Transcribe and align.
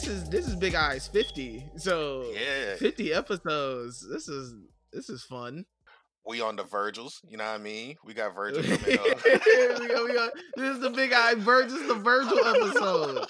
this 0.00 0.08
is 0.08 0.28
this 0.30 0.46
is 0.48 0.56
Big 0.56 0.74
Eyes 0.74 1.06
50. 1.08 1.64
So 1.76 2.24
Yeah. 2.32 2.76
50 2.76 3.12
episodes. 3.12 4.06
This 4.10 4.28
is 4.28 4.54
this 4.92 5.08
is 5.08 5.22
fun. 5.24 5.64
We 6.26 6.40
on 6.40 6.56
the 6.56 6.64
Virgils, 6.64 7.20
you 7.26 7.36
know 7.38 7.44
what 7.44 7.60
I 7.60 7.62
mean? 7.62 7.96
We 8.04 8.14
got 8.14 8.34
Virgil 8.34 8.62
we 8.62 8.76
coming 8.76 8.98
up. 8.98 9.24
we 9.24 9.88
go. 9.88 10.30
This 10.56 10.76
is 10.76 10.80
the 10.80 10.90
Big 10.90 11.12
Eye 11.12 11.34
Virgil. 11.34 11.78
The 11.88 11.94
Virgil 11.94 12.38
episode. 12.46 13.26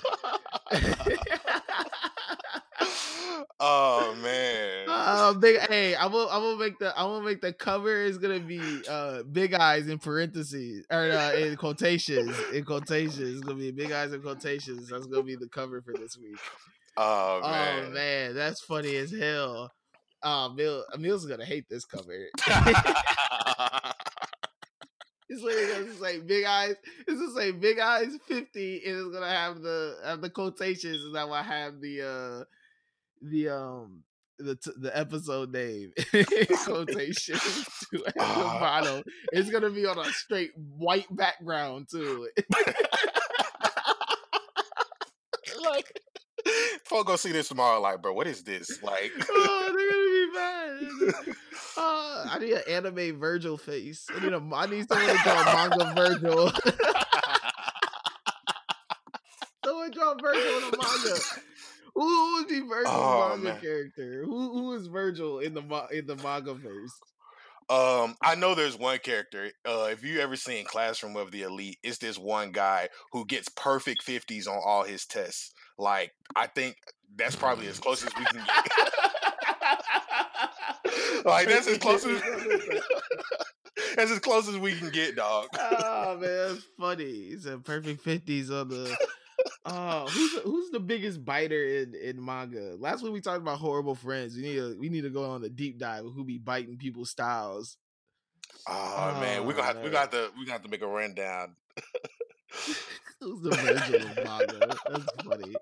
oh 3.60 4.14
man. 4.22 4.86
uh, 4.88 5.32
big 5.34 5.60
hey, 5.68 5.94
I 5.94 6.06
will 6.06 6.28
I 6.28 6.38
will 6.38 6.56
make 6.56 6.78
the 6.78 6.92
I'm 6.98 7.08
gonna 7.08 7.24
make 7.24 7.40
the 7.40 7.52
cover 7.52 8.02
is 8.02 8.18
gonna 8.18 8.40
be 8.40 8.60
uh 8.88 9.22
big 9.24 9.54
eyes 9.54 9.88
in 9.88 9.98
parentheses 9.98 10.86
or 10.90 11.10
uh, 11.10 11.32
in 11.34 11.56
quotations 11.56 12.36
in 12.52 12.64
quotations. 12.64 13.18
It's 13.36 13.40
gonna 13.40 13.58
be 13.58 13.70
big 13.72 13.92
eyes 13.92 14.12
in 14.12 14.22
quotations. 14.22 14.88
That's 14.88 15.06
gonna 15.06 15.22
be 15.22 15.36
the 15.36 15.48
cover 15.48 15.80
for 15.82 15.92
this 15.94 16.16
week. 16.18 16.38
Oh 16.96 17.40
Oh 17.42 17.50
man. 17.50 17.92
man, 17.92 18.34
that's 18.34 18.60
funny 18.62 18.96
as 18.96 19.10
hell. 19.12 19.72
Uh, 20.22 20.48
Emil, 20.52 20.84
Emil's 20.92 21.24
gonna 21.26 21.44
hate 21.46 21.68
this 21.68 21.84
cover. 21.84 22.28
It's 25.28 25.42
literally 25.42 25.86
gonna 25.86 25.94
say 25.98 26.18
big 26.20 26.44
eyes. 26.44 26.74
It's 27.06 27.20
gonna 27.20 27.32
say 27.34 27.52
big 27.52 27.78
eyes 27.78 28.08
fifty, 28.26 28.82
and 28.84 28.96
it's 28.98 29.14
gonna 29.14 29.30
have 29.30 29.60
the 29.62 29.96
have 30.04 30.20
the 30.20 30.30
quotations, 30.30 31.04
and 31.04 31.14
that 31.14 31.28
will 31.28 31.36
have 31.36 31.80
the 31.80 32.02
uh 32.02 32.44
the 33.22 33.48
um 33.48 34.02
the 34.38 34.56
t- 34.56 34.70
the 34.78 34.96
episode 34.96 35.50
name 35.52 35.92
quotation 36.64 37.36
to 37.36 38.04
at 38.06 38.14
the 38.14 38.20
Ah. 38.20 38.58
bottom. 38.60 39.02
It's 39.32 39.50
gonna 39.50 39.70
be 39.70 39.84
on 39.86 39.98
a 39.98 40.04
straight 40.12 40.50
white 40.56 41.06
background 41.14 41.88
too. 41.90 42.28
like 45.62 45.92
folk 46.86 47.06
go 47.06 47.16
see 47.16 47.32
this 47.32 47.48
tomorrow, 47.48 47.80
like, 47.80 48.00
bro, 48.00 48.12
what 48.14 48.26
is 48.26 48.42
this? 48.42 48.82
Like 48.82 49.12
oh, 49.28 49.72
they're 49.76 49.90
gonna 49.90 51.12
be 51.12 51.14
mad. 51.14 51.36
Uh, 51.76 52.26
I 52.30 52.38
need 52.40 52.52
an 52.52 52.62
anime 52.68 53.18
Virgil 53.20 53.56
face. 53.58 54.06
I 54.14 54.20
need 54.24 54.32
a. 54.32 54.42
I 54.54 54.66
need 54.66 54.88
someone 54.88 55.16
to 55.16 55.22
draw 55.22 55.40
a 55.40 55.44
manga 55.68 55.92
Virgil. 55.94 56.52
someone 59.64 59.90
draw 59.90 60.14
Virgil 60.20 60.42
in 60.58 60.64
a 60.64 60.76
manga. 60.76 61.20
Who, 61.94 62.02
who 62.08 62.34
would 62.34 62.48
be 62.48 62.60
Virgil's 62.60 62.86
Oh, 62.96 63.28
manga 63.30 63.44
man. 63.52 63.60
character? 63.60 64.24
Who 64.24 64.52
who 64.52 64.72
is 64.74 64.86
Virgil 64.86 65.38
in 65.40 65.54
the 65.54 65.62
in 65.92 66.06
the 66.06 66.16
manga 66.16 66.54
face? 66.54 67.00
Um, 67.68 68.16
I 68.20 68.34
know 68.34 68.54
there's 68.56 68.76
one 68.76 68.98
character. 68.98 69.50
Uh, 69.64 69.88
if 69.92 70.02
you 70.02 70.18
ever 70.20 70.34
seen 70.34 70.64
Classroom 70.64 71.16
of 71.16 71.30
the 71.30 71.42
Elite, 71.42 71.78
it's 71.84 71.98
this 71.98 72.18
one 72.18 72.50
guy 72.50 72.88
who 73.12 73.24
gets 73.26 73.48
perfect 73.50 74.02
fifties 74.02 74.48
on 74.48 74.58
all 74.64 74.82
his 74.82 75.06
tests. 75.06 75.52
Like, 75.78 76.12
I 76.34 76.46
think 76.48 76.76
that's 77.16 77.36
probably 77.36 77.68
as 77.68 77.78
close 77.78 78.04
as 78.04 78.10
we 78.18 78.24
can 78.24 78.44
get. 78.44 78.90
like, 81.24 81.48
that's 81.48 81.66
as 81.68 81.78
close 81.78 82.04
as 82.04 82.20
that's 83.96 84.10
as 84.10 84.18
close 84.18 84.48
as 84.48 84.58
we 84.58 84.74
can 84.74 84.90
get, 84.90 85.16
dog. 85.16 85.46
oh 85.58 86.16
man, 86.20 86.48
that's 86.48 86.66
funny. 86.78 87.04
He 87.04 87.36
said 87.38 87.64
perfect 87.64 88.02
fifties 88.02 88.50
on 88.50 88.68
the. 88.68 88.96
Oh, 89.66 90.06
who's 90.08 90.34
the, 90.34 90.40
who's 90.40 90.70
the 90.70 90.80
biggest 90.80 91.22
biter 91.24 91.62
in, 91.62 91.94
in 91.94 92.24
manga? 92.24 92.76
Last 92.78 93.02
week 93.02 93.12
we 93.12 93.20
talked 93.20 93.42
about 93.42 93.58
horrible 93.58 93.94
friends. 93.94 94.34
We 94.34 94.42
need 94.42 94.56
to 94.56 94.76
we 94.78 94.88
need 94.88 95.02
to 95.02 95.10
go 95.10 95.24
on 95.24 95.44
a 95.44 95.50
deep 95.50 95.78
dive 95.78 96.06
of 96.06 96.14
who 96.14 96.24
be 96.24 96.38
biting 96.38 96.78
people's 96.78 97.10
styles. 97.10 97.76
Oh, 98.66 99.18
man, 99.20 99.46
we're 99.46 99.52
gonna 99.52 99.64
have, 99.64 99.82
we 99.82 99.90
got 99.90 100.10
to 100.12 100.30
we 100.38 100.46
got 100.46 100.62
to 100.62 100.68
make 100.70 100.82
a 100.82 100.86
rundown. 100.86 101.56
Who's 103.20 103.42
the 103.42 103.50
virgin 103.50 104.08
of 104.08 104.16
manga? 104.24 104.76
That's 104.88 105.22
funny. 105.22 105.54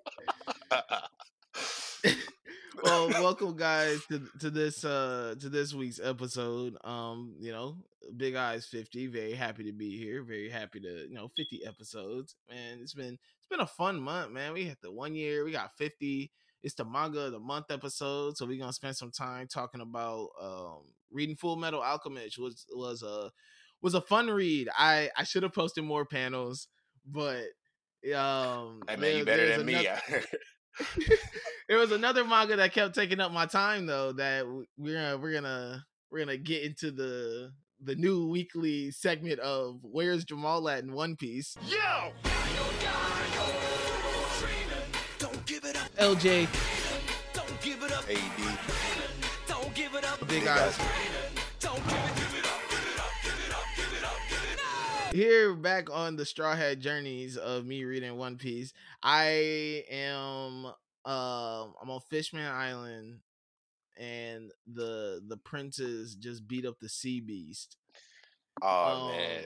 Well, 2.80 3.08
welcome 3.08 3.56
guys 3.56 4.00
to 4.06 4.22
to 4.38 4.50
this 4.50 4.84
uh 4.84 5.34
to 5.40 5.48
this 5.48 5.74
week's 5.74 5.98
episode. 6.00 6.76
Um, 6.84 7.34
you 7.40 7.50
know, 7.50 7.76
Big 8.16 8.36
Eyes 8.36 8.66
50. 8.66 9.08
Very 9.08 9.32
happy 9.32 9.64
to 9.64 9.72
be 9.72 9.98
here. 9.98 10.22
Very 10.22 10.48
happy 10.48 10.80
to, 10.80 11.08
you 11.08 11.14
know, 11.14 11.28
50 11.36 11.66
episodes. 11.66 12.36
Man, 12.48 12.78
it's 12.80 12.94
been 12.94 13.18
been 13.48 13.60
a 13.60 13.66
fun 13.66 14.00
month, 14.00 14.32
man. 14.32 14.52
We 14.52 14.64
hit 14.64 14.78
the 14.82 14.92
one 14.92 15.14
year, 15.14 15.44
we 15.44 15.52
got 15.52 15.76
50. 15.76 16.30
It's 16.62 16.74
the 16.74 16.84
manga 16.84 17.20
of 17.26 17.32
the 17.32 17.38
month 17.38 17.66
episode. 17.70 18.36
So 18.36 18.46
we're 18.46 18.58
gonna 18.58 18.72
spend 18.72 18.96
some 18.96 19.10
time 19.12 19.46
talking 19.46 19.80
about 19.80 20.28
um 20.40 20.82
reading 21.12 21.36
Full 21.36 21.56
Metal 21.56 21.80
Alchemist 21.80 22.38
was 22.38 22.66
was 22.72 23.02
a 23.02 23.30
was 23.80 23.94
a 23.94 24.00
fun 24.00 24.28
read. 24.28 24.68
I 24.76 25.10
I 25.16 25.22
should 25.24 25.44
have 25.44 25.52
posted 25.54 25.84
more 25.84 26.04
panels, 26.04 26.68
but 27.06 27.44
um 28.14 28.80
man, 28.88 29.00
there- 29.00 29.16
you 29.18 29.24
better 29.24 29.56
than 29.56 29.66
me. 29.66 29.74
anoth- 29.74 30.26
there 31.68 31.78
was 31.78 31.90
another 31.92 32.24
manga 32.24 32.56
that 32.56 32.72
kept 32.72 32.94
taking 32.94 33.20
up 33.20 33.32
my 33.32 33.46
time 33.46 33.86
though 33.86 34.12
that 34.12 34.46
we're 34.76 34.94
gonna 34.94 35.18
we're 35.18 35.32
gonna 35.32 35.84
we're 36.10 36.20
gonna 36.20 36.36
get 36.36 36.62
into 36.62 36.90
the 36.90 37.52
the 37.80 37.94
new 37.94 38.28
weekly 38.28 38.90
segment 38.90 39.38
of 39.40 39.78
where's 39.82 40.24
Jamal 40.24 40.68
at 40.68 40.82
in 40.82 40.92
One 40.92 41.16
Piece. 41.16 41.56
Yo, 41.66 42.12
LJ, 45.98 46.48
AD, 48.08 48.58
big 50.28 50.46
eyes. 50.46 50.78
Here 55.12 55.54
back 55.54 55.88
on 55.90 56.16
the 56.16 56.26
Straw 56.26 56.54
Hat 56.54 56.80
journeys 56.80 57.36
of 57.36 57.64
me 57.64 57.84
reading 57.84 58.16
One 58.16 58.36
Piece. 58.36 58.72
I 59.02 59.84
am 59.90 60.66
um 61.04 61.74
I'm 61.80 61.90
on 61.90 62.00
Fishman 62.10 62.46
Island 62.46 63.20
and 63.98 64.50
the 64.66 65.20
the 65.26 65.36
princes 65.36 66.14
just 66.14 66.46
beat 66.48 66.64
up 66.66 66.78
the 66.80 66.88
sea 66.88 67.20
beast. 67.20 67.76
Oh 68.62 69.08
Um, 69.10 69.16
man, 69.16 69.44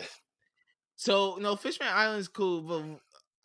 So 0.97 1.37
no, 1.41 1.57
Fishman 1.57 1.89
Island's 1.91 2.29
cool, 2.29 2.63
but 2.63 2.85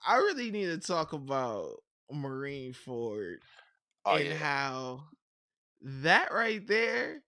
I 0.08 0.18
really 0.18 0.52
need 0.52 0.68
to 0.68 0.78
talk 0.80 1.14
about 1.14 1.82
Marineford 2.14 3.38
oh 4.06 4.16
and 4.16 4.28
yeah. 4.28 4.36
how 4.36 5.04
that 5.82 6.32
right 6.34 6.66
there, 6.68 7.24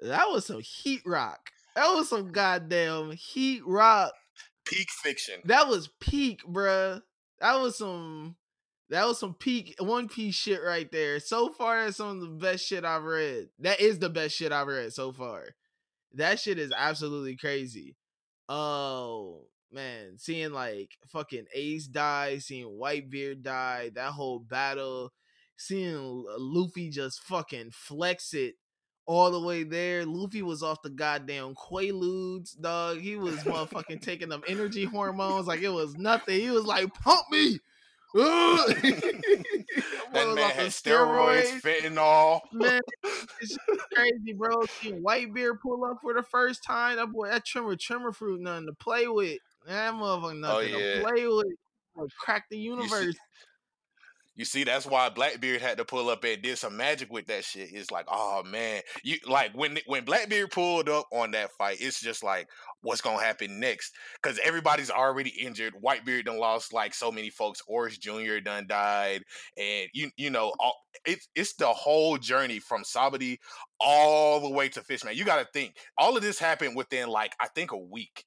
that 0.00 0.28
was 0.28 0.46
some 0.46 0.60
heat 0.60 1.02
rock. 1.06 1.50
That 1.76 1.88
was 1.88 2.08
some 2.08 2.32
goddamn 2.32 3.12
heat 3.12 3.62
rock. 3.66 4.12
Peak 4.64 4.88
fiction. 4.90 5.40
That 5.44 5.68
was 5.68 5.88
peak, 6.00 6.40
bruh. 6.44 7.02
That 7.40 7.60
was 7.60 7.78
some 7.78 8.36
that 8.94 9.08
was 9.08 9.18
some 9.18 9.34
peak 9.34 9.74
One 9.80 10.08
Piece 10.08 10.36
shit 10.36 10.62
right 10.62 10.90
there. 10.92 11.18
So 11.18 11.48
far, 11.48 11.84
that's 11.84 11.96
some 11.96 12.10
of 12.10 12.20
the 12.20 12.28
best 12.28 12.64
shit 12.64 12.84
I've 12.84 13.02
read. 13.02 13.48
That 13.58 13.80
is 13.80 13.98
the 13.98 14.08
best 14.08 14.36
shit 14.36 14.52
I've 14.52 14.68
read 14.68 14.92
so 14.92 15.10
far. 15.10 15.46
That 16.12 16.38
shit 16.38 16.60
is 16.60 16.72
absolutely 16.76 17.36
crazy. 17.36 17.96
Oh 18.48 19.46
man, 19.72 20.16
seeing 20.18 20.52
like 20.52 20.92
fucking 21.08 21.46
Ace 21.52 21.88
die, 21.88 22.38
seeing 22.38 22.66
Whitebeard 22.66 23.42
die, 23.42 23.90
that 23.96 24.12
whole 24.12 24.38
battle, 24.38 25.12
seeing 25.56 25.94
L- 25.94 26.26
uh, 26.30 26.36
Luffy 26.38 26.88
just 26.88 27.20
fucking 27.24 27.70
flex 27.72 28.32
it 28.32 28.54
all 29.06 29.32
the 29.32 29.40
way 29.40 29.64
there. 29.64 30.06
Luffy 30.06 30.42
was 30.42 30.62
off 30.62 30.82
the 30.82 30.90
goddamn 30.90 31.56
Quaaludes, 31.56 32.60
dog. 32.60 33.00
He 33.00 33.16
was 33.16 33.38
motherfucking 33.38 34.00
taking 34.02 34.28
them 34.28 34.44
energy 34.46 34.84
hormones 34.84 35.48
like 35.48 35.62
it 35.62 35.70
was 35.70 35.96
nothing. 35.96 36.40
He 36.40 36.50
was 36.50 36.64
like, 36.64 36.94
pump 36.94 37.28
me. 37.32 37.58
That 40.12 40.32
man 40.32 40.50
had 40.50 40.66
the 40.66 40.70
steroids, 40.70 41.60
fentanyl. 41.60 42.40
man. 42.52 42.80
It's 43.40 43.58
crazy, 43.92 44.32
bro. 44.32 44.62
Seeing 44.80 45.02
Whitebeard 45.02 45.60
pull 45.60 45.84
up 45.84 45.98
for 46.00 46.14
the 46.14 46.22
first 46.22 46.62
time. 46.62 46.96
That 46.96 47.08
boy, 47.08 47.28
that 47.28 47.44
tremor, 47.44 47.74
tremor 47.74 48.12
fruit, 48.12 48.40
nothing 48.40 48.66
to 48.66 48.72
play 48.74 49.08
with. 49.08 49.38
That 49.66 49.94
motherfucker, 49.94 50.30
oh, 50.30 50.32
nothing 50.32 50.68
yeah. 50.70 50.94
to 50.94 51.00
play 51.02 51.26
with. 51.26 51.46
Like, 51.96 52.08
crack 52.20 52.44
the 52.48 52.56
see- 52.56 52.62
universe. 52.62 53.16
You 54.36 54.44
see, 54.44 54.64
that's 54.64 54.84
why 54.84 55.08
Blackbeard 55.10 55.60
had 55.60 55.78
to 55.78 55.84
pull 55.84 56.08
up 56.10 56.24
and 56.24 56.42
did 56.42 56.58
some 56.58 56.76
magic 56.76 57.12
with 57.12 57.26
that 57.28 57.44
shit. 57.44 57.70
It's 57.72 57.92
like, 57.92 58.06
oh 58.08 58.42
man, 58.42 58.82
you 59.04 59.18
like 59.28 59.52
when 59.52 59.78
when 59.86 60.04
Blackbeard 60.04 60.50
pulled 60.50 60.88
up 60.88 61.06
on 61.12 61.30
that 61.32 61.52
fight, 61.52 61.76
it's 61.80 62.00
just 62.00 62.24
like, 62.24 62.48
what's 62.84 63.00
gonna 63.00 63.22
happen 63.22 63.58
next? 63.58 63.92
Because 64.22 64.38
everybody's 64.44 64.90
already 64.90 65.30
injured. 65.30 65.74
Whitebeard 65.82 66.26
done 66.26 66.38
lost 66.38 66.72
like 66.72 66.94
so 66.94 67.10
many 67.10 67.30
folks. 67.30 67.60
Oars 67.66 67.98
Jr. 67.98 68.38
done 68.44 68.66
died, 68.68 69.22
and 69.58 69.88
you 69.92 70.10
you 70.16 70.30
know, 70.30 70.52
all, 70.60 70.76
it's 71.04 71.28
it's 71.34 71.54
the 71.54 71.66
whole 71.66 72.16
journey 72.18 72.60
from 72.60 72.82
Sabaody 72.84 73.38
all 73.80 74.40
the 74.40 74.50
way 74.50 74.68
to 74.68 74.82
Fishman. 74.82 75.16
You 75.16 75.24
got 75.24 75.38
to 75.38 75.48
think 75.52 75.76
all 75.98 76.16
of 76.16 76.22
this 76.22 76.38
happened 76.38 76.76
within 76.76 77.08
like 77.08 77.34
I 77.40 77.48
think 77.48 77.72
a 77.72 77.78
week. 77.78 78.24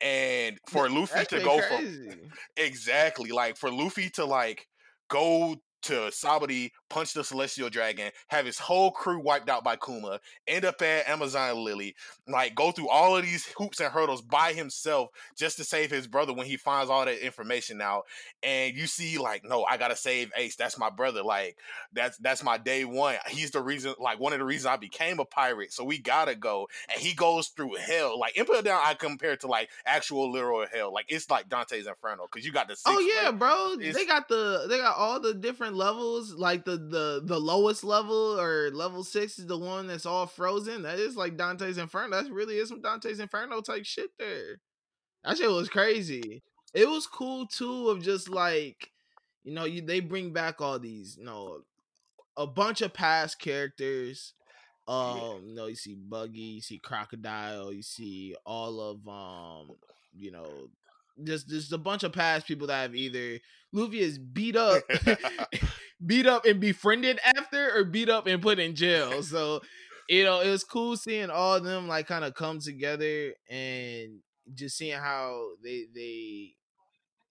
And 0.00 0.58
for 0.68 0.88
Luffy 0.90 1.14
That's 1.14 1.30
to 1.30 1.40
go 1.40 1.60
from. 1.62 2.08
Exactly. 2.56 3.30
Like 3.30 3.56
for 3.56 3.70
Luffy 3.70 4.10
to 4.10 4.24
like 4.24 4.66
go 5.08 5.56
to 5.84 6.10
Sabaody, 6.10 6.72
punch 6.88 7.14
the 7.14 7.24
Celestial 7.24 7.70
Dragon, 7.70 8.10
have 8.28 8.46
his 8.46 8.58
whole 8.58 8.90
crew 8.90 9.20
wiped 9.20 9.48
out 9.48 9.64
by 9.64 9.76
Kuma, 9.76 10.20
end 10.46 10.64
up 10.64 10.80
at 10.82 11.08
Amazon 11.08 11.64
Lily, 11.64 11.94
like 12.28 12.54
go 12.54 12.72
through 12.72 12.88
all 12.88 13.16
of 13.16 13.24
these 13.24 13.46
hoops 13.56 13.80
and 13.80 13.92
hurdles 13.92 14.22
by 14.22 14.52
himself 14.52 15.10
just 15.36 15.56
to 15.58 15.64
save 15.64 15.90
his 15.90 16.06
brother 16.06 16.32
when 16.32 16.46
he 16.46 16.56
finds 16.56 16.90
all 16.90 17.04
that 17.04 17.24
information 17.24 17.80
out. 17.80 18.04
And 18.42 18.74
you 18.76 18.86
see, 18.86 19.18
like, 19.18 19.44
no, 19.44 19.64
I 19.64 19.76
gotta 19.76 19.96
save 19.96 20.32
Ace. 20.36 20.56
That's 20.56 20.78
my 20.78 20.90
brother. 20.90 21.22
Like, 21.22 21.58
that's 21.92 22.16
that's 22.18 22.42
my 22.42 22.58
day 22.58 22.84
one. 22.84 23.16
He's 23.28 23.50
the 23.50 23.62
reason, 23.62 23.94
like, 23.98 24.20
one 24.20 24.32
of 24.32 24.38
the 24.38 24.44
reasons 24.44 24.66
I 24.66 24.76
became 24.76 25.18
a 25.18 25.24
pirate. 25.24 25.72
So 25.72 25.84
we 25.84 25.98
gotta 25.98 26.34
go. 26.34 26.68
And 26.92 27.00
he 27.00 27.14
goes 27.14 27.48
through 27.48 27.74
hell. 27.74 28.18
Like 28.18 28.36
Impel 28.36 28.62
Down, 28.62 28.80
I 28.84 28.94
compare 28.94 29.36
to 29.36 29.46
like 29.46 29.70
actual 29.86 30.30
literal 30.32 30.66
hell. 30.72 30.92
Like 30.92 31.06
it's 31.08 31.30
like 31.30 31.48
Dante's 31.48 31.86
Inferno 31.86 32.26
because 32.30 32.46
you 32.46 32.52
got 32.52 32.68
the. 32.68 32.76
oh 32.86 32.98
yeah, 32.98 33.30
bro. 33.30 33.76
It's, 33.78 33.96
they 33.96 34.06
got 34.06 34.28
the 34.28 34.66
they 34.68 34.78
got 34.78 34.96
all 34.96 35.20
the 35.20 35.34
different 35.34 35.73
levels. 35.74 36.32
Like 36.32 36.64
the 36.64 36.76
the 36.76 37.22
the 37.24 37.38
lowest 37.38 37.84
level 37.84 38.38
or 38.40 38.70
level 38.70 39.04
six 39.04 39.38
is 39.38 39.46
the 39.46 39.58
one 39.58 39.86
that's 39.86 40.06
all 40.06 40.26
frozen. 40.26 40.82
That 40.82 40.98
is 40.98 41.16
like 41.16 41.36
Dante's 41.36 41.78
Inferno. 41.78 42.22
That 42.22 42.32
really 42.32 42.56
is 42.56 42.68
some 42.68 42.80
Dante's 42.80 43.20
Inferno 43.20 43.60
type 43.60 43.84
shit 43.84 44.10
there. 44.18 44.60
That 45.24 45.38
shit 45.38 45.50
was 45.50 45.68
crazy. 45.68 46.42
It 46.72 46.88
was 46.88 47.06
cool 47.06 47.46
too 47.46 47.88
of 47.88 48.02
just 48.02 48.28
like 48.28 48.90
you 49.42 49.54
know 49.54 49.64
you 49.64 49.82
they 49.82 50.00
bring 50.00 50.32
back 50.32 50.60
all 50.60 50.78
these 50.78 51.16
you 51.18 51.24
know 51.24 51.60
a 52.36 52.46
bunch 52.46 52.82
of 52.82 52.92
past 52.92 53.38
characters 53.38 54.34
um, 54.86 55.44
you 55.46 55.54
know, 55.54 55.66
you 55.66 55.76
see 55.76 55.94
Buggy, 55.94 56.40
you 56.40 56.60
see 56.60 56.78
Crocodile, 56.78 57.72
you 57.72 57.82
see 57.82 58.36
all 58.44 58.80
of 58.80 59.08
um, 59.08 59.76
you 60.14 60.30
know, 60.30 60.68
just 61.22 61.48
just 61.48 61.72
a 61.72 61.78
bunch 61.78 62.02
of 62.02 62.12
past 62.12 62.46
people 62.46 62.66
that 62.66 62.82
have 62.82 62.94
either 62.94 63.38
Luffy 63.72 64.00
is 64.00 64.18
beat 64.18 64.56
up, 64.56 64.82
beat 66.06 66.26
up 66.26 66.44
and 66.44 66.60
befriended 66.60 67.18
after, 67.24 67.76
or 67.76 67.84
beat 67.84 68.08
up 68.08 68.26
and 68.26 68.40
put 68.40 68.58
in 68.58 68.74
jail. 68.74 69.22
So, 69.22 69.62
you 70.08 70.22
know, 70.24 70.40
it 70.40 70.48
was 70.48 70.64
cool 70.64 70.96
seeing 70.96 71.30
all 71.30 71.56
of 71.56 71.64
them 71.64 71.88
like 71.88 72.06
kind 72.06 72.24
of 72.24 72.34
come 72.34 72.60
together 72.60 73.32
and 73.50 74.20
just 74.54 74.76
seeing 74.76 74.98
how 74.98 75.48
they 75.62 75.86
they 75.94 76.54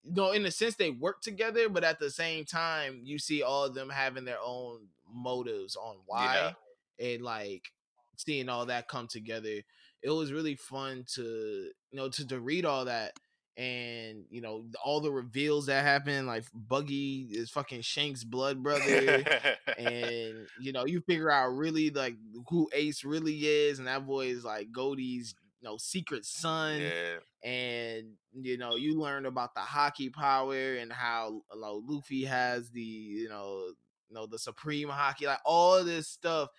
you 0.04 0.14
know 0.16 0.32
in 0.32 0.46
a 0.46 0.52
sense 0.52 0.76
they 0.76 0.90
work 0.90 1.22
together 1.22 1.70
but 1.70 1.84
at 1.84 2.00
the 2.00 2.10
same 2.10 2.44
time 2.44 3.02
you 3.04 3.20
see 3.20 3.44
all 3.44 3.66
of 3.66 3.76
them 3.76 3.88
having 3.88 4.26
their 4.26 4.40
own 4.44 4.80
motives 5.14 5.76
on 5.76 5.98
why 6.08 6.34
yeah 6.34 6.52
and 7.00 7.22
like 7.22 7.72
seeing 8.18 8.50
all 8.50 8.66
that 8.66 8.88
come 8.88 9.08
together 9.08 9.62
it 10.02 10.10
was 10.10 10.32
really 10.32 10.56
fun 10.56 11.06
to 11.08 11.22
you 11.22 11.98
know 11.98 12.10
to, 12.10 12.28
to 12.28 12.40
read 12.40 12.66
all 12.66 12.86
that 12.86 13.14
and 13.56 14.26
you 14.30 14.42
know 14.42 14.66
all 14.84 15.00
the 15.00 15.12
reveals 15.12 15.68
that 15.68 15.84
happen 15.84 16.26
like 16.26 16.44
buggy 16.54 17.28
is 17.30 17.52
fucking 17.52 17.82
Shanks' 17.82 18.24
blood 18.24 18.64
brother 18.64 19.24
and 19.78 20.48
you 20.60 20.72
know 20.72 20.86
you 20.86 21.02
figure 21.02 21.30
out 21.30 21.56
really 21.56 21.92
like 21.92 22.16
who 22.50 22.68
ace 22.74 23.04
really 23.04 23.46
is 23.46 23.78
and 23.78 23.88
that 23.88 24.08
boy 24.08 24.28
is 24.28 24.44
like 24.44 24.72
Goldie's 24.72 25.36
you 25.62 25.70
know 25.70 25.78
secret 25.78 26.26
son 26.26 26.82
yeah. 26.82 27.50
and 27.50 28.08
you 28.34 28.58
know 28.58 28.76
you 28.76 29.00
learn 29.00 29.28
about 29.28 29.54
the 29.54 29.62
haki 29.62 30.12
power 30.12 30.76
and 30.76 30.92
how 30.92 31.42
you 31.54 31.62
know, 31.62 31.82
luffy 31.88 32.26
has 32.26 32.72
the 32.72 32.82
you 32.82 33.30
know 33.30 33.66
you 34.10 34.16
know 34.16 34.26
the 34.26 34.40
supreme 34.40 34.90
haki 34.90 35.28
like 35.28 35.40
all 35.46 35.84
this 35.84 36.08
stuff 36.08 36.50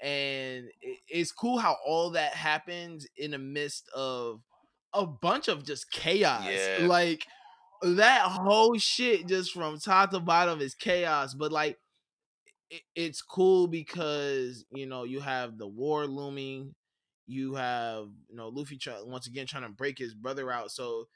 and 0.00 0.66
it's 1.08 1.32
cool 1.32 1.58
how 1.58 1.76
all 1.84 2.10
that 2.10 2.32
happens 2.34 3.06
in 3.16 3.32
the 3.32 3.38
midst 3.38 3.88
of 3.94 4.40
a 4.94 5.06
bunch 5.06 5.48
of 5.48 5.64
just 5.64 5.90
chaos. 5.90 6.46
Yeah. 6.48 6.86
Like 6.86 7.26
that 7.82 8.22
whole 8.22 8.78
shit 8.78 9.26
just 9.26 9.52
from 9.52 9.78
top 9.78 10.10
to 10.10 10.20
bottom 10.20 10.60
is 10.60 10.74
chaos, 10.74 11.34
but 11.34 11.52
like 11.52 11.78
it, 12.70 12.82
it's 12.94 13.22
cool 13.22 13.66
because 13.66 14.64
you 14.70 14.86
know 14.86 15.04
you 15.04 15.20
have 15.20 15.58
the 15.58 15.66
war 15.66 16.06
looming, 16.06 16.74
you 17.26 17.54
have 17.54 18.06
you 18.28 18.36
know 18.36 18.48
Luffy 18.48 18.78
try, 18.78 18.96
once 19.02 19.26
again 19.26 19.46
trying 19.46 19.64
to 19.64 19.68
break 19.68 19.98
his 19.98 20.14
brother 20.14 20.50
out, 20.50 20.70
so 20.70 21.08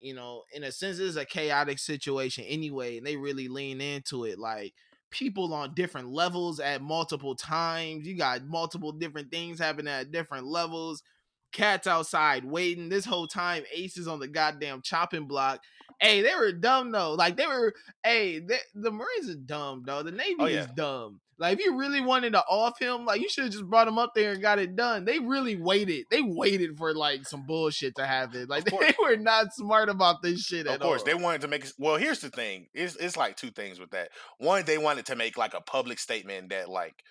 you 0.00 0.14
know 0.14 0.42
in 0.52 0.64
a 0.64 0.72
sense 0.72 0.98
it's 0.98 1.16
a 1.16 1.24
chaotic 1.24 1.78
situation 1.78 2.44
anyway, 2.46 2.98
and 2.98 3.06
they 3.06 3.16
really 3.16 3.48
lean 3.48 3.80
into 3.80 4.24
it 4.24 4.38
like 4.38 4.74
people 5.10 5.52
on 5.52 5.74
different 5.74 6.08
levels 6.08 6.60
at 6.60 6.82
multiple 6.82 7.34
times. 7.34 8.06
You 8.06 8.16
got 8.16 8.44
multiple 8.44 8.92
different 8.92 9.30
things 9.30 9.58
happening 9.58 9.92
at 9.92 10.12
different 10.12 10.46
levels. 10.46 11.02
Cats 11.52 11.86
outside 11.86 12.44
waiting. 12.44 12.88
This 12.88 13.04
whole 13.04 13.26
time, 13.26 13.64
Ace 13.74 13.96
is 13.96 14.08
on 14.08 14.20
the 14.20 14.28
goddamn 14.28 14.82
chopping 14.82 15.26
block. 15.26 15.62
Hey, 16.00 16.22
they 16.22 16.34
were 16.34 16.52
dumb 16.52 16.92
though. 16.92 17.12
Like 17.12 17.36
they 17.36 17.46
were. 17.46 17.74
Hey, 18.04 18.38
they, 18.38 18.58
the 18.74 18.90
Marines 18.90 19.28
are 19.28 19.34
dumb 19.34 19.82
though. 19.84 20.02
The 20.02 20.12
Navy 20.12 20.36
oh, 20.38 20.46
yeah. 20.46 20.60
is 20.60 20.66
dumb. 20.68 21.20
Like 21.40 21.58
if 21.58 21.64
you 21.64 21.78
really 21.78 22.02
wanted 22.02 22.34
to 22.34 22.44
off 22.44 22.78
him, 22.78 23.06
like 23.06 23.22
you 23.22 23.28
should 23.30 23.44
have 23.44 23.52
just 23.52 23.64
brought 23.64 23.88
him 23.88 23.96
up 23.96 24.12
there 24.14 24.32
and 24.32 24.42
got 24.42 24.58
it 24.58 24.76
done. 24.76 25.06
They 25.06 25.18
really 25.18 25.56
waited. 25.56 26.04
They 26.10 26.20
waited 26.20 26.76
for 26.76 26.92
like 26.92 27.26
some 27.26 27.46
bullshit 27.46 27.96
to 27.96 28.06
happen. 28.06 28.46
Like 28.46 28.64
they 28.80 28.94
were 29.00 29.16
not 29.16 29.54
smart 29.54 29.88
about 29.88 30.20
this 30.20 30.42
shit 30.42 30.66
of 30.66 30.66
course, 30.66 30.70
all. 30.70 30.74
Of 30.74 30.82
course, 30.82 31.02
they 31.04 31.14
wanted 31.14 31.40
to 31.40 31.48
make. 31.48 31.64
Well, 31.78 31.96
here's 31.96 32.20
the 32.20 32.28
thing. 32.28 32.66
It's 32.74 32.94
it's 32.96 33.16
like 33.16 33.36
two 33.36 33.50
things 33.50 33.80
with 33.80 33.90
that. 33.92 34.10
One, 34.36 34.64
they 34.66 34.76
wanted 34.76 35.06
to 35.06 35.16
make 35.16 35.38
like 35.38 35.54
a 35.54 35.62
public 35.62 35.98
statement 35.98 36.50
that 36.50 36.68
like, 36.68 37.02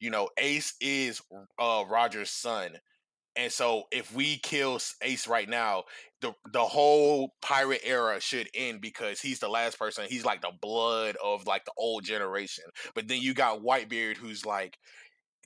you 0.00 0.10
know, 0.10 0.28
Ace 0.38 0.74
is 0.80 1.22
uh 1.56 1.84
Roger's 1.88 2.30
son, 2.30 2.78
and 3.38 3.52
so 3.52 3.84
if 3.92 4.12
we 4.12 4.38
kill 4.38 4.80
Ace 5.00 5.28
right 5.28 5.48
now, 5.48 5.84
the 6.20 6.34
the 6.52 6.64
whole 6.64 7.34
pirate 7.40 7.82
era 7.84 8.20
should 8.20 8.48
end 8.52 8.80
because 8.80 9.20
he's 9.20 9.38
the 9.38 9.48
last 9.48 9.78
person. 9.78 10.06
He's 10.08 10.24
like 10.24 10.42
the 10.42 10.50
blood 10.60 11.16
of 11.24 11.46
like 11.46 11.64
the 11.64 11.72
old 11.78 12.04
generation. 12.04 12.64
But 12.96 13.06
then 13.06 13.22
you 13.22 13.34
got 13.34 13.62
Whitebeard 13.62 14.16
who's 14.16 14.44
like 14.44 14.76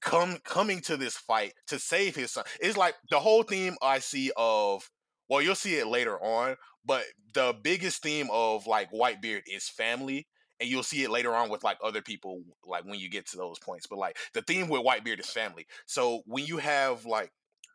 come 0.00 0.38
coming 0.42 0.80
to 0.80 0.96
this 0.96 1.18
fight 1.18 1.52
to 1.66 1.78
save 1.78 2.16
his 2.16 2.30
son. 2.30 2.44
It's 2.60 2.78
like 2.78 2.94
the 3.10 3.20
whole 3.20 3.42
theme 3.42 3.76
I 3.82 3.98
see 3.98 4.32
of 4.38 4.88
well, 5.28 5.42
you'll 5.42 5.54
see 5.54 5.76
it 5.76 5.86
later 5.86 6.18
on, 6.18 6.56
but 6.84 7.04
the 7.34 7.54
biggest 7.62 8.02
theme 8.02 8.28
of 8.32 8.66
like 8.66 8.90
Whitebeard 8.90 9.42
is 9.46 9.68
family 9.68 10.26
and 10.60 10.70
you'll 10.70 10.82
see 10.82 11.02
it 11.02 11.10
later 11.10 11.34
on 11.34 11.50
with 11.50 11.62
like 11.62 11.76
other 11.84 12.00
people 12.00 12.42
like 12.64 12.84
when 12.84 12.98
you 12.98 13.10
get 13.10 13.26
to 13.26 13.36
those 13.36 13.58
points 13.58 13.86
but 13.88 13.98
like 13.98 14.16
the 14.32 14.42
theme 14.42 14.68
with 14.68 14.82
whitebeard 14.82 15.18
is 15.18 15.28
family 15.28 15.66
so 15.86 16.22
when 16.26 16.44
you 16.46 16.58
have 16.58 17.04
like 17.04 17.32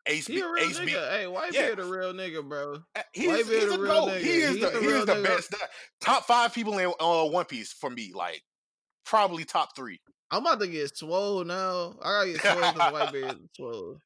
Ace, 0.07 0.27
he 0.27 0.39
a 0.39 0.49
real 0.49 0.63
Ace 0.63 0.79
nigga. 0.79 0.85
B, 0.85 0.91
hey, 0.91 1.25
Whitebeard 1.27 1.53
yeah. 1.53 1.83
a 1.83 1.85
real 1.85 2.13
nigga, 2.13 2.47
bro. 2.47 2.79
He's, 3.13 3.47
he's 3.47 3.63
a, 3.63 3.79
real 3.79 4.07
nigga. 4.07 4.19
He 4.19 4.29
is 4.29 4.55
he's 4.55 4.61
the, 4.61 4.79
he 4.79 4.85
is 4.87 5.05
the 5.05 5.13
nigga. 5.13 5.23
best. 5.23 5.55
Top 6.01 6.25
five 6.25 6.53
people 6.53 6.77
in 6.77 6.91
uh, 6.99 7.25
One 7.25 7.45
Piece 7.45 7.73
for 7.73 7.89
me, 7.89 8.11
like 8.13 8.41
probably 9.05 9.43
top 9.43 9.75
three. 9.75 9.99
I'm 10.29 10.41
about 10.41 10.59
to 10.59 10.67
get 10.67 10.97
swole 10.97 11.43
now. 11.43 11.95
I 12.01 12.25
gotta 12.25 12.31
get 12.31 12.41
swole 12.41 12.73
because 12.73 12.93
Whitebeard 12.93 13.39
swole. 13.55 13.97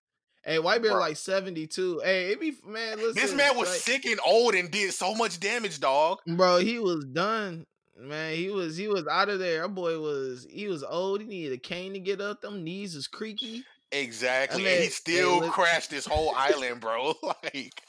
Hey, 0.44 0.58
Whitebeard 0.58 0.82
bro. 0.82 1.00
like 1.00 1.18
72. 1.18 2.02
Hey, 2.04 2.32
it 2.32 2.40
be 2.40 2.56
man, 2.66 2.98
listen. 2.98 3.14
This 3.14 3.34
man 3.34 3.56
was 3.58 3.70
like, 3.70 3.80
sick 3.80 4.06
and 4.06 4.20
old 4.26 4.56
and 4.56 4.72
did 4.72 4.92
so 4.94 5.14
much 5.14 5.40
damage, 5.40 5.80
dog. 5.80 6.20
Bro, 6.28 6.60
he 6.60 6.80
was 6.80 7.06
done. 7.06 7.66
Man, 8.00 8.36
he 8.36 8.50
was 8.50 8.76
he 8.76 8.88
was 8.88 9.06
out 9.08 9.30
of 9.30 9.38
there. 9.38 9.64
Our 9.64 9.68
boy 9.68 10.00
was 10.00 10.48
he 10.50 10.68
was 10.68 10.84
old. 10.84 11.22
He 11.22 11.28
needed 11.28 11.54
a 11.54 11.58
cane 11.58 11.94
to 11.94 12.00
get 12.00 12.22
up. 12.22 12.42
Them 12.42 12.64
knees 12.64 12.96
was 12.96 13.08
creaky. 13.08 13.64
Exactly. 13.92 14.64
I 14.64 14.66
mean, 14.66 14.76
and 14.76 14.84
he 14.84 14.90
still 14.90 15.50
crashed 15.50 15.90
this 15.90 16.06
whole 16.06 16.34
island, 16.36 16.80
bro. 16.80 17.14
like 17.24 17.82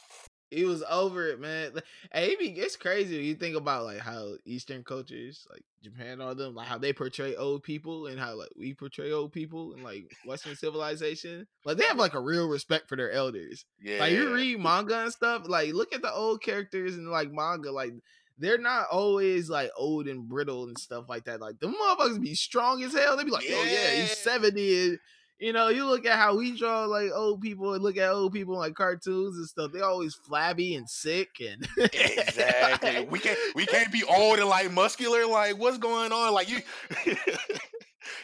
he 0.52 0.64
was 0.64 0.84
over 0.88 1.28
it, 1.28 1.40
man. 1.40 1.72
Hey, 2.12 2.36
it's 2.38 2.76
crazy 2.76 3.16
when 3.16 3.24
you 3.24 3.34
think 3.34 3.56
about 3.56 3.84
like 3.84 4.00
how 4.00 4.34
Eastern 4.44 4.84
cultures, 4.84 5.46
like 5.50 5.62
Japan, 5.82 6.20
all 6.20 6.34
them, 6.34 6.54
like 6.54 6.66
how 6.66 6.76
they 6.76 6.92
portray 6.92 7.34
old 7.34 7.62
people 7.62 8.06
and 8.06 8.20
how 8.20 8.34
like 8.34 8.50
we 8.56 8.74
portray 8.74 9.12
old 9.12 9.32
people 9.32 9.72
in 9.72 9.82
like 9.82 10.14
Western 10.26 10.54
civilization. 10.54 11.46
Like 11.64 11.78
they 11.78 11.84
have 11.84 11.96
like 11.96 12.14
a 12.14 12.20
real 12.20 12.48
respect 12.48 12.88
for 12.88 12.96
their 12.96 13.10
elders. 13.10 13.64
Yeah. 13.80 14.00
Like 14.00 14.12
you 14.12 14.34
read 14.34 14.60
manga 14.60 15.00
and 15.00 15.12
stuff, 15.12 15.44
like 15.48 15.72
look 15.72 15.94
at 15.94 16.02
the 16.02 16.12
old 16.12 16.42
characters 16.42 16.96
in 16.96 17.06
like 17.06 17.32
manga, 17.32 17.72
like 17.72 17.94
they're 18.38 18.58
not 18.58 18.86
always 18.90 19.48
like 19.48 19.70
old 19.76 20.06
and 20.06 20.28
brittle 20.28 20.64
and 20.64 20.76
stuff 20.76 21.06
like 21.08 21.24
that. 21.24 21.40
Like 21.40 21.60
the 21.60 21.68
motherfuckers 21.68 22.20
be 22.20 22.34
strong 22.34 22.82
as 22.82 22.92
hell. 22.92 23.16
They 23.16 23.24
be 23.24 23.30
like, 23.30 23.48
yeah. 23.48 23.56
oh 23.58 23.64
yeah, 23.64 24.02
he's 24.02 24.18
seventy 24.18 24.98
you 25.42 25.52
know, 25.52 25.70
you 25.70 25.84
look 25.86 26.06
at 26.06 26.16
how 26.16 26.36
we 26.36 26.56
draw 26.56 26.84
like 26.84 27.10
old 27.12 27.40
people 27.40 27.74
and 27.74 27.82
look 27.82 27.96
at 27.96 28.10
old 28.10 28.32
people 28.32 28.56
like 28.56 28.74
cartoons 28.74 29.36
and 29.36 29.46
stuff. 29.46 29.72
They 29.72 29.80
always 29.80 30.14
flabby 30.14 30.76
and 30.76 30.88
sick 30.88 31.30
and 31.40 31.66
exactly. 31.92 33.04
we 33.10 33.18
can't 33.18 33.38
we 33.56 33.66
can't 33.66 33.90
be 33.92 34.04
old 34.04 34.38
and 34.38 34.48
like 34.48 34.70
muscular. 34.70 35.26
Like 35.26 35.58
what's 35.58 35.78
going 35.78 36.12
on? 36.12 36.32
Like 36.32 36.48
you. 36.48 36.60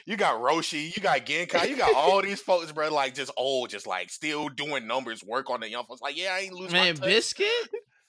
you 0.07 0.17
got 0.17 0.41
Roshi, 0.41 0.97
you 0.97 1.03
got 1.03 1.27
Genkai, 1.27 1.69
you 1.69 1.77
got 1.77 1.93
all 1.93 2.23
these 2.23 2.41
folks, 2.41 2.71
bro, 2.71 2.93
like 2.95 3.15
just 3.15 3.33
old, 3.37 3.71
just 3.71 3.89
like 3.89 4.11
still 4.11 4.49
doing 4.49 4.87
numbers, 4.87 5.25
work 5.25 5.51
on 5.51 5.59
the 5.59 5.69
young 5.69 5.87
folks. 5.87 6.01
Like, 6.01 6.17
yeah, 6.17 6.35
I 6.35 6.41
ain't 6.41 6.55
losing 6.55 6.73
Man, 6.73 6.95
Biscuit? 6.95 7.49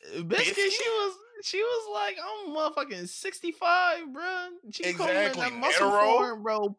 Biscuit, 0.03 0.27
Biscuit, 0.27 0.55
she 0.55 0.89
was 0.89 1.13
she 1.41 1.57
was 1.57 1.89
like, 1.93 2.17
I'm 2.19 2.53
motherfucking 2.53 3.07
65, 3.07 4.13
bro. 4.13 4.23
She 4.71 4.83
exactly. 4.83 5.41
that 5.41 5.53
muscle 5.53 5.89
form, 5.89 6.43
bro, 6.43 6.75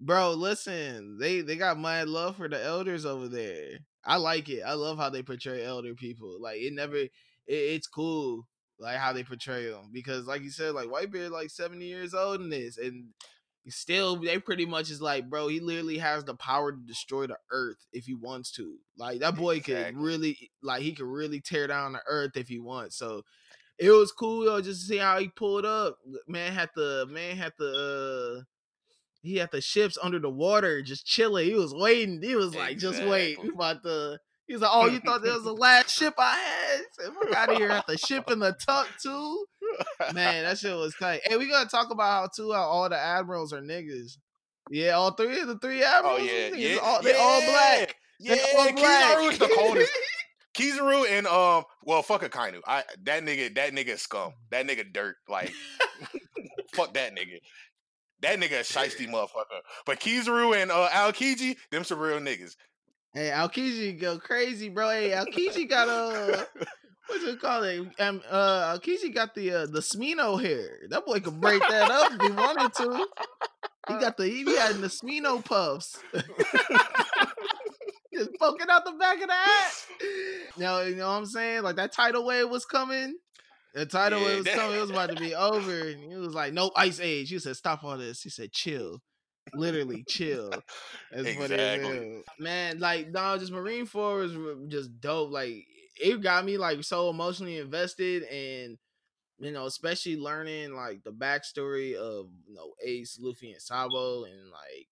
Bro, 0.00 0.34
listen, 0.34 1.18
they 1.18 1.40
they 1.40 1.56
got 1.56 1.78
my 1.78 2.04
love 2.04 2.36
for 2.36 2.48
the 2.48 2.62
elders 2.62 3.04
over 3.04 3.28
there. 3.28 3.78
I 4.04 4.16
like 4.16 4.48
it. 4.48 4.62
I 4.62 4.74
love 4.74 4.96
how 4.96 5.10
they 5.10 5.22
portray 5.22 5.64
elder 5.64 5.94
people. 5.94 6.38
Like 6.40 6.58
it 6.58 6.72
never, 6.72 6.96
it, 6.96 7.10
it's 7.46 7.88
cool. 7.88 8.46
like 8.78 8.96
how 8.96 9.12
they 9.12 9.24
portray 9.24 9.70
them 9.70 9.90
because, 9.92 10.26
like 10.26 10.42
you 10.42 10.50
said, 10.50 10.74
like 10.74 10.88
Whitebeard 10.88 11.30
like 11.30 11.50
seventy 11.50 11.86
years 11.86 12.14
old 12.14 12.40
in 12.40 12.48
this, 12.48 12.78
and 12.78 13.08
still 13.68 14.16
they 14.16 14.38
pretty 14.38 14.66
much 14.66 14.90
is 14.90 15.02
like, 15.02 15.28
bro, 15.28 15.48
he 15.48 15.60
literally 15.60 15.98
has 15.98 16.24
the 16.24 16.34
power 16.34 16.72
to 16.72 16.78
destroy 16.78 17.26
the 17.26 17.38
earth 17.50 17.86
if 17.92 18.06
he 18.06 18.14
wants 18.14 18.52
to. 18.52 18.76
Like 18.96 19.20
that 19.20 19.36
boy 19.36 19.56
exactly. 19.56 19.92
could 19.92 20.00
really, 20.00 20.50
like 20.62 20.82
he 20.82 20.92
could 20.92 21.06
really 21.06 21.40
tear 21.40 21.66
down 21.66 21.92
the 21.92 22.02
earth 22.06 22.36
if 22.36 22.48
he 22.48 22.58
wants. 22.58 22.96
So 22.96 23.22
it 23.78 23.90
was 23.90 24.12
cool 24.12 24.44
though, 24.44 24.60
just 24.60 24.82
to 24.82 24.86
see 24.86 24.98
how 24.98 25.18
he 25.18 25.28
pulled 25.28 25.64
up. 25.64 25.98
Man 26.26 26.52
had 26.52 26.70
the 26.76 27.06
man 27.10 27.36
had 27.36 27.52
the. 27.58 28.38
Uh, 28.38 28.44
he 29.20 29.36
had 29.36 29.50
the 29.52 29.60
ships 29.60 29.98
under 30.02 30.18
the 30.18 30.30
water 30.30 30.82
just 30.82 31.06
chilling. 31.06 31.46
He 31.46 31.54
was 31.54 31.74
waiting. 31.74 32.22
He 32.22 32.34
was 32.34 32.54
like, 32.54 32.72
exactly. 32.72 32.98
just 32.98 33.10
wait. 33.10 33.42
We 33.42 33.50
about 33.50 33.82
to 33.82 34.18
He's 34.48 34.62
like, 34.62 34.70
oh, 34.72 34.86
you 34.86 34.98
thought 35.00 35.22
that 35.22 35.34
was 35.34 35.44
the 35.44 35.52
last 35.52 35.90
ship 35.90 36.14
I 36.16 36.36
had? 36.36 36.80
Said, 36.92 37.12
fuck 37.12 37.36
out 37.36 37.52
of 37.52 37.58
here 37.58 37.68
at 37.68 37.86
the 37.86 37.98
ship 37.98 38.30
in 38.30 38.38
the 38.38 38.56
tuck 38.66 38.88
too. 39.00 39.44
Man, 40.14 40.44
that 40.44 40.56
shit 40.56 40.74
was 40.74 40.94
tight. 40.98 41.20
Hey, 41.24 41.36
we 41.36 41.48
gotta 41.48 41.68
talk 41.68 41.90
about 41.90 42.10
how 42.10 42.28
too 42.34 42.52
how 42.52 42.62
all 42.62 42.88
the 42.88 42.98
admirals 42.98 43.52
are 43.52 43.60
niggas. 43.60 44.16
Yeah, 44.70 44.92
all 44.92 45.12
three 45.12 45.38
of 45.40 45.48
the 45.48 45.58
three 45.58 45.84
admirals. 45.84 46.20
Oh 46.20 46.24
yeah, 46.24 46.54
yeah, 46.54 46.78
all, 46.78 47.02
they 47.02 47.12
yeah. 47.12 47.18
all 47.20 47.40
black. 47.42 47.94
Yeah, 48.18 48.36
all 48.56 48.72
black. 48.72 49.18
Kizaru's 49.18 49.38
the 49.38 49.54
coldest. 49.54 49.92
Kizaru 50.54 51.08
and 51.10 51.26
um, 51.26 51.64
well, 51.84 52.02
fuck 52.02 52.22
Akainu. 52.22 52.60
I 52.66 52.84
that 53.04 53.24
nigga, 53.24 53.54
that 53.54 53.72
nigga 53.74 53.98
scum. 53.98 54.32
That 54.50 54.66
nigga 54.66 54.90
dirt. 54.92 55.16
Like, 55.28 55.52
fuck 56.74 56.94
that 56.94 57.14
nigga. 57.14 57.38
That 58.22 58.38
nigga 58.38 58.60
a 58.60 58.64
shiesty 58.64 59.08
motherfucker. 59.08 59.60
But 59.86 60.00
Kizaru 60.00 60.60
and 60.60 60.70
uh 60.70 60.88
Aokiji, 60.88 61.56
them 61.70 61.84
some 61.84 61.98
real 61.98 62.18
niggas. 62.18 62.56
Hey, 63.14 63.30
Al 63.30 63.48
Aokiji 63.48 64.00
go 64.00 64.18
crazy, 64.18 64.68
bro. 64.68 64.90
Hey, 64.90 65.12
Al 65.12 65.26
Aokiji 65.26 65.68
got 65.68 65.88
a 65.88 66.46
what's 67.08 67.24
it 67.24 67.40
called? 67.40 67.64
Um, 67.98 68.22
uh, 68.30 68.76
Aokiji 68.78 69.14
got 69.14 69.34
the 69.34 69.52
uh, 69.52 69.66
the 69.66 69.80
Smino 69.80 70.40
hair. 70.40 70.80
That 70.90 71.04
boy 71.06 71.20
could 71.20 71.40
break 71.40 71.60
that 71.60 71.90
up 71.90 72.12
if 72.12 72.20
he 72.20 72.30
wanted 72.30 72.74
to. 72.74 73.06
He 73.88 73.94
got 73.94 74.16
the 74.16 74.28
he 74.28 74.44
had 74.56 74.76
the 74.76 74.88
Smino 74.88 75.44
puffs. 75.44 75.98
Just 78.14 78.30
poking 78.38 78.66
out 78.68 78.84
the 78.84 78.92
back 78.92 79.20
of 79.22 79.28
that. 79.28 79.46
hat. 79.46 79.72
Now 80.56 80.80
you 80.80 80.96
know 80.96 81.06
what 81.08 81.14
I'm 81.14 81.26
saying? 81.26 81.62
Like 81.62 81.76
that 81.76 81.92
tidal 81.92 82.24
wave 82.26 82.48
was 82.50 82.64
coming. 82.64 83.16
The 83.74 83.86
title 83.86 84.20
yeah, 84.20 84.36
was 84.36 84.44
that... 84.44 84.54
coming. 84.54 84.76
It 84.78 84.80
was 84.80 84.90
about 84.90 85.10
to 85.10 85.16
be 85.16 85.34
over. 85.34 85.88
And 85.88 86.10
he 86.10 86.16
was 86.16 86.34
like, 86.34 86.52
"No 86.52 86.70
ice 86.74 87.00
age." 87.00 87.30
He 87.30 87.38
said, 87.38 87.56
"Stop 87.56 87.84
all 87.84 87.98
this." 87.98 88.22
He 88.22 88.30
said, 88.30 88.52
"Chill." 88.52 89.00
literally 89.54 90.04
chill. 90.06 90.50
That's 91.12 91.28
exactly. 91.28 92.22
Man, 92.38 92.78
like 92.80 93.10
no, 93.10 93.36
just 93.38 93.52
Marineford 93.52 94.36
was 94.36 94.70
just 94.70 95.00
dope. 95.00 95.30
Like 95.30 95.64
it 96.00 96.22
got 96.22 96.44
me 96.44 96.58
like 96.58 96.82
so 96.84 97.10
emotionally 97.10 97.58
invested 97.58 98.24
and 98.24 98.78
you 99.40 99.52
know, 99.52 99.66
especially 99.66 100.16
learning 100.16 100.74
like 100.74 101.04
the 101.04 101.12
backstory 101.12 101.94
of 101.94 102.26
you 102.46 102.54
know 102.54 102.72
Ace, 102.84 103.18
Luffy, 103.20 103.52
and 103.52 103.62
Sabo, 103.62 104.24
and 104.24 104.50
like 104.50 104.88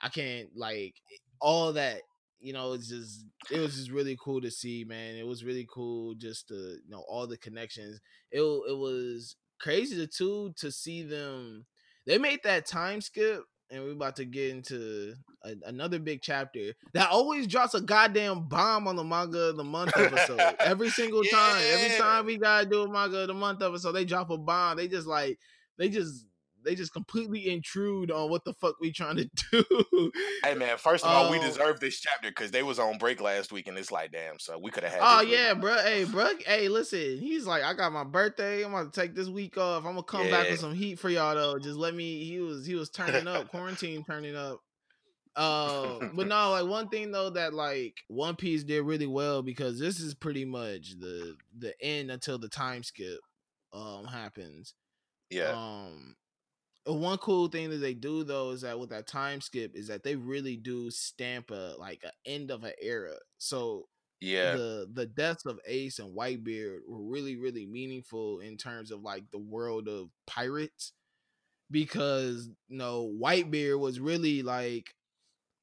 I 0.00 0.08
can't 0.08 0.50
like 0.54 0.94
all 1.40 1.72
that. 1.74 2.02
You 2.40 2.52
know, 2.52 2.72
it's 2.72 2.88
just 2.88 3.24
it 3.50 3.60
was 3.60 3.76
just 3.76 3.90
really 3.90 4.16
cool 4.22 4.40
to 4.40 4.50
see, 4.50 4.84
man. 4.86 5.16
It 5.16 5.26
was 5.26 5.44
really 5.44 5.66
cool 5.72 6.14
just 6.14 6.48
to 6.48 6.54
you 6.54 6.90
know 6.90 7.04
all 7.08 7.26
the 7.26 7.36
connections. 7.36 8.00
It 8.30 8.40
it 8.40 8.78
was 8.78 9.36
crazy 9.60 9.96
to 9.96 10.06
too 10.06 10.52
to 10.58 10.70
see 10.70 11.02
them. 11.02 11.66
They 12.06 12.18
made 12.18 12.40
that 12.44 12.66
time 12.66 13.00
skip 13.00 13.42
and 13.70 13.84
we're 13.84 13.92
about 13.92 14.16
to 14.16 14.24
get 14.24 14.50
into 14.50 15.14
a, 15.44 15.54
another 15.66 15.98
big 15.98 16.22
chapter 16.22 16.72
that 16.94 17.10
always 17.10 17.46
drops 17.46 17.74
a 17.74 17.80
goddamn 17.80 18.48
bomb 18.48 18.88
on 18.88 18.96
the 18.96 19.04
manga 19.04 19.50
of 19.50 19.56
the 19.56 19.64
month 19.64 19.92
episode. 19.96 20.40
every 20.60 20.90
single 20.90 21.24
yeah. 21.24 21.32
time, 21.32 21.62
every 21.72 21.98
time 21.98 22.26
we 22.26 22.38
gotta 22.38 22.66
do 22.66 22.82
a 22.82 22.90
manga 22.90 23.20
of 23.20 23.28
the 23.28 23.34
month 23.34 23.62
episode, 23.62 23.92
they 23.92 24.04
drop 24.04 24.30
a 24.30 24.38
bomb. 24.38 24.76
They 24.76 24.88
just 24.88 25.06
like 25.06 25.38
they 25.76 25.88
just 25.88 26.24
they 26.68 26.74
just 26.74 26.92
completely 26.92 27.48
intrude 27.48 28.10
on 28.10 28.28
what 28.28 28.44
the 28.44 28.52
fuck 28.52 28.78
we 28.78 28.92
trying 28.92 29.16
to 29.16 29.30
do. 29.50 30.12
hey 30.44 30.54
man, 30.54 30.76
first 30.76 31.02
of 31.02 31.10
all, 31.10 31.30
we 31.30 31.38
um 31.38 31.44
deserve 31.44 31.80
this 31.80 31.98
chapter 31.98 32.28
because 32.28 32.50
they 32.50 32.62
was 32.62 32.78
on 32.78 32.98
break 32.98 33.22
last 33.22 33.52
week, 33.52 33.68
and 33.68 33.78
it's 33.78 33.90
like, 33.90 34.12
damn, 34.12 34.38
so 34.38 34.58
we 34.58 34.70
could 34.70 34.84
have 34.84 34.92
had. 34.92 35.00
Oh 35.02 35.22
yeah, 35.22 35.54
bro. 35.54 35.78
Hey, 35.78 36.04
bro. 36.04 36.28
Hey, 36.44 36.68
listen. 36.68 37.18
He's 37.18 37.46
like, 37.46 37.62
I 37.62 37.72
got 37.72 37.92
my 37.92 38.04
birthday. 38.04 38.62
I'm 38.64 38.72
gonna 38.72 38.90
take 38.90 39.14
this 39.14 39.28
week 39.28 39.56
off. 39.56 39.84
I'm 39.86 39.92
gonna 39.92 40.02
come 40.02 40.26
yeah. 40.26 40.30
back 40.30 40.50
with 40.50 40.60
some 40.60 40.74
heat 40.74 40.98
for 40.98 41.08
y'all 41.08 41.34
though. 41.34 41.58
Just 41.58 41.78
let 41.78 41.94
me. 41.94 42.24
He 42.24 42.38
was 42.38 42.66
he 42.66 42.74
was 42.74 42.90
turning 42.90 43.26
up. 43.26 43.48
Quarantine 43.50 44.04
turning 44.04 44.36
up. 44.36 44.60
Uh, 45.34 46.00
but 46.14 46.26
no, 46.26 46.50
like 46.50 46.66
one 46.66 46.88
thing 46.88 47.12
though 47.12 47.30
that 47.30 47.54
like 47.54 47.94
One 48.08 48.36
Piece 48.36 48.64
did 48.64 48.82
really 48.82 49.06
well 49.06 49.40
because 49.40 49.78
this 49.78 50.00
is 50.00 50.14
pretty 50.14 50.44
much 50.44 50.98
the 50.98 51.36
the 51.56 51.72
end 51.80 52.10
until 52.10 52.38
the 52.38 52.48
time 52.48 52.82
skip 52.82 53.20
um 53.72 54.04
happens. 54.04 54.74
Yeah. 55.30 55.52
Um 55.52 56.16
Uh, 56.88 56.94
one 56.94 57.18
cool 57.18 57.48
thing 57.48 57.70
that 57.70 57.76
they 57.78 57.94
do 57.94 58.24
though 58.24 58.50
is 58.50 58.62
that 58.62 58.78
with 58.78 58.90
that 58.90 59.06
time 59.06 59.40
skip 59.40 59.72
is 59.74 59.88
that 59.88 60.02
they 60.02 60.16
really 60.16 60.56
do 60.56 60.90
stamp 60.90 61.50
a 61.50 61.74
like 61.78 62.02
an 62.04 62.10
end 62.26 62.50
of 62.50 62.64
an 62.64 62.72
era. 62.80 63.14
So 63.38 63.88
yeah, 64.20 64.52
the 64.56 64.88
the 64.92 65.06
deaths 65.06 65.46
of 65.46 65.60
Ace 65.66 65.98
and 65.98 66.16
Whitebeard 66.16 66.78
were 66.88 67.02
really 67.02 67.36
really 67.36 67.66
meaningful 67.66 68.40
in 68.40 68.56
terms 68.56 68.90
of 68.90 69.02
like 69.02 69.30
the 69.30 69.38
world 69.38 69.88
of 69.88 70.10
pirates 70.26 70.92
because 71.70 72.50
you 72.68 72.78
know 72.78 73.12
Whitebeard 73.20 73.78
was 73.78 74.00
really 74.00 74.42
like 74.42 74.94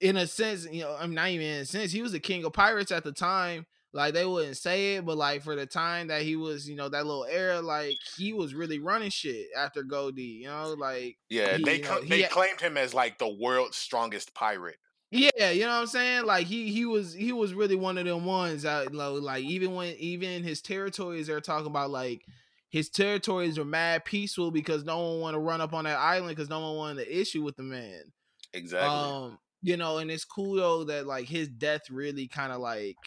in 0.01 0.17
a 0.17 0.27
sense, 0.27 0.67
you 0.70 0.82
know, 0.82 0.96
I'm 1.00 1.13
not 1.13 1.29
even 1.29 1.48
in 1.48 1.62
a 1.62 1.65
sense, 1.65 1.91
he 1.91 2.01
was 2.01 2.12
the 2.12 2.20
king 2.20 2.44
of 2.46 2.53
pirates 2.53 2.91
at 2.91 3.03
the 3.03 3.12
time 3.13 3.65
like 3.96 4.14
they 4.14 4.25
wouldn't 4.25 4.58
say 4.58 4.96
it, 4.96 5.06
but 5.06 5.16
like 5.16 5.42
for 5.42 5.56
the 5.56 5.66
time 5.66 6.08
that 6.08 6.22
he 6.22 6.36
was, 6.36 6.68
you 6.68 6.75
know, 6.75 6.90
that 6.90 7.06
little 7.06 7.25
era, 7.30 7.62
like 7.62 7.96
he 8.18 8.34
was 8.34 8.54
really 8.54 8.78
running 8.78 9.10
shit 9.10 9.48
after 9.58 9.84
Goldie, 9.84 10.42
you 10.42 10.48
know, 10.48 10.75
like 10.78 11.16
yeah, 11.30 11.56
he, 11.56 11.64
they 11.64 11.80
know, 11.80 12.02
they 12.02 12.24
had, 12.24 12.32
claimed 12.32 12.60
him 12.60 12.75
as 12.75 12.94
like 12.94 13.18
the 13.20 13.30
world's 13.30 13.78
strongest 13.78 14.34
pirate. 14.34 14.75
Yeah, 15.12 15.52
you 15.52 15.62
know 15.62 15.70
what 15.70 15.82
I'm 15.82 15.88
saying? 15.88 16.25
Like 16.25 16.46
he 16.46 16.74
he 16.74 16.86
was 16.86 17.14
he 17.14 17.32
was 17.32 17.54
really 17.54 17.78
one 17.78 17.98
of 17.98 18.04
them 18.04 18.25
ones 18.25 18.64
that 18.64 18.92
you 18.92 18.98
know, 18.98 19.14
like 19.14 19.46
even 19.46 19.74
when 19.75 19.96
even 19.98 20.44
his 20.44 20.62
territories 20.62 21.28
they're 21.28 21.40
talking 21.40 21.68
about 21.68 21.90
like 21.90 22.25
his 22.70 22.90
territories 22.90 23.58
are 23.58 23.64
mad 23.64 24.04
peaceful 24.04 24.52
because 24.52 24.84
no 24.84 25.00
one 25.00 25.22
want 25.22 25.34
to 25.36 25.40
run 25.40 25.62
up 25.62 25.74
on 25.74 25.86
that 25.86 25.98
island 25.98 26.36
because 26.36 26.50
no 26.50 26.60
one 26.60 26.75
wanted 26.75 27.06
to 27.06 27.18
issue 27.18 27.44
with 27.44 27.56
the 27.56 27.64
man. 27.64 28.02
Exactly. 28.52 28.90
Um, 28.90 29.40
you 29.62 29.78
know, 29.78 30.00
and 30.00 30.12
it's 30.12 30.25
cool 30.25 30.56
though 30.56 30.84
that 30.84 31.08
like 31.08 31.30
his 31.30 31.48
death 31.48 31.90
really 31.90 32.28
kind 32.28 32.52
of 32.52 32.60
like 32.60 32.98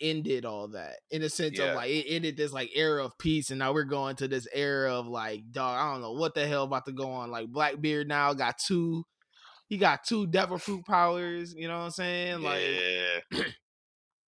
ended 0.00 0.44
all 0.44 0.68
that 0.68 0.96
in 1.10 1.22
a 1.22 1.28
sense 1.28 1.58
yeah. 1.58 1.66
of 1.66 1.76
like 1.76 1.90
it 1.90 2.06
ended 2.08 2.36
this 2.36 2.52
like 2.52 2.70
era 2.74 3.04
of 3.04 3.16
peace 3.18 3.50
and 3.50 3.58
now 3.58 3.72
we're 3.72 3.84
going 3.84 4.14
to 4.16 4.28
this 4.28 4.46
era 4.52 4.92
of 4.92 5.06
like 5.06 5.42
dog 5.52 5.78
i 5.78 5.92
don't 5.92 6.02
know 6.02 6.12
what 6.12 6.34
the 6.34 6.46
hell 6.46 6.64
about 6.64 6.84
to 6.84 6.92
go 6.92 7.10
on 7.10 7.30
like 7.30 7.48
blackbeard 7.48 8.06
now 8.06 8.32
got 8.34 8.58
two 8.58 9.04
he 9.68 9.78
got 9.78 10.04
two 10.04 10.26
devil 10.26 10.58
fruit 10.58 10.84
powers 10.84 11.54
you 11.54 11.66
know 11.66 11.78
what 11.78 11.84
i'm 11.84 11.90
saying 11.90 12.42
like 12.42 12.62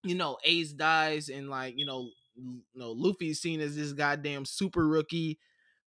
you 0.05 0.15
know 0.15 0.37
ace 0.45 0.73
dies 0.73 1.29
and 1.29 1.49
like 1.49 1.75
you 1.77 1.85
know 1.85 2.09
you 2.37 2.63
know 2.75 2.93
luffy's 2.93 3.41
seen 3.41 3.61
as 3.61 3.77
this 3.77 3.93
goddamn 3.93 4.45
super 4.45 4.87
rookie 4.87 5.39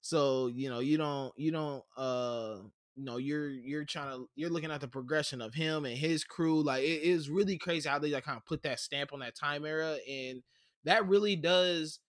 so 0.02 0.48
you 0.48 0.70
know 0.70 0.80
you 0.80 0.98
don't 0.98 1.34
you 1.38 1.52
don't 1.52 1.84
uh 1.98 2.58
you 2.96 3.04
know 3.06 3.18
you're 3.18 3.50
you're 3.50 3.86
trying 3.86 4.12
to 4.12 4.30
you're 4.36 4.50
looking 4.50 4.72
at 4.72 4.82
the 4.82 4.88
progression 4.88 5.42
of 5.42 5.54
him 5.54 5.86
and 5.86 5.98
his 5.98 6.24
crew 6.24 6.62
like 6.62 6.84
it 6.84 7.02
is 7.04 7.30
really 7.30 7.58
crazy 7.58 7.88
how 7.88 8.00
they 8.00 8.12
like 8.12 8.26
kind 8.26 8.38
of 8.38 8.46
put 8.46 8.64
that 8.64 8.80
stamp 8.80 9.14
on 9.14 9.20
that 9.20 9.36
time 9.36 9.66
era 9.66 9.98
and 10.10 10.44
that 10.84 11.08
really 11.08 11.36
does 11.36 12.00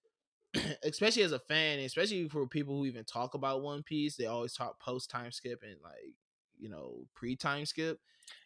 especially 0.83 1.23
as 1.23 1.33
a 1.33 1.39
fan 1.39 1.79
especially 1.79 2.29
for 2.29 2.47
people 2.47 2.77
who 2.77 2.87
even 2.87 3.05
talk 3.05 3.35
about 3.35 3.63
one 3.63 3.83
piece 3.83 4.17
they 4.17 4.27
always 4.27 4.55
talk 4.55 4.81
post 4.81 5.09
time 5.11 5.31
skip 5.31 5.63
and 5.63 5.77
like 5.83 6.15
you 6.59 6.69
know 6.69 7.07
pre 7.15 7.37
time 7.37 7.65
skip 7.65 7.99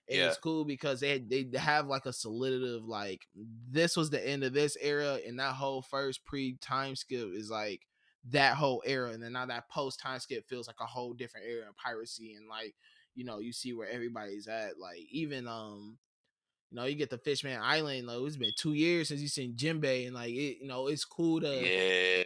and 0.08 0.18
yeah. 0.18 0.28
it's 0.28 0.38
cool 0.38 0.64
because 0.64 1.00
they 1.00 1.18
they 1.18 1.46
have 1.58 1.86
like 1.86 2.06
a 2.06 2.10
solidative 2.10 2.86
like 2.86 3.26
this 3.70 3.96
was 3.96 4.10
the 4.10 4.28
end 4.28 4.44
of 4.44 4.52
this 4.52 4.76
era 4.80 5.18
and 5.26 5.38
that 5.38 5.54
whole 5.54 5.82
first 5.82 6.24
pre 6.24 6.56
time 6.60 6.94
skip 6.94 7.28
is 7.32 7.50
like 7.50 7.86
that 8.30 8.54
whole 8.54 8.82
era 8.84 9.10
and 9.10 9.22
then 9.22 9.32
now 9.32 9.46
that 9.46 9.68
post 9.68 10.00
time 10.00 10.18
skip 10.18 10.48
feels 10.48 10.66
like 10.66 10.76
a 10.80 10.86
whole 10.86 11.12
different 11.12 11.46
era 11.46 11.68
of 11.68 11.76
piracy 11.76 12.34
and 12.34 12.48
like 12.48 12.74
you 13.14 13.24
know 13.24 13.38
you 13.38 13.52
see 13.52 13.72
where 13.72 13.88
everybody's 13.88 14.48
at 14.48 14.78
like 14.80 15.00
even 15.10 15.46
um 15.46 15.96
you 16.70 16.76
know 16.76 16.84
you 16.84 16.96
get 16.96 17.10
the 17.10 17.18
fishman 17.18 17.58
island 17.62 18.06
like 18.06 18.18
it's 18.22 18.36
been 18.36 18.50
two 18.56 18.72
years 18.72 19.08
since 19.08 19.20
you 19.20 19.28
seen 19.28 19.54
Jinbei 19.54 20.06
and 20.06 20.14
like 20.14 20.30
it 20.30 20.58
you 20.60 20.66
know 20.66 20.88
it's 20.88 21.04
cool 21.04 21.40
to 21.40 21.48
yeah. 21.48 22.24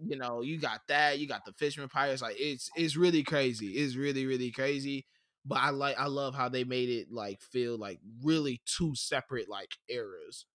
you 0.00 0.16
know 0.16 0.42
you 0.42 0.60
got 0.60 0.80
that 0.88 1.18
you 1.18 1.26
got 1.26 1.44
the 1.44 1.52
fishman 1.52 1.88
pirates 1.88 2.22
like 2.22 2.36
it's 2.38 2.70
it's 2.76 2.96
really 2.96 3.24
crazy 3.24 3.72
it's 3.72 3.96
really 3.96 4.26
really 4.26 4.52
crazy 4.52 5.06
but 5.44 5.58
i 5.58 5.70
like 5.70 5.98
i 5.98 6.06
love 6.06 6.34
how 6.36 6.48
they 6.48 6.62
made 6.62 6.88
it 6.88 7.08
like 7.10 7.40
feel 7.40 7.76
like 7.76 7.98
really 8.22 8.60
two 8.64 8.94
separate 8.94 9.48
like 9.48 9.72
eras 9.88 10.46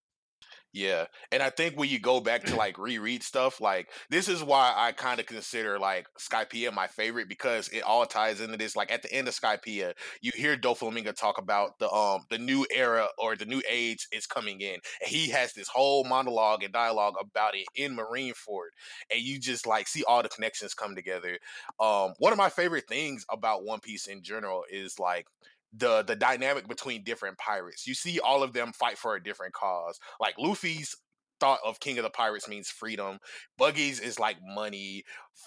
Yeah. 0.74 1.06
And 1.32 1.42
I 1.42 1.50
think 1.50 1.76
when 1.76 1.90
you 1.90 2.00
go 2.00 2.20
back 2.20 2.44
to 2.44 2.56
like 2.56 2.78
reread 2.78 3.24
stuff, 3.24 3.60
like 3.60 3.90
this 4.12 4.28
is 4.28 4.44
why 4.44 4.74
I 4.76 4.92
kind 4.92 5.20
of 5.20 5.26
consider 5.26 5.80
like 5.80 6.06
Skypiea 6.20 6.72
my 6.72 6.86
favorite 6.88 7.30
because 7.30 7.68
it 7.70 7.82
all 7.82 8.06
ties 8.06 8.42
into 8.42 8.58
this. 8.58 8.76
Like 8.76 8.92
at 8.92 9.02
the 9.02 9.12
end 9.12 9.28
of 9.28 9.34
Skypiea, 9.34 9.94
you 10.22 10.32
hear 10.36 10.56
Doflamingo 10.56 11.16
talk 11.16 11.40
about 11.40 11.80
the 11.80 11.90
um 11.92 12.22
the 12.30 12.38
new 12.38 12.68
era 12.70 13.08
or 13.18 13.36
the 13.36 13.46
new 13.46 13.62
age 13.68 14.08
is 14.12 14.28
coming 14.28 14.62
in. 14.62 14.76
And 15.02 15.10
he 15.10 15.30
has 15.30 15.54
this 15.54 15.70
whole 15.70 16.04
monologue 16.04 16.62
and 16.64 16.74
dialogue 16.74 17.16
about 17.20 17.56
it 17.56 17.66
in 17.74 17.96
Marineford. 17.98 18.70
And 19.12 19.22
you 19.22 19.40
just 19.40 19.66
like 19.66 19.88
see 19.88 20.04
all 20.04 20.22
the 20.22 20.30
connections 20.30 20.76
come 20.76 20.96
together. 20.96 21.40
Um 21.80 22.14
one 22.20 22.34
of 22.34 22.38
my 22.38 22.50
favorite 22.50 22.88
things 22.88 23.26
about 23.32 23.64
One 23.64 23.80
Piece 23.80 24.06
in 24.06 24.22
general 24.22 24.64
is 24.70 25.00
like 25.00 25.26
the 25.74 26.04
the 26.04 26.16
dynamic 26.16 26.68
between 26.68 27.04
different 27.04 27.38
pirates. 27.38 27.88
You 27.88 27.94
see 27.94 28.20
all 28.20 28.44
of 28.44 28.54
them 28.54 28.74
fight 28.74 28.98
for 28.98 29.16
a 29.16 29.24
different 29.24 29.54
cause. 29.54 30.00
Like 30.20 30.36
Luffy's 30.38 30.96
thought 31.40 31.60
of 31.64 31.80
King 31.80 31.98
of 31.98 32.04
the 32.04 32.10
Pirates 32.10 32.48
means 32.48 32.70
freedom. 32.70 33.20
Buggy's 33.58 34.00
is 34.00 34.20
like 34.20 34.38
money. 34.44 35.04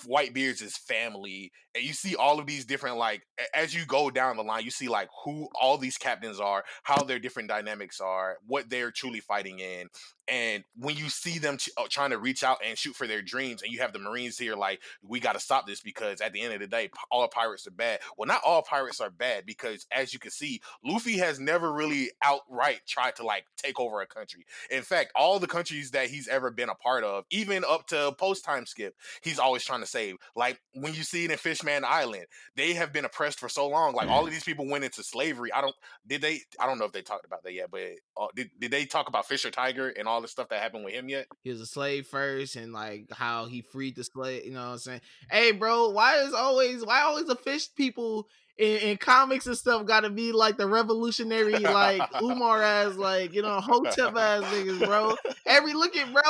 Whitebeard's 0.07 0.62
is 0.62 0.77
family. 0.77 1.50
And 1.75 1.85
you 1.85 1.93
see 1.93 2.15
all 2.15 2.39
of 2.39 2.47
these 2.47 2.65
different 2.65 2.97
like 2.97 3.23
as 3.55 3.75
you 3.75 3.85
go 3.87 4.11
down 4.11 4.37
the 4.37 4.43
line, 4.43 4.65
you 4.65 4.71
see 4.71 4.89
like 4.89 5.09
who 5.25 5.49
all 5.61 5.79
these 5.79 5.99
captains 5.99 6.41
are, 6.41 6.65
how 6.85 7.03
their 7.03 7.19
different 7.19 7.49
dynamics 7.49 8.00
are, 8.00 8.37
what 8.47 8.71
they're 8.71 8.91
truly 8.91 9.21
fighting 9.21 9.59
in. 9.59 9.89
And 10.31 10.65
when 10.77 10.97
you 10.97 11.09
see 11.09 11.39
them 11.39 11.59
uh, 11.77 11.85
trying 11.91 12.11
to 12.11 12.19
reach 12.19 12.45
out 12.45 12.59
and 12.65 12.79
shoot 12.79 12.95
for 12.95 13.07
their 13.07 13.23
dreams, 13.23 13.63
and 13.63 13.73
you 13.73 13.81
have 13.81 13.93
the 13.93 13.99
Marines 13.99 14.39
here, 14.39 14.55
like, 14.55 14.81
we 15.03 15.19
got 15.21 15.33
to 15.33 15.41
stop 15.41 15.67
this 15.67 15.81
because 15.81 16.21
at 16.21 16.33
the 16.33 16.41
end 16.41 16.55
of 16.55 16.61
the 16.61 16.67
day, 16.67 16.91
all 17.11 17.27
pirates 17.29 17.67
are 17.67 17.73
bad. 17.73 18.01
Well, 18.17 18.29
not 18.29 18.43
all 18.45 18.63
pirates 18.63 19.01
are 19.01 19.11
bad 19.11 19.45
because, 19.45 19.87
as 19.93 20.13
you 20.13 20.21
can 20.21 20.31
see, 20.31 20.61
Luffy 20.85 21.19
has 21.19 21.41
never 21.41 21.73
really 21.73 22.11
outright 22.23 22.81
tried 22.87 23.17
to 23.17 23.25
like 23.25 23.45
take 23.57 23.81
over 23.81 24.01
a 24.01 24.07
country. 24.07 24.47
In 24.71 24.83
fact, 24.83 25.13
all 25.17 25.39
the 25.39 25.47
countries 25.47 25.91
that 25.91 26.09
he's 26.09 26.29
ever 26.29 26.51
been 26.51 26.69
a 26.69 26.75
part 26.75 27.03
of, 27.03 27.25
even 27.31 27.65
up 27.69 27.87
to 27.89 28.13
post 28.19 28.45
time 28.45 28.67
skip, 28.67 28.95
he's 29.23 29.39
always 29.39 29.65
trying 29.65 29.81
to 29.81 29.87
save. 29.87 30.17
Like 30.37 30.61
when 30.75 30.95
you 30.95 31.03
see 31.03 31.25
it 31.25 31.31
in 31.31 31.39
Fishman 31.39 31.85
Island, 31.85 32.27
they 32.57 32.75
have 32.75 32.93
been 32.93 33.05
oppressed 33.05 33.41
for 33.41 33.49
so 33.49 33.69
long. 33.69 33.95
Like 33.95 34.09
all 34.09 34.25
of 34.25 34.31
these 34.31 34.45
people 34.45 34.69
went 34.69 34.85
into 34.85 35.03
slavery. 35.03 35.53
I 35.53 35.61
don't 35.61 35.75
did 36.07 36.23
they? 36.23 36.41
I 36.59 36.67
don't 36.67 36.79
know 36.79 36.85
if 36.85 36.93
they 36.93 37.03
talked 37.03 37.27
about 37.27 37.43
that 37.43 37.53
yet, 37.53 37.71
but 37.71 37.83
uh, 38.17 38.29
did 38.35 38.51
did 38.59 38.71
they 38.71 38.85
talk 38.85 39.09
about 39.09 39.27
Fisher 39.27 39.51
Tiger 39.51 39.89
and 39.89 40.07
all 40.07 40.20
the 40.21 40.29
stuff 40.29 40.49
that 40.49 40.62
happened 40.62 40.85
with 40.85 40.95
him 40.95 41.09
yet? 41.09 41.27
He 41.43 41.50
was 41.50 41.61
a 41.61 41.67
slave 41.67 42.07
first, 42.07 42.57
and 42.57 42.73
like 42.73 43.07
how 43.11 43.47
he 43.47 43.62
freed 43.62 43.97
the 43.97 44.05
slave. 44.05 44.45
You 44.45 44.53
know 44.53 44.67
what 44.67 44.73
I'm 44.73 44.79
saying? 44.79 45.00
Hey, 45.31 45.53
bro, 45.53 45.91
why 45.91 46.19
is 46.19 46.35
always 46.35 46.85
why 46.85 47.03
always 47.03 47.27
the 47.27 47.37
fish 47.37 47.75
people 47.75 48.29
in, 48.61 48.90
in 48.90 48.97
comics 48.99 49.47
and 49.47 49.57
stuff 49.57 49.87
got 49.87 50.00
to 50.00 50.11
be 50.11 50.33
like 50.33 50.59
the 50.59 50.67
revolutionary, 50.67 51.55
like 51.59 52.02
Umar 52.23 52.62
as 52.62 52.97
like 52.97 53.33
you 53.33 53.43
know 53.43 53.61
Hotep 53.61 54.14
ass 54.17 54.43
niggas, 54.45 54.85
bro. 54.87 55.17
Every 55.47 55.73
look 55.73 55.97
at 55.97 56.12
bro, 56.12 56.23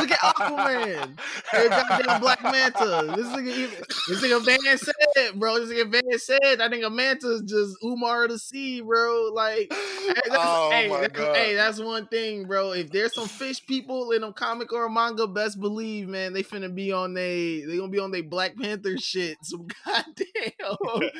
look 0.00 0.10
at 0.10 0.18
Aquaman, 0.20 1.18
hey, 1.50 1.68
goddamn 1.68 2.20
Black 2.20 2.42
Manta. 2.42 3.12
This 3.16 3.26
nigga, 3.26 3.86
this 4.08 4.22
nigga 4.22 4.44
Van 4.44 4.78
said, 4.78 5.38
bro. 5.38 5.58
This 5.58 5.70
nigga 5.70 5.90
Van 5.90 6.18
said, 6.18 6.60
I 6.60 6.68
think 6.68 6.84
a 6.84 6.90
Manta 6.90 7.32
is 7.34 7.42
just 7.42 7.76
Umar 7.82 8.24
of 8.24 8.30
the 8.30 8.38
sea, 8.38 8.80
bro. 8.80 9.30
Like, 9.34 9.72
hey, 9.72 10.14
that's, 10.26 10.28
Oh 10.38 10.70
hey, 10.70 10.88
my 10.88 11.00
that's, 11.00 11.12
God. 11.18 11.36
hey, 11.36 11.54
that's 11.54 11.80
one 11.80 12.06
thing, 12.06 12.46
bro. 12.46 12.72
If 12.72 12.90
there's 12.90 13.14
some 13.14 13.28
fish 13.28 13.64
people 13.66 14.12
in 14.12 14.22
a 14.22 14.32
comic 14.32 14.72
or 14.72 14.86
a 14.86 14.90
manga, 14.90 15.26
best 15.26 15.60
believe, 15.60 16.08
man, 16.08 16.32
they 16.32 16.42
finna 16.42 16.72
be 16.72 16.92
on 16.92 17.14
they, 17.14 17.62
they 17.66 17.76
gonna 17.76 17.88
be 17.90 17.98
on 17.98 18.10
they 18.10 18.22
Black 18.22 18.56
Panther 18.56 18.96
shit. 18.98 19.38
Some 19.42 19.66
goddamn. 19.84 21.10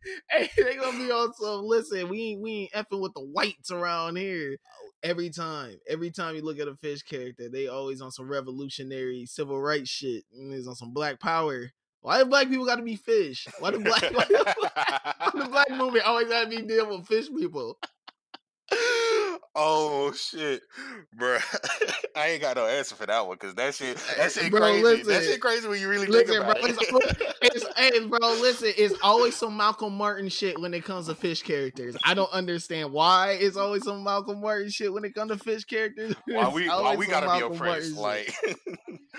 hey, 0.30 0.50
they 0.56 0.76
gonna 0.76 0.98
be 0.98 1.10
on 1.10 1.32
some. 1.34 1.64
Listen, 1.64 2.08
we 2.08 2.22
ain't 2.22 2.42
we 2.42 2.52
ain't 2.52 2.72
effing 2.72 3.00
with 3.00 3.14
the 3.14 3.20
whites 3.20 3.70
around 3.70 4.16
here. 4.16 4.56
Oh. 4.60 4.88
Every 5.02 5.30
time, 5.30 5.78
every 5.88 6.10
time 6.10 6.36
you 6.36 6.42
look 6.42 6.60
at 6.60 6.68
a 6.68 6.76
fish 6.76 7.02
character, 7.02 7.48
they 7.48 7.66
always 7.66 8.00
on 8.00 8.12
some 8.12 8.28
revolutionary 8.28 9.26
civil 9.26 9.60
rights 9.60 9.90
shit. 9.90 10.24
And 10.32 10.52
there's 10.52 10.68
on 10.68 10.76
some 10.76 10.92
black 10.92 11.18
power. 11.18 11.72
Why 12.02 12.18
do 12.18 12.24
black 12.26 12.48
people 12.48 12.66
got 12.66 12.76
to 12.76 12.82
be 12.82 12.96
fish? 12.96 13.46
Why 13.58 13.70
do 13.70 13.80
black 13.80 14.02
why 14.12 14.24
the 14.24 14.54
black, 14.60 15.16
why 15.18 15.30
do 15.44 15.50
black 15.50 15.70
movie 15.76 16.00
always 16.00 16.28
got 16.28 16.44
to 16.44 16.48
be 16.48 16.62
dealing 16.62 16.98
with 16.98 17.06
fish 17.06 17.28
people? 17.28 17.78
Oh 19.54 20.12
shit, 20.12 20.62
bro! 21.14 21.38
I 22.16 22.28
ain't 22.28 22.42
got 22.42 22.56
no 22.56 22.66
answer 22.66 22.94
for 22.94 23.06
that 23.06 23.26
one 23.26 23.36
because 23.40 23.54
that 23.54 23.74
shit, 23.74 23.96
that 24.16 24.32
shit 24.32 24.50
Bro, 24.50 24.60
crazy. 24.60 25.02
that 25.04 25.22
shit 25.24 25.40
crazy 25.40 25.68
when 25.68 25.80
you 25.80 25.88
really 25.88 26.06
Listen, 26.06 26.26
think 26.34 26.44
about 26.44 26.60
bro, 26.60 26.70
it. 26.70 26.76
it's, 27.42 27.64
it's, 27.64 27.78
hey, 27.78 28.06
bro, 28.06 28.18
listen, 28.40 28.72
it's 28.76 28.94
always 29.02 29.36
some 29.36 29.56
Malcolm 29.56 29.96
Martin 29.96 30.28
shit 30.28 30.60
when 30.60 30.74
it 30.74 30.84
comes 30.84 31.06
to 31.06 31.14
fish 31.14 31.42
characters. 31.42 31.96
I 32.04 32.14
don't 32.14 32.32
understand 32.32 32.92
why 32.92 33.32
it's 33.40 33.56
always 33.56 33.84
some 33.84 34.04
Malcolm 34.04 34.40
Martin 34.40 34.70
shit 34.70 34.92
when 34.92 35.04
it 35.04 35.14
comes 35.14 35.32
to 35.32 35.38
fish 35.38 35.64
characters. 35.64 36.14
why 36.26 36.48
we, 36.48 36.68
why 36.68 36.96
we 36.96 37.06
gotta 37.06 37.26
be 37.26 37.32
Malcolm 37.40 37.52
oppressed? 37.54 37.94
Martin 37.94 38.32
shit. 38.34 38.56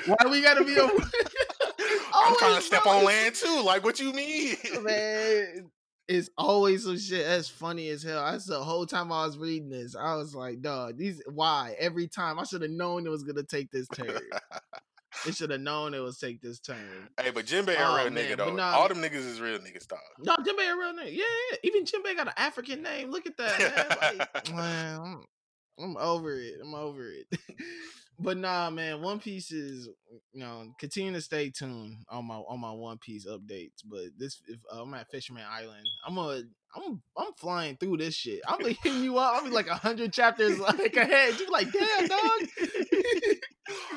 Like, 0.07 0.19
why 0.21 0.29
we 0.29 0.41
gotta 0.41 0.63
be? 0.63 0.79
Op- 0.79 0.91
I'm 2.15 2.35
trying 2.37 2.55
to 2.55 2.61
step 2.61 2.85
on 2.85 3.03
land 3.03 3.35
too. 3.35 3.61
Like, 3.63 3.83
what 3.83 3.99
you 3.99 4.13
mean? 4.13 4.55
man. 4.81 5.69
It's 6.07 6.29
always 6.37 6.83
some 6.83 6.97
shit 6.99 7.25
that's 7.25 7.47
funny 7.47 7.87
as 7.89 8.03
hell. 8.03 8.25
That's 8.25 8.45
the 8.45 8.61
whole 8.61 8.85
time 8.85 9.11
I 9.11 9.25
was 9.25 9.37
reading 9.37 9.69
this. 9.69 9.95
I 9.95 10.15
was 10.15 10.35
like, 10.35 10.61
dog, 10.61 10.97
these 10.97 11.21
why 11.31 11.75
every 11.79 12.07
time 12.07 12.39
I 12.39 12.43
should 12.43 12.61
have 12.61 12.71
known 12.71 13.05
it 13.07 13.09
was 13.09 13.23
gonna 13.23 13.43
take 13.43 13.71
this 13.71 13.87
turn. 13.87 14.19
it 15.25 15.35
should 15.35 15.49
have 15.51 15.61
known 15.61 15.93
it 15.93 15.99
was 15.99 16.17
take 16.19 16.41
this 16.41 16.59
turn. 16.59 17.07
hey, 17.21 17.31
but 17.31 17.45
Jinbei 17.45 17.75
a 17.79 17.85
Oh, 17.87 17.95
real 18.03 18.09
man, 18.11 18.25
nigga 18.25 18.37
though. 18.37 18.53
nah. 18.53 18.73
All 18.73 18.89
them 18.89 18.97
niggas 18.97 19.13
is 19.15 19.39
real 19.39 19.59
niggas, 19.59 19.87
dog. 19.87 19.99
No, 20.19 20.35
Jinbei 20.37 20.73
a 20.73 20.77
real 20.77 20.93
name. 20.93 21.07
Yeah, 21.13 21.23
yeah. 21.51 21.57
Even 21.63 21.85
Jinbei 21.85 22.15
got 22.17 22.27
an 22.27 22.33
African 22.35 22.81
name. 22.83 23.09
Look 23.09 23.25
at 23.25 23.37
that, 23.37 23.59
man. 24.01 24.17
Like, 24.19 24.53
man, 24.55 24.99
mm. 24.99 25.23
I'm, 25.79 25.97
over 25.97 26.33
it. 26.35 26.55
I'm 26.61 26.73
over 26.75 27.09
it. 27.09 27.27
but 28.19 28.37
nah, 28.37 28.69
man, 28.69 29.01
One 29.01 29.19
Piece 29.19 29.51
is 29.51 29.89
you 30.31 30.39
know 30.39 30.73
continue 30.79 31.13
to 31.13 31.21
stay 31.21 31.49
tuned 31.49 31.97
on 32.09 32.25
my 32.25 32.35
on 32.35 32.59
my 32.59 32.71
One 32.71 32.97
Piece 32.97 33.27
updates. 33.27 33.81
But 33.85 34.07
this, 34.17 34.41
if 34.47 34.59
uh, 34.71 34.81
I'm 34.81 34.93
at 34.93 35.09
Fisherman 35.09 35.43
Island, 35.49 35.85
I'm 36.05 36.17
a 36.17 36.43
I'm 36.75 37.01
I'm 37.17 37.33
flying 37.37 37.77
through 37.77 37.97
this 37.97 38.15
shit. 38.15 38.41
I'm 38.47 38.63
be 38.63 38.73
hitting 38.83 39.03
you 39.03 39.17
up. 39.17 39.35
I'll 39.35 39.43
be 39.43 39.49
like 39.49 39.67
a 39.67 39.75
hundred 39.75 40.13
chapters 40.13 40.59
like 40.59 40.95
ahead. 40.95 41.39
You 41.39 41.45
be 41.45 41.51
like, 41.51 41.71
damn, 41.71 42.07
dog. 42.07 42.41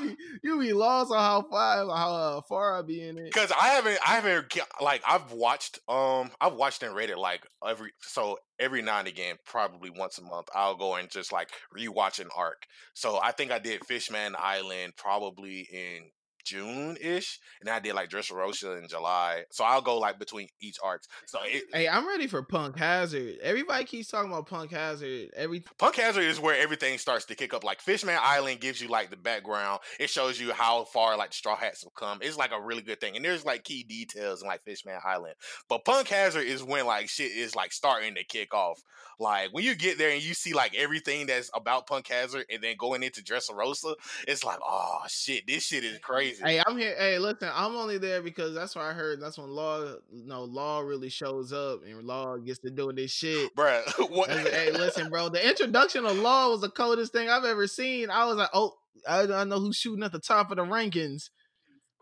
you 0.43 0.61
be 0.61 0.73
lost 0.73 1.11
on 1.11 1.19
how 1.19 1.43
far 1.49 1.87
how 1.87 2.15
uh, 2.15 2.41
far 2.43 2.79
I 2.79 2.83
be 2.83 3.03
in 3.03 3.19
it. 3.19 3.25
Because 3.25 3.53
I 3.53 3.69
haven't, 3.69 3.99
I 4.07 4.15
haven't 4.15 4.59
like 4.81 5.03
I've 5.09 5.33
watched, 5.33 5.81
um, 5.89 6.31
I've 6.41 6.55
watched 6.55 6.83
and 6.83 6.95
read 6.95 7.11
it 7.11 7.19
like 7.19 7.47
every 7.67 7.93
so 8.01 8.39
every 8.59 8.83
now 8.83 8.99
and 8.99 9.09
again, 9.09 9.37
probably 9.45 9.91
once 9.91 10.19
a 10.19 10.23
month, 10.23 10.49
I'll 10.55 10.77
go 10.77 10.95
and 10.97 11.11
just 11.11 11.33
like 11.33 11.51
rewatch 11.77 12.21
an 12.21 12.29
arc. 12.37 12.63
So 12.95 13.19
I 13.23 13.33
think 13.33 13.51
I 13.51 13.59
did 13.59 13.85
Fishman 13.87 14.35
Island 14.39 14.95
probably 14.97 15.69
in 15.73 16.11
June 16.47 16.97
ish, 17.01 17.41
and 17.61 17.69
I 17.69 17.81
did 17.81 17.95
like 17.95 18.09
Dressrosa 18.09 18.81
in 18.81 18.89
July. 18.89 19.45
So 19.51 19.65
I'll 19.65 19.83
go 19.83 19.99
like 19.99 20.19
between 20.19 20.49
each 20.61 20.79
arcs. 20.83 21.09
So 21.27 21.39
it, 21.43 21.65
Hey, 21.73 21.89
I'm 21.89 22.07
ready 22.07 22.29
for 22.29 22.43
Punk 22.43 22.77
Hazard. 22.77 23.37
Everybody 23.43 23.85
keeps 23.85 24.09
talking 24.09 24.31
about 24.31 24.47
Punk 24.47 24.71
Hazard. 24.71 25.31
Every 25.35 25.65
Punk 25.79 25.97
Hazard 25.97 26.23
is 26.23 26.41
where 26.41 26.57
everything 26.57 26.97
starts 26.99 27.25
to 27.27 27.35
kick 27.35 27.53
up. 27.53 27.65
Like 27.65 27.81
Fishman 27.81 28.17
Island 28.21 28.61
gives 28.61 28.81
you 28.81 28.89
like 28.89 29.11
the 29.11 29.17
background. 29.17 29.81
It 29.99 30.09
shows 30.09 30.41
you 30.41 30.53
how 30.53 30.85
far 30.85 31.17
like 31.17 31.33
Straw 31.33 31.57
Hats 31.57 31.83
have 31.83 31.95
come. 31.95 32.19
It's 32.23 32.39
like 32.39 32.53
a 32.53 32.61
really 32.61 32.83
good 32.83 33.01
thing. 33.01 33.17
And 33.17 33.25
there's 33.25 33.45
like 33.45 33.65
key 33.65 33.83
details 33.83 34.43
in 34.43 34.49
like 34.49 34.65
Fishman 34.65 34.99
Island. 35.05 35.35
But 35.69 35.85
Punk 35.85 36.09
Hazard 36.09 36.47
is 36.47 36.63
when 36.63 36.87
like 36.87 37.09
shit 37.09 37.33
is 37.33 37.57
like 37.57 37.73
starting 37.73 38.15
to 38.15 38.25
kick 38.25 38.55
off. 38.55 38.81
Like 39.19 39.51
when 39.53 39.65
you 39.65 39.75
get 39.75 39.99
there 39.99 40.11
and 40.11 40.23
you 40.23 40.35
see 40.35 40.53
like 40.53 40.75
everything 40.75 41.27
that's 41.27 41.51
about 41.55 41.87
Punk 41.87 42.09
Hazard 42.09 42.45
and 42.53 42.63
then 42.63 42.77
going 42.79 43.03
into 43.03 43.23
Dressrosa, 43.23 43.95
it's 44.29 44.45
like, 44.45 44.59
oh 44.63 45.01
shit, 45.09 45.47
this 45.47 45.65
shit 45.65 45.85
is 45.85 45.99
crazy. 45.99 46.43
hey, 46.43 46.63
I'm 46.67 46.77
here. 46.77 46.95
Hey, 46.99 47.19
listen, 47.19 47.49
I'm 47.53 47.75
only 47.77 47.99
there 47.99 48.23
because 48.23 48.55
that's 48.55 48.77
what 48.77 48.85
I 48.85 48.93
heard. 48.93 49.21
That's 49.21 49.39
when 49.39 49.49
Law, 49.49 49.81
you 50.13 50.27
know, 50.27 50.45
Law 50.45 50.81
really 50.81 51.09
shows 51.09 51.53
up 51.53 51.81
and 51.85 52.03
Law 52.05 52.37
gets 52.37 52.59
to 52.61 52.71
doing 52.71 52.97
this 52.97 53.11
shit. 53.11 53.55
Bruh, 53.57 53.83
what? 54.11 54.31
Hey, 54.31 54.71
listen, 54.71 55.09
bro. 55.09 55.29
The 55.29 55.47
introduction 55.47 56.05
of 56.05 56.19
Law 56.19 56.51
was 56.51 56.61
the 56.61 56.71
coldest 56.71 57.13
thing 57.13 57.29
I've 57.31 57.45
ever 57.45 57.67
seen. 57.67 58.11
I 58.11 58.27
was 58.27 58.37
like, 58.37 58.51
oh, 58.53 58.75
I, 59.09 59.23
I 59.23 59.45
know 59.45 59.61
who's 59.61 59.77
shooting 59.77 60.05
at 60.05 60.13
the 60.13 60.19
top 60.19 60.51
of 60.51 60.57
the 60.57 60.65
rankings. 60.65 61.31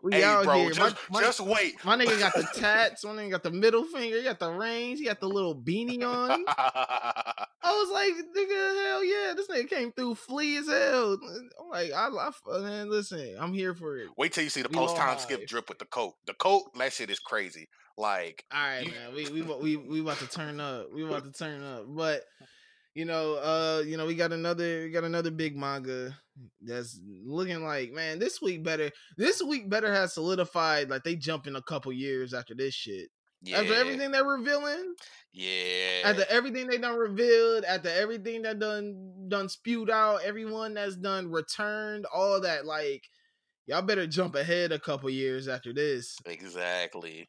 We 0.05 0.11
Hey, 0.13 0.23
out 0.23 0.43
bro, 0.43 0.59
here. 0.59 0.71
just, 0.71 0.95
my, 1.09 1.19
my, 1.19 1.25
just 1.25 1.39
wait. 1.39 1.83
my 1.83 1.97
nigga 1.97 2.19
got 2.19 2.33
the 2.35 2.43
tats. 2.59 3.03
My 3.03 3.09
nigga 3.13 3.31
got 3.31 3.41
the 3.41 3.49
middle 3.49 3.83
finger. 3.85 4.17
He 4.17 4.23
got 4.23 4.37
the 4.39 4.51
rings. 4.51 4.99
He 4.99 5.05
got 5.05 5.19
the 5.19 5.27
little 5.27 5.55
beanie 5.55 6.03
on. 6.03 6.45
I 6.47 7.47
was 7.63 7.89
like, 7.91 8.13
nigga, 8.13 8.83
hell 8.85 9.03
yeah, 9.03 9.33
this 9.35 9.47
nigga 9.47 9.67
came 9.67 9.91
through 9.91 10.13
flea 10.13 10.57
as 10.57 10.67
hell. 10.67 11.17
I'm 11.59 11.69
like, 11.71 11.91
I, 11.91 12.07
I 12.07 12.59
man, 12.59 12.89
listen, 12.91 13.35
I'm 13.39 13.51
here 13.51 13.73
for 13.73 13.97
it. 13.97 14.09
Wait 14.15 14.31
till 14.31 14.43
you 14.43 14.51
see 14.51 14.61
the 14.61 14.69
post 14.69 14.95
time 14.95 15.17
skip 15.17 15.47
drip 15.47 15.69
with 15.69 15.79
the 15.79 15.85
coat. 15.85 16.13
The 16.27 16.35
coat, 16.35 16.65
that 16.77 16.93
shit 16.93 17.09
is 17.09 17.17
crazy. 17.19 17.67
Like, 17.97 18.45
All 18.53 18.59
right, 18.61 18.85
You- 18.85 18.91
man, 18.91 19.15
we 19.15 19.41
we 19.41 19.41
we 19.41 19.75
we 19.77 19.99
about 20.01 20.19
to 20.19 20.27
turn 20.27 20.59
up. 20.59 20.91
We 20.93 21.03
about 21.03 21.23
to 21.25 21.31
turn 21.31 21.63
up, 21.63 21.85
but 21.87 22.21
you 22.95 23.05
know, 23.05 23.35
uh, 23.35 23.83
you 23.85 23.97
know, 23.97 24.05
we 24.05 24.15
got 24.15 24.31
another 24.31 24.83
we 24.83 24.89
got 24.89 25.03
another 25.03 25.29
big 25.29 25.55
manga 25.55 26.17
that's 26.61 26.99
looking 27.25 27.63
like 27.63 27.91
man. 27.91 28.17
This 28.19 28.41
week 28.41 28.63
better. 28.63 28.89
This 29.17 29.41
week 29.41 29.69
better 29.69 29.93
has 29.93 30.13
solidified. 30.13 30.89
Like 30.89 31.03
they 31.03 31.15
jump 31.15 31.45
in 31.45 31.55
a 31.55 31.61
couple 31.61 31.91
years 31.91 32.33
after 32.33 32.55
this 32.55 32.73
shit. 32.73 33.09
Yeah. 33.43 33.59
After 33.59 33.75
everything 33.75 34.11
they're 34.11 34.23
revealing. 34.25 34.95
Yeah. 35.33 36.01
After 36.05 36.25
everything 36.29 36.67
they 36.67 36.77
done 36.77 36.97
revealed, 36.97 37.65
after 37.65 37.89
everything 37.89 38.41
that 38.43 38.59
done 38.59 39.27
done 39.27 39.49
spewed 39.49 39.89
out, 39.89 40.21
everyone 40.23 40.73
that's 40.73 40.95
done 40.95 41.29
returned, 41.29 42.05
all 42.11 42.41
that, 42.41 42.65
like, 42.65 43.03
y'all 43.67 43.81
better 43.81 44.07
jump 44.07 44.35
ahead 44.35 44.71
a 44.71 44.79
couple 44.79 45.09
years 45.09 45.47
after 45.47 45.73
this. 45.73 46.17
Exactly. 46.25 47.27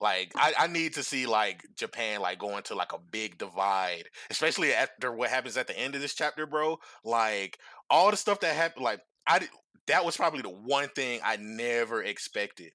Like 0.00 0.32
I, 0.36 0.52
I 0.58 0.66
need 0.66 0.94
to 0.94 1.02
see 1.02 1.26
like 1.26 1.64
Japan 1.74 2.20
like 2.20 2.38
going 2.38 2.62
to 2.64 2.74
like 2.74 2.92
a 2.92 2.98
big 2.98 3.38
divide, 3.38 4.04
especially 4.30 4.74
after 4.74 5.10
what 5.10 5.30
happens 5.30 5.56
at 5.56 5.66
the 5.66 5.78
end 5.78 5.94
of 5.94 6.02
this 6.02 6.14
chapter, 6.14 6.46
bro. 6.46 6.78
Like 7.02 7.58
all 7.88 8.10
the 8.10 8.16
stuff 8.16 8.40
that 8.40 8.54
happened, 8.54 8.84
like 8.84 9.00
I 9.26 9.48
that 9.86 10.04
was 10.04 10.16
probably 10.16 10.42
the 10.42 10.50
one 10.50 10.88
thing 10.88 11.20
I 11.24 11.36
never 11.36 12.02
expected. 12.02 12.72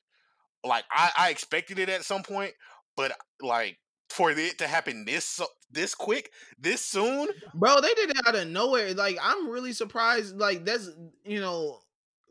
Like 0.63 0.85
I, 0.91 1.11
I 1.17 1.29
expected 1.29 1.77
it 1.77 1.89
at 1.89 2.05
some 2.05 2.23
point, 2.23 2.53
but 2.95 3.11
like 3.41 3.77
for 4.09 4.31
it 4.31 4.57
to 4.57 4.67
happen 4.67 5.05
this 5.05 5.39
this 5.71 5.93
quick, 5.93 6.31
this 6.59 6.81
soon, 6.81 7.29
bro, 7.53 7.81
they 7.81 7.93
did 7.93 8.09
it 8.09 8.17
out 8.27 8.35
of 8.35 8.47
nowhere. 8.47 8.93
Like 8.93 9.17
I'm 9.21 9.49
really 9.49 9.73
surprised. 9.73 10.37
Like 10.37 10.65
that's 10.65 10.89
you 11.23 11.39
know 11.39 11.79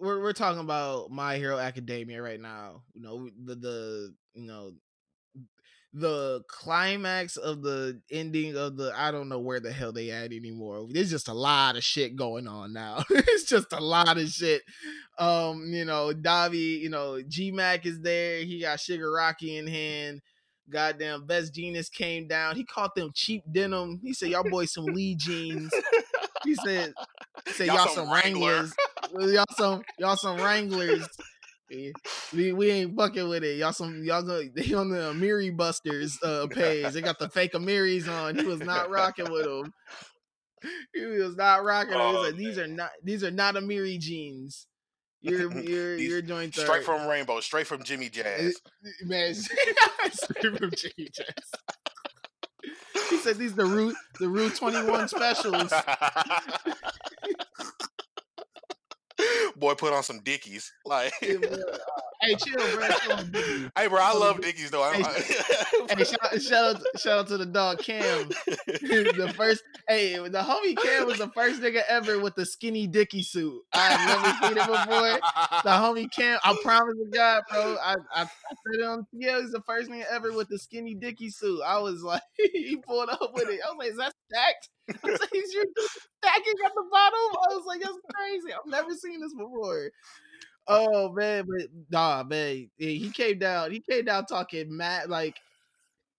we're 0.00 0.20
we're 0.20 0.33
talking 0.33 0.61
about 0.61 1.11
My 1.11 1.37
Hero 1.37 1.59
Academia 1.59 2.20
right 2.20 2.40
now. 2.40 2.83
You 2.94 3.03
know 3.03 3.31
the 3.44 3.55
the 3.55 4.14
you 4.35 4.47
know 4.47 4.73
the 5.93 6.43
climax 6.47 7.37
of 7.37 7.62
the 7.62 8.01
ending 8.11 8.57
of 8.57 8.77
the 8.77 8.93
I 8.97 9.11
don't 9.11 9.29
know 9.29 9.40
where 9.40 9.59
the 9.59 9.73
hell 9.73 9.93
they 9.93 10.11
at 10.11 10.33
anymore. 10.33 10.87
There's 10.88 11.11
just 11.11 11.29
a 11.29 11.35
lot 11.35 11.77
of 11.77 11.83
shit 11.83 12.14
going 12.14 12.47
on 12.47 12.73
now. 12.73 13.03
it's 13.11 13.45
just 13.45 13.73
a 13.73 13.81
lot 13.81 14.16
of 14.16 14.29
shit. 14.29 14.62
Um, 15.19 15.64
you 15.66 15.85
know, 15.85 16.12
Dabi, 16.14 16.81
you 16.81 16.90
know, 16.90 17.21
G 17.23 17.51
Mac 17.51 17.87
is 17.87 18.01
there. 18.01 18.38
He 18.43 18.61
got 18.61 18.79
Shigaraki 18.79 19.59
in 19.59 19.66
hand. 19.66 20.21
Goddamn, 20.71 21.27
Best 21.27 21.53
Jeanist 21.53 21.93
came 21.93 22.29
down. 22.29 22.55
He 22.55 22.64
caught 22.64 22.95
them 22.95 23.11
cheap 23.12 23.43
denim. 23.51 23.99
He 24.03 24.14
said, 24.14 24.29
"Y'all 24.29 24.49
boys 24.49 24.73
some 24.73 24.85
Lee 24.85 25.16
jeans." 25.16 25.73
He 26.45 26.55
said, 26.55 26.93
he 27.45 27.53
said, 27.53 27.66
"Y'all, 27.66 27.77
y'all 27.77 27.87
some, 27.87 28.07
some 28.07 28.12
Wranglers." 28.12 28.73
y'all 29.19 29.45
some 29.57 29.83
y'all 29.99 30.16
some 30.16 30.37
Wranglers. 30.37 31.09
We, 31.71 32.53
we 32.53 32.71
ain't 32.71 32.97
bucking 32.97 33.29
with 33.29 33.45
it. 33.45 33.59
Y'all 33.59 33.73
some 33.73 34.03
y'all 34.05 34.23
go 34.23 34.43
they 34.55 34.75
on 34.75 34.91
the 34.91 35.13
Amiri 35.13 35.57
Busters 35.57 36.19
uh 36.23 36.47
page. 36.51 36.93
They 36.93 37.01
got 37.01 37.19
the 37.19 37.29
fake 37.29 37.53
Amiris 37.53 38.09
on. 38.09 38.37
He 38.37 38.45
was 38.45 38.61
not 38.61 38.91
rocking 38.91 39.31
with 39.31 39.45
them. 39.45 39.73
He 40.93 41.07
was 41.07 41.37
not 41.37 41.65
rocking. 41.65 41.95
Oh, 41.95 42.13
was 42.13 42.33
like, 42.33 42.37
these 42.37 42.59
are 42.59 42.67
not 42.67 42.91
these 43.03 43.25
are 43.25 43.31
not 43.31 43.55
Amiri 43.55 43.99
jeans. 43.99 44.67
You're 45.23 45.59
you're 45.63 45.97
you're 45.97 46.23
doing 46.23 46.53
straight 46.53 46.85
from 46.85 47.09
Rainbow, 47.09 47.41
straight 47.41 47.67
from 47.67 47.83
Jimmy 47.83 48.11
Jazz. 48.11 48.57
Man, 49.03 49.35
straight 49.35 50.59
from 50.59 50.71
Jimmy 50.77 51.09
Jazz. 51.13 51.51
He 53.09 53.17
said 53.17 53.39
these 53.39 53.55
the 53.55 53.65
root 53.65 53.97
the 54.19 54.29
root 54.29 54.55
twenty 54.55 54.83
one 54.89 55.09
specials. 55.09 55.73
Boy, 59.57 59.74
put 59.74 59.92
on 59.92 60.03
some 60.03 60.20
Dickies. 60.20 60.72
Like, 60.85 61.12
hey, 62.23 62.35
chill, 62.35 62.77
bro. 62.77 62.87
hey, 63.77 63.87
bro, 63.87 63.99
I 64.01 64.13
love 64.13 64.41
Dickies 64.41 64.71
though. 64.71 64.91
Hey, 64.93 65.03
hey 65.03 66.05
shout, 66.05 66.43
shout, 66.43 66.77
out, 66.77 66.83
shout 66.97 67.19
out 67.21 67.29
to 67.29 67.37
the 67.39 67.47
dog 67.47 67.79
Cam. 67.79 68.29
the 68.47 69.33
first, 69.37 69.63
hey, 69.89 70.15
the 70.17 70.41
homie 70.41 70.77
Cam 70.77 71.07
was 71.07 71.19
the 71.19 71.31
first 71.35 71.61
nigga 71.61 71.83
ever 71.89 72.19
with 72.19 72.35
the 72.35 72.47
skinny 72.47 72.87
Dickie 72.87 73.23
suit. 73.23 73.63
I've 73.73 74.07
never 74.09 74.47
seen 74.47 74.59
it 74.59 74.67
before. 74.67 75.21
The 75.65 75.71
homie 75.71 76.11
Cam, 76.11 76.39
I 76.45 76.57
promise 76.63 76.97
to 76.97 77.11
God, 77.13 77.43
bro. 77.51 77.77
I, 77.83 77.95
I, 78.15 78.23
I 78.23 78.25
said 78.25 78.81
it 78.81 78.85
on 78.85 79.07
yeah, 79.13 79.41
he's 79.41 79.51
the 79.51 79.63
first 79.63 79.91
nigga 79.91 80.05
ever 80.11 80.33
with 80.33 80.49
the 80.49 80.59
skinny 80.59 80.95
Dickie 80.95 81.31
suit. 81.31 81.61
I 81.67 81.79
was 81.79 82.03
like, 82.03 82.23
he 82.37 82.77
pulled 82.77 83.09
up 83.09 83.33
with 83.35 83.49
it. 83.49 83.61
I 83.65 83.71
was 83.71 83.77
like, 83.79 83.91
is 83.91 83.97
that 83.97 84.15
stacked? 84.31 84.69
I 84.89 85.11
was 85.11 85.21
like, 85.21 85.33
your 85.33 85.65
stacking 86.19 86.55
at 86.65 86.73
the 86.75 86.85
bottom? 86.91 87.37
I 87.51 87.55
was 87.55 87.65
like, 87.67 87.81
that's 87.81 87.99
crazy. 88.15 88.53
I've 88.53 88.71
never 88.71 88.95
seen 88.95 89.21
this 89.21 89.35
before. 89.35 89.91
Oh 90.68 91.12
man, 91.12 91.46
but 91.49 91.68
nah, 91.90 92.23
man, 92.23 92.70
he 92.77 93.11
came 93.11 93.38
down. 93.38 93.70
He 93.70 93.81
came 93.81 94.05
down 94.05 94.27
talking 94.27 94.77
mad, 94.77 95.09
like 95.11 95.37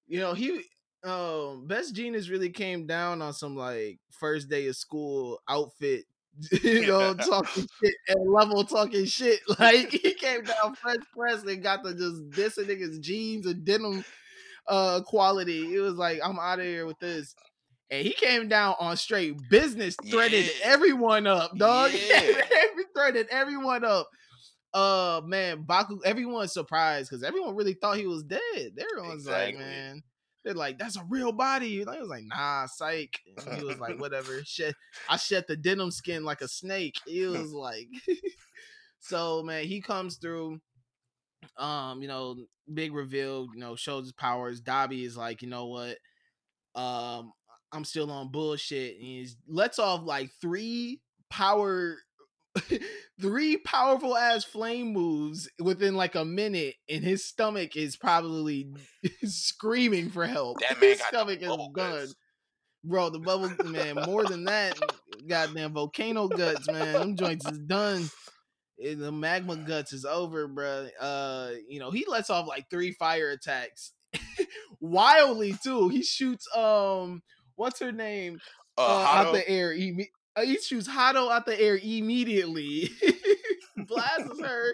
you 0.08 0.20
know 0.20 0.34
he. 0.34 0.64
Um, 1.04 1.66
Best 1.66 1.96
Jeanist 1.96 2.30
really 2.30 2.52
came 2.52 2.86
down 2.86 3.24
on 3.24 3.34
some 3.34 3.56
like 3.56 3.98
first 4.12 4.50
day 4.50 4.68
of 4.68 4.76
school 4.76 5.42
outfit 5.50 6.06
you 6.64 6.88
know, 6.88 7.14
talking 7.30 7.68
shit 7.84 7.96
and 8.08 8.32
level 8.32 8.64
talking 8.64 9.06
shit. 9.06 9.40
Like 9.60 9.90
he 9.90 10.14
came 10.14 10.44
down 10.44 10.76
fresh 10.76 10.98
press 11.16 11.44
and 11.44 11.62
got 11.62 11.84
the 11.84 11.94
just 11.94 12.30
dissing 12.30 12.68
niggas 12.68 13.00
jeans 13.02 13.46
and 13.46 13.64
denim 13.66 14.04
uh 14.68 15.02
quality. 15.02 15.76
It 15.76 15.80
was 15.80 15.96
like, 15.96 16.20
I'm 16.24 16.40
out 16.40 16.60
of 16.60 16.66
here 16.66 16.86
with 16.86 17.00
this 17.00 17.36
and 17.90 18.06
he 18.06 18.14
came 18.14 18.48
down 18.48 18.76
on 18.80 18.96
straight 18.96 19.38
business, 19.50 19.96
threaded 20.10 20.46
yeah. 20.46 20.52
everyone 20.64 21.28
up, 21.28 21.56
dog. 21.58 21.92
Yeah. 21.94 22.32
threaded 22.96 23.28
everyone 23.30 23.84
up. 23.84 24.10
Uh 24.74 25.22
man, 25.26 25.64
Baku, 25.64 26.00
everyone's 26.06 26.54
surprised 26.54 27.10
because 27.10 27.24
everyone 27.24 27.56
really 27.56 27.74
thought 27.74 27.98
he 27.98 28.08
was 28.08 28.24
dead. 28.24 28.40
Everyone's 28.56 29.26
exactly. 29.26 29.56
like, 29.56 29.58
man, 29.58 30.04
they're 30.44 30.54
like, 30.54 30.80
that's 30.80 30.98
a 30.98 31.06
real 31.10 31.32
body. 31.32 31.82
And 31.82 31.90
I 31.90 32.00
was 32.00 32.10
like, 32.10 32.24
nah, 32.26 32.66
psych. 32.66 33.20
And 33.46 33.58
he 33.58 33.66
was 33.66 33.80
like, 33.80 34.00
whatever. 34.00 34.42
Shed, 34.46 34.74
I 35.10 35.18
shed 35.18 35.46
the 35.48 35.56
denim 35.56 35.92
skin 35.92 36.24
like 36.24 36.42
a 36.42 36.48
snake. 36.48 36.96
It 37.06 37.28
was 37.38 37.52
like, 37.54 37.88
so 39.00 39.44
man, 39.44 39.66
he 39.66 39.82
comes 39.82 40.18
through. 40.18 40.60
Um, 41.58 42.02
you 42.02 42.08
know, 42.08 42.36
big 42.74 42.94
reveal. 42.94 43.48
You 43.54 43.60
know, 43.60 43.76
shows 43.76 44.06
his 44.06 44.14
powers. 44.14 44.62
Dabi 44.62 45.06
is 45.06 45.18
like, 45.18 45.42
you 45.42 45.50
know 45.50 45.68
what? 45.68 45.98
Um, 46.76 47.34
I'm 47.72 47.84
still 47.84 48.12
on 48.12 48.32
bullshit. 48.32 48.96
And 48.96 49.04
he 49.04 49.28
lets 49.48 49.80
off 49.80 50.02
like 50.04 50.32
three 50.42 51.02
power 51.30 51.98
three 53.22 53.58
powerful 53.58 54.18
ass 54.18 54.44
flame 54.44 54.94
moves 54.94 55.50
within 55.60 55.96
like 55.96 56.16
a 56.16 56.26
minute, 56.26 56.76
and 56.90 57.04
his 57.04 57.26
stomach 57.26 57.76
is 57.76 57.96
probably 57.96 58.74
screaming 59.24 60.10
for 60.10 60.26
help. 60.26 60.60
That 60.60 60.80
man 60.82 60.90
his 60.90 61.02
stomach 61.02 61.42
is 61.42 61.58
gone. 61.74 62.08
Bro, 62.84 63.12
the 63.12 63.20
bubble 63.20 63.52
man, 63.66 63.96
more 64.08 64.26
than 64.26 64.46
that, 64.46 64.80
goddamn 65.28 65.74
volcano 65.74 66.28
guts, 66.28 66.68
man. 66.68 66.94
Them 66.94 67.16
joints 67.16 67.46
is 67.46 67.60
done. 67.60 68.10
The 68.80 69.12
magma 69.12 69.56
guts 69.56 69.94
is 69.94 70.04
over, 70.04 70.48
bro. 70.48 70.88
Uh, 71.00 71.52
you 71.70 71.80
know, 71.80 71.92
he 71.92 72.06
lets 72.08 72.32
off 72.32 72.48
like 72.48 72.70
three 72.72 72.92
fire 72.94 73.30
attacks. 73.30 73.92
Wildly 74.80 75.56
too. 75.64 75.90
He 75.90 76.02
shoots 76.02 76.48
um 76.56 77.22
what's 77.56 77.80
her 77.80 77.92
name? 77.92 78.40
Uh, 78.78 78.82
uh 78.82 79.06
out 79.16 79.34
the 79.34 79.48
air. 79.48 79.74
He, 79.74 80.10
he 80.38 80.58
shoots 80.58 80.88
Hado 80.88 81.32
out 81.32 81.46
the 81.46 81.60
air 81.60 81.80
immediately. 81.82 82.90
Blasts 83.78 84.42
her. 84.42 84.74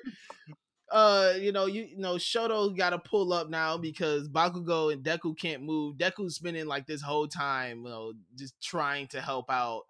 Uh, 0.90 1.34
you 1.40 1.52
know, 1.52 1.66
you, 1.66 1.84
you 1.84 1.98
know, 1.98 2.16
Shoto 2.16 2.76
got 2.76 2.92
to 2.92 3.00
pull 3.00 3.34
up 3.34 3.50
now 3.50 3.78
because 3.78 4.30
Bakugo 4.30 4.94
and 4.94 5.04
Deku 5.04 5.38
can't 5.38 5.64
move. 5.64 5.98
Deku's 5.98 6.36
spending 6.36 6.66
like 6.66 6.88
this 6.88 7.02
whole 7.02 7.28
time, 7.28 7.80
you 7.80 7.90
know, 7.90 8.14
just 8.38 8.54
trying 8.62 9.08
to 9.08 9.22
help 9.22 9.52
out. 9.52 9.84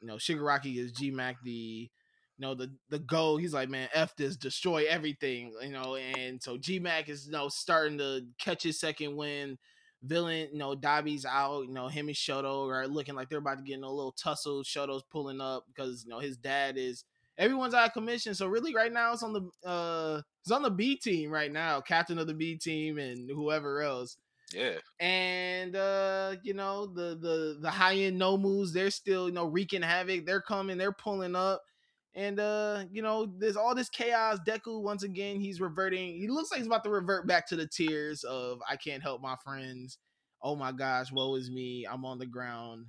You 0.00 0.08
know, 0.08 0.16
Shigaraki 0.16 0.76
is 0.76 0.92
G 0.92 1.10
Mac 1.10 1.36
the 1.42 1.90
you 2.38 2.48
know 2.48 2.54
the 2.54 2.72
the 2.88 2.98
go 2.98 3.36
he's 3.36 3.54
like 3.54 3.68
man 3.68 3.88
f 3.94 4.16
this 4.16 4.36
destroy 4.36 4.84
everything 4.88 5.52
you 5.62 5.70
know 5.70 5.96
and 5.96 6.42
so 6.42 6.56
g-mac 6.56 7.08
is 7.08 7.26
you 7.26 7.32
know 7.32 7.48
starting 7.48 7.98
to 7.98 8.22
catch 8.38 8.62
his 8.62 8.80
second 8.80 9.14
win 9.16 9.58
villain, 10.02 10.48
you 10.52 10.58
know, 10.58 10.74
Dabi's 10.74 11.24
out, 11.24 11.62
you 11.66 11.72
know, 11.72 11.88
him 11.88 12.08
and 12.08 12.16
Shoto 12.16 12.68
are 12.68 12.86
looking 12.86 13.14
like 13.14 13.28
they're 13.28 13.38
about 13.38 13.58
to 13.58 13.64
get 13.64 13.78
in 13.78 13.84
a 13.84 13.90
little 13.90 14.12
tussle. 14.12 14.62
Shoto's 14.62 15.04
pulling 15.10 15.40
up 15.40 15.64
because 15.66 16.04
you 16.04 16.10
know 16.10 16.18
his 16.18 16.36
dad 16.36 16.76
is 16.76 17.04
everyone's 17.38 17.74
out 17.74 17.88
of 17.88 17.92
commission. 17.92 18.34
So 18.34 18.46
really 18.46 18.74
right 18.74 18.92
now 18.92 19.12
it's 19.12 19.22
on 19.22 19.32
the 19.32 19.68
uh 19.68 20.22
it's 20.42 20.50
on 20.50 20.62
the 20.62 20.70
B 20.70 20.96
team 20.96 21.30
right 21.30 21.52
now, 21.52 21.80
captain 21.80 22.18
of 22.18 22.26
the 22.26 22.34
B 22.34 22.56
team 22.56 22.98
and 22.98 23.30
whoever 23.30 23.82
else. 23.82 24.16
Yeah. 24.52 24.78
And 25.00 25.76
uh, 25.76 26.36
you 26.42 26.54
know, 26.54 26.86
the 26.86 27.16
the 27.20 27.58
the 27.60 27.70
high 27.70 27.96
end 27.96 28.20
Nomus, 28.20 28.72
they're 28.72 28.90
still, 28.90 29.28
you 29.28 29.34
know, 29.34 29.46
wreaking 29.46 29.82
havoc. 29.82 30.26
They're 30.26 30.42
coming, 30.42 30.78
they're 30.78 30.92
pulling 30.92 31.36
up. 31.36 31.62
And 32.14 32.38
uh, 32.38 32.84
you 32.90 33.00
know, 33.02 33.32
there's 33.38 33.56
all 33.56 33.74
this 33.74 33.88
chaos. 33.88 34.38
Deku 34.46 34.82
once 34.82 35.02
again, 35.02 35.40
he's 35.40 35.60
reverting. 35.60 36.14
He 36.14 36.28
looks 36.28 36.50
like 36.50 36.58
he's 36.58 36.66
about 36.66 36.84
to 36.84 36.90
revert 36.90 37.26
back 37.26 37.48
to 37.48 37.56
the 37.56 37.66
tears 37.66 38.22
of 38.24 38.60
I 38.68 38.76
can't 38.76 39.02
help 39.02 39.22
my 39.22 39.36
friends. 39.42 39.98
Oh 40.42 40.56
my 40.56 40.72
gosh, 40.72 41.10
woe 41.10 41.36
is 41.36 41.50
me. 41.50 41.86
I'm 41.90 42.04
on 42.04 42.18
the 42.18 42.26
ground. 42.26 42.86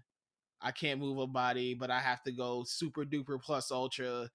I 0.62 0.72
can't 0.72 1.00
move 1.00 1.20
a 1.20 1.28
body, 1.28 1.74
but 1.74 1.92
I 1.92 2.00
have 2.00 2.24
to 2.24 2.32
go 2.32 2.64
super 2.66 3.04
duper 3.04 3.42
plus 3.42 3.72
ultra. 3.72 4.30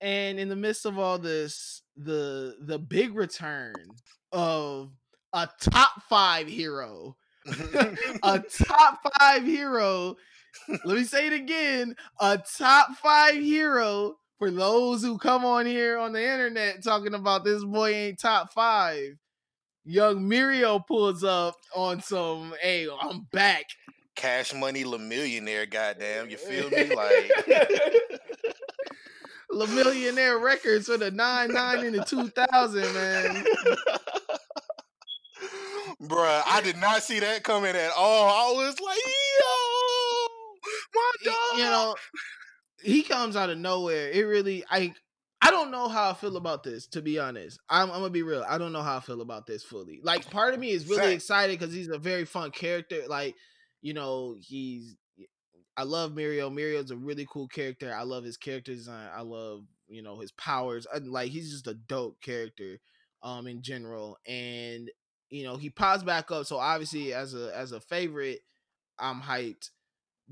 And 0.00 0.38
in 0.38 0.48
the 0.48 0.56
midst 0.56 0.84
of 0.84 0.98
all 0.98 1.18
this, 1.18 1.82
the 1.96 2.56
the 2.60 2.78
big 2.78 3.14
return 3.14 3.74
of 4.32 4.90
a 5.32 5.48
top 5.60 6.02
five 6.08 6.48
hero. 6.48 7.16
a 8.22 8.40
top 8.40 9.00
five 9.18 9.44
hero 9.44 10.16
let 10.84 10.96
me 10.96 11.04
say 11.04 11.26
it 11.26 11.32
again. 11.32 11.96
A 12.20 12.38
top 12.58 12.96
five 13.02 13.34
hero 13.34 14.16
for 14.38 14.50
those 14.50 15.02
who 15.02 15.18
come 15.18 15.44
on 15.44 15.66
here 15.66 15.98
on 15.98 16.12
the 16.12 16.22
internet 16.22 16.82
talking 16.82 17.14
about 17.14 17.44
this 17.44 17.64
boy 17.64 17.90
ain't 17.90 18.18
top 18.18 18.52
five. 18.52 19.16
young 19.84 20.20
Mirio 20.22 20.84
pulls 20.86 21.24
up 21.24 21.56
on 21.74 22.00
some, 22.00 22.54
hey, 22.60 22.88
I'm 23.00 23.26
back. 23.32 23.64
Cash 24.14 24.52
money, 24.54 24.84
la 24.84 24.98
millionaire, 24.98 25.66
goddamn. 25.66 26.28
You 26.28 26.36
feel 26.36 26.70
me? 26.70 26.94
Like 26.94 27.32
La 29.52 29.66
Millionaire 29.66 30.38
Records 30.38 30.86
for 30.86 30.96
the 30.96 31.10
9 31.10 31.52
9 31.52 31.84
in 31.84 31.92
the 31.92 32.02
2000, 32.04 32.94
man. 32.94 33.44
Bruh, 36.02 36.42
I 36.46 36.60
did 36.62 36.78
not 36.78 37.02
see 37.02 37.20
that 37.20 37.42
coming 37.44 37.76
at 37.76 37.92
all. 37.96 38.30
I 38.30 38.52
was 38.56 38.80
like, 38.80 38.98
yo, 39.06 39.44
my 40.94 41.12
dog. 41.24 41.58
You 41.58 41.64
know, 41.64 41.94
he 42.82 43.02
comes 43.02 43.36
out 43.36 43.50
of 43.50 43.58
nowhere. 43.58 44.10
It 44.10 44.22
really, 44.22 44.64
I, 44.70 44.94
I 45.40 45.50
don't 45.50 45.70
know 45.70 45.88
how 45.88 46.10
I 46.10 46.14
feel 46.14 46.36
about 46.36 46.62
this. 46.62 46.86
To 46.88 47.02
be 47.02 47.18
honest, 47.18 47.58
I'm, 47.68 47.90
I'm 47.90 47.98
gonna 47.98 48.10
be 48.10 48.22
real. 48.22 48.44
I 48.48 48.58
don't 48.58 48.72
know 48.72 48.82
how 48.82 48.96
I 48.96 49.00
feel 49.00 49.20
about 49.20 49.46
this 49.46 49.64
fully. 49.64 50.00
Like, 50.02 50.30
part 50.30 50.54
of 50.54 50.60
me 50.60 50.70
is 50.70 50.88
really 50.88 51.12
excited 51.12 51.58
because 51.58 51.74
he's 51.74 51.88
a 51.88 51.98
very 51.98 52.24
fun 52.24 52.50
character. 52.50 53.02
Like, 53.08 53.34
you 53.80 53.94
know, 53.94 54.36
he's. 54.40 54.96
I 55.74 55.84
love 55.84 56.12
Mirio. 56.12 56.52
Mirio's 56.52 56.90
a 56.90 56.96
really 56.96 57.26
cool 57.32 57.48
character. 57.48 57.94
I 57.94 58.02
love 58.02 58.24
his 58.24 58.36
character 58.36 58.74
design. 58.74 59.08
I 59.14 59.22
love 59.22 59.64
you 59.88 60.02
know 60.02 60.18
his 60.18 60.32
powers. 60.32 60.86
I, 60.92 60.98
like 60.98 61.30
he's 61.30 61.50
just 61.50 61.66
a 61.66 61.74
dope 61.74 62.20
character, 62.20 62.78
um, 63.22 63.46
in 63.46 63.62
general. 63.62 64.18
And 64.26 64.90
you 65.30 65.44
know 65.44 65.56
he 65.56 65.70
pops 65.70 66.02
back 66.02 66.30
up. 66.30 66.46
So 66.46 66.58
obviously, 66.58 67.14
as 67.14 67.34
a 67.34 67.56
as 67.56 67.72
a 67.72 67.80
favorite, 67.80 68.40
I'm 68.98 69.20
hyped. 69.20 69.70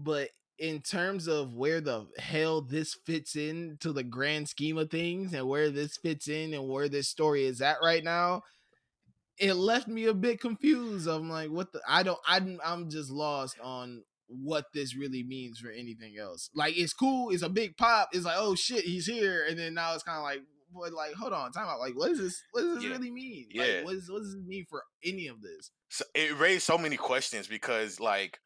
But 0.02 0.30
in 0.58 0.80
terms 0.82 1.26
of 1.26 1.54
where 1.54 1.80
the 1.80 2.06
hell 2.18 2.60
this 2.60 2.94
fits 3.06 3.34
in 3.36 3.78
to 3.80 3.92
the 3.92 4.02
grand 4.02 4.48
scheme 4.48 4.78
of 4.78 4.90
things 4.90 5.32
and 5.32 5.48
where 5.48 5.70
this 5.70 5.96
fits 5.96 6.28
in 6.28 6.52
and 6.54 6.68
where 6.68 6.88
this 6.88 7.08
story 7.08 7.44
is 7.46 7.60
at 7.62 7.78
right 7.82 8.04
now, 8.04 8.42
it 9.38 9.54
left 9.54 9.88
me 9.88 10.04
a 10.04 10.14
bit 10.14 10.40
confused. 10.40 11.08
I'm 11.08 11.30
like, 11.30 11.50
what 11.50 11.72
the? 11.72 11.80
I 11.88 12.02
don't. 12.02 12.18
I'm. 12.26 12.60
I'm 12.64 12.90
just 12.90 13.10
lost 13.10 13.56
on 13.62 14.04
what 14.26 14.66
this 14.74 14.94
really 14.96 15.22
means 15.24 15.58
for 15.58 15.70
anything 15.70 16.14
else. 16.20 16.50
Like, 16.54 16.78
it's 16.78 16.92
cool. 16.92 17.30
It's 17.30 17.42
a 17.42 17.48
big 17.48 17.76
pop. 17.76 18.10
It's 18.12 18.24
like, 18.24 18.36
oh 18.38 18.54
shit, 18.54 18.84
he's 18.84 19.06
here. 19.06 19.44
And 19.48 19.58
then 19.58 19.74
now 19.74 19.94
it's 19.94 20.04
kind 20.04 20.18
of 20.18 20.22
like, 20.24 20.40
but 20.72 20.92
like, 20.92 21.14
hold 21.14 21.32
on, 21.32 21.50
time 21.52 21.66
out. 21.66 21.80
Like, 21.80 21.96
what 21.96 22.08
does 22.10 22.18
this? 22.18 22.42
What 22.52 22.62
does 22.62 22.74
this 22.76 22.84
Yeah. 22.84 22.90
really 22.90 23.10
mean? 23.10 23.46
Yeah. 23.50 23.62
Like, 23.62 23.84
what, 23.86 23.94
is, 23.94 24.10
what 24.10 24.18
does 24.20 24.34
this 24.34 24.44
mean 24.46 24.66
for 24.70 24.82
any 25.04 25.26
of 25.26 25.40
this? 25.42 25.70
so 25.88 26.04
it 26.14 26.38
raised 26.38 26.62
so 26.62 26.78
many 26.78 26.96
questions 26.96 27.48
because 27.48 27.98
like 27.98 28.38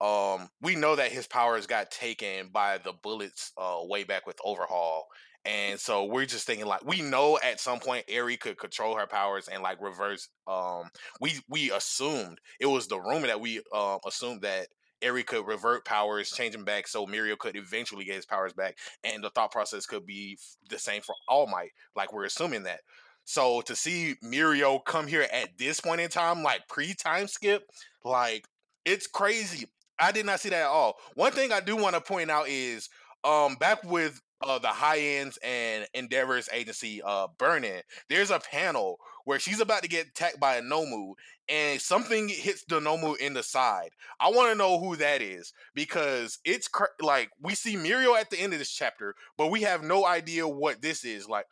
um 0.00 0.48
we 0.60 0.76
know 0.76 0.94
that 0.96 1.10
his 1.10 1.26
powers 1.26 1.66
got 1.66 1.90
taken 1.90 2.48
by 2.52 2.78
the 2.78 2.92
bullets 3.02 3.52
uh 3.58 3.78
way 3.82 4.04
back 4.04 4.26
with 4.26 4.38
overhaul 4.44 5.06
and 5.44 5.78
so 5.78 6.04
we're 6.04 6.26
just 6.26 6.46
thinking 6.46 6.66
like 6.66 6.84
we 6.84 7.00
know 7.00 7.38
at 7.42 7.60
some 7.60 7.80
point 7.80 8.04
Eri 8.08 8.36
could 8.36 8.58
control 8.58 8.96
her 8.96 9.06
powers 9.06 9.48
and 9.48 9.62
like 9.62 9.80
reverse 9.80 10.28
um 10.46 10.84
we 11.20 11.40
we 11.48 11.70
assumed 11.72 12.40
it 12.60 12.66
was 12.66 12.86
the 12.86 13.00
rumor 13.00 13.26
that 13.26 13.40
we 13.40 13.60
um 13.72 13.98
assumed 14.06 14.42
that 14.42 14.68
Eri 15.00 15.22
could 15.22 15.46
revert 15.46 15.84
powers, 15.84 16.30
change 16.30 16.52
them 16.52 16.64
back, 16.64 16.88
so 16.88 17.06
Mirio 17.06 17.38
could 17.38 17.56
eventually 17.56 18.04
get 18.04 18.16
his 18.16 18.26
powers 18.26 18.52
back, 18.52 18.76
and 19.04 19.22
the 19.22 19.30
thought 19.30 19.52
process 19.52 19.86
could 19.86 20.04
be 20.04 20.36
the 20.70 20.78
same 20.78 21.02
for 21.02 21.14
All 21.28 21.46
Might. 21.46 21.70
Like 21.94 22.12
we're 22.12 22.24
assuming 22.24 22.64
that. 22.64 22.80
So 23.24 23.60
to 23.62 23.76
see 23.76 24.16
Mirio 24.24 24.84
come 24.84 25.06
here 25.06 25.28
at 25.32 25.56
this 25.58 25.80
point 25.80 26.00
in 26.00 26.08
time, 26.08 26.42
like 26.42 26.66
pre 26.68 26.94
time 26.94 27.28
skip, 27.28 27.62
like 28.04 28.44
it's 28.84 29.06
crazy. 29.06 29.66
I 29.98 30.12
did 30.12 30.26
not 30.26 30.40
see 30.40 30.50
that 30.50 30.62
at 30.62 30.66
all. 30.66 30.96
One 31.14 31.32
thing 31.32 31.52
I 31.52 31.60
do 31.60 31.76
want 31.76 31.94
to 31.94 32.00
point 32.00 32.30
out 32.30 32.48
is 32.48 32.88
um 33.24 33.56
back 33.56 33.82
with 33.84 34.20
uh 34.40 34.58
the 34.58 34.68
high 34.68 35.00
ends 35.00 35.38
and 35.42 35.86
Endeavor's 35.94 36.48
agency 36.52 37.02
uh 37.04 37.28
burning, 37.38 37.82
there's 38.08 38.30
a 38.30 38.38
panel 38.38 38.98
where 39.24 39.38
she's 39.38 39.60
about 39.60 39.82
to 39.82 39.88
get 39.88 40.06
attacked 40.06 40.40
by 40.40 40.56
a 40.56 40.62
Nomu 40.62 41.12
and 41.48 41.80
something 41.80 42.28
hits 42.28 42.64
the 42.64 42.80
Nomu 42.80 43.16
in 43.18 43.34
the 43.34 43.42
side. 43.42 43.90
I 44.20 44.30
want 44.30 44.50
to 44.50 44.58
know 44.58 44.78
who 44.78 44.96
that 44.96 45.20
is 45.20 45.52
because 45.74 46.38
it's 46.44 46.68
cr- 46.68 46.84
like 47.00 47.30
we 47.42 47.54
see 47.54 47.76
Mirio 47.76 48.18
at 48.18 48.30
the 48.30 48.40
end 48.40 48.52
of 48.52 48.58
this 48.58 48.70
chapter, 48.70 49.14
but 49.36 49.50
we 49.50 49.62
have 49.62 49.82
no 49.82 50.06
idea 50.06 50.46
what 50.46 50.80
this 50.80 51.04
is. 51.04 51.28
Like 51.28 51.46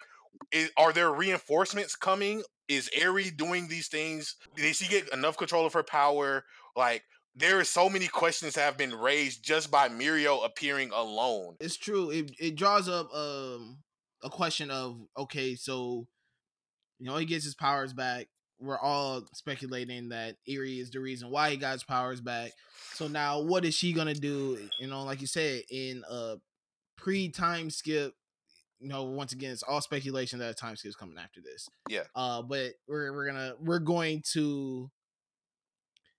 is, 0.53 0.71
are 0.77 0.93
there 0.93 1.13
reinforcements 1.13 1.97
coming? 1.97 2.43
Is 2.69 2.91
Eri 2.95 3.31
doing 3.31 3.69
these 3.69 3.89
things? 3.89 4.37
Did 4.57 4.75
she 4.75 4.89
get 4.89 5.13
enough 5.13 5.37
control 5.37 5.67
of 5.67 5.73
her 5.73 5.83
power? 5.83 6.45
Like, 6.75 7.05
there 7.37 7.61
are 7.61 7.65
so 7.65 7.89
many 7.89 8.07
questions 8.07 8.55
that 8.55 8.63
have 8.63 8.79
been 8.79 8.95
raised 8.95 9.45
just 9.45 9.71
by 9.71 9.89
Mirio 9.89 10.45
appearing 10.45 10.91
alone. 10.93 11.57
It's 11.61 11.77
true. 11.77 12.11
It 12.11 12.33
it 12.41 12.57
draws 12.57 12.89
up 12.89 13.13
um 13.15 13.79
a 14.25 14.31
question 14.31 14.71
of 14.71 14.99
okay, 15.17 15.55
so 15.55 16.07
you 16.99 17.07
know 17.07 17.17
he 17.19 17.27
gets 17.27 17.45
his 17.45 17.55
powers 17.55 17.93
back. 17.93 18.29
We're 18.59 18.79
all 18.79 19.23
speculating 19.35 20.09
that 20.09 20.37
Eri 20.49 20.81
is 20.81 20.91
the 20.91 21.01
reason 21.01 21.31
why 21.31 21.51
he 21.51 21.59
got 21.59 21.75
his 21.75 21.85
powers 21.85 22.23
back. 22.23 22.53
So 22.95 23.07
now, 23.07 23.43
what 23.43 23.67
is 23.67 23.75
she 23.75 23.93
gonna 23.93 24.15
do? 24.15 24.59
You 24.81 24.87
know, 24.87 25.05
like 25.05 25.21
you 25.21 25.27
said, 25.27 25.63
in 25.71 26.03
a 26.11 26.37
pre-time 26.97 27.71
skip. 27.71 28.15
You 28.79 28.89
know, 28.89 29.05
once 29.05 29.33
again, 29.33 29.53
it's 29.53 29.63
all 29.63 29.81
speculation 29.81 30.39
that 30.39 30.51
a 30.51 30.55
time 30.55 30.77
skip 30.77 30.91
is 30.91 30.97
coming 30.97 31.17
after 31.19 31.41
this. 31.41 31.69
Yeah. 31.89 32.05
Uh, 32.15 32.43
but 32.43 32.73
we're 32.89 33.13
we're 33.13 33.27
gonna 33.27 33.55
we're 33.61 33.79
going 33.79 34.23
to 34.33 34.91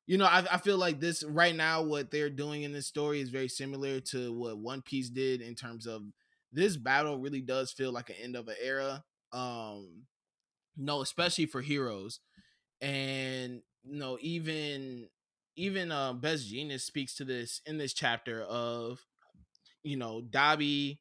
you 0.08 0.18
know, 0.18 0.26
I, 0.26 0.46
I 0.54 0.58
feel 0.58 0.78
like 0.78 1.00
this 1.02 1.24
right 1.24 1.56
now, 1.56 1.84
what 1.84 2.10
they're 2.12 2.30
doing 2.30 2.64
in 2.64 2.72
this 2.72 2.88
story 2.88 3.20
is 3.20 3.30
very 3.30 3.50
similar 3.50 4.00
to 4.00 4.34
what 4.34 4.58
One 4.58 4.82
Piece 4.82 5.10
did 5.10 5.42
in 5.42 5.54
terms 5.54 5.86
of 5.86 6.02
this 6.54 6.78
battle 6.78 7.20
really 7.20 7.42
does 7.42 7.74
feel 7.74 7.92
like 7.92 8.10
an 8.10 8.16
end 8.24 8.36
of 8.38 8.48
an 8.48 8.56
era. 8.64 9.04
Um, 9.34 10.04
no, 10.78 11.02
especially 11.02 11.46
for 11.46 11.62
heroes, 11.62 12.22
and 12.80 13.62
you 13.84 14.00
know, 14.00 14.18
even 14.22 15.10
even 15.58 15.92
uh, 15.92 16.14
Best 16.14 16.52
Jeanist 16.52 16.82
speaks 16.82 17.14
to 17.16 17.26
this 17.26 17.62
in 17.66 17.78
this 17.78 17.94
chapter 17.94 18.44
of 18.44 19.00
you 19.84 19.98
know 19.98 20.22
Dabi, 20.22 21.00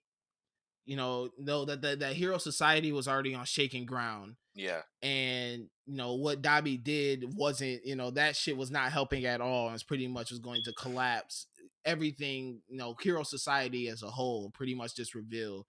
you 0.86 0.96
know, 0.96 1.28
though 1.38 1.64
that 1.66 1.82
that 1.82 1.98
that 2.00 2.14
hero 2.14 2.38
society 2.38 2.92
was 2.92 3.06
already 3.08 3.34
on 3.34 3.44
shaking 3.44 3.84
ground 3.86 4.36
Yeah. 4.54 4.82
and 5.02 5.68
you 5.84 5.96
know 5.96 6.14
what 6.14 6.40
Dabi 6.42 6.82
did 6.82 7.36
wasn't 7.36 7.84
you 7.84 7.96
know 7.96 8.10
that 8.12 8.36
shit 8.36 8.56
was 8.56 8.70
not 8.70 8.92
helping 8.92 9.24
at 9.26 9.40
all 9.40 9.66
and 9.66 9.74
it's 9.74 9.82
pretty 9.84 10.06
much 10.08 10.30
was 10.30 10.38
going 10.40 10.62
to 10.64 10.72
collapse 10.72 11.46
everything 11.84 12.60
you 12.68 12.76
know 12.76 12.94
hero 13.00 13.22
society 13.22 13.88
as 13.88 14.02
a 14.02 14.10
whole 14.10 14.50
pretty 14.50 14.74
much 14.74 14.96
just 14.96 15.14
revealed 15.14 15.66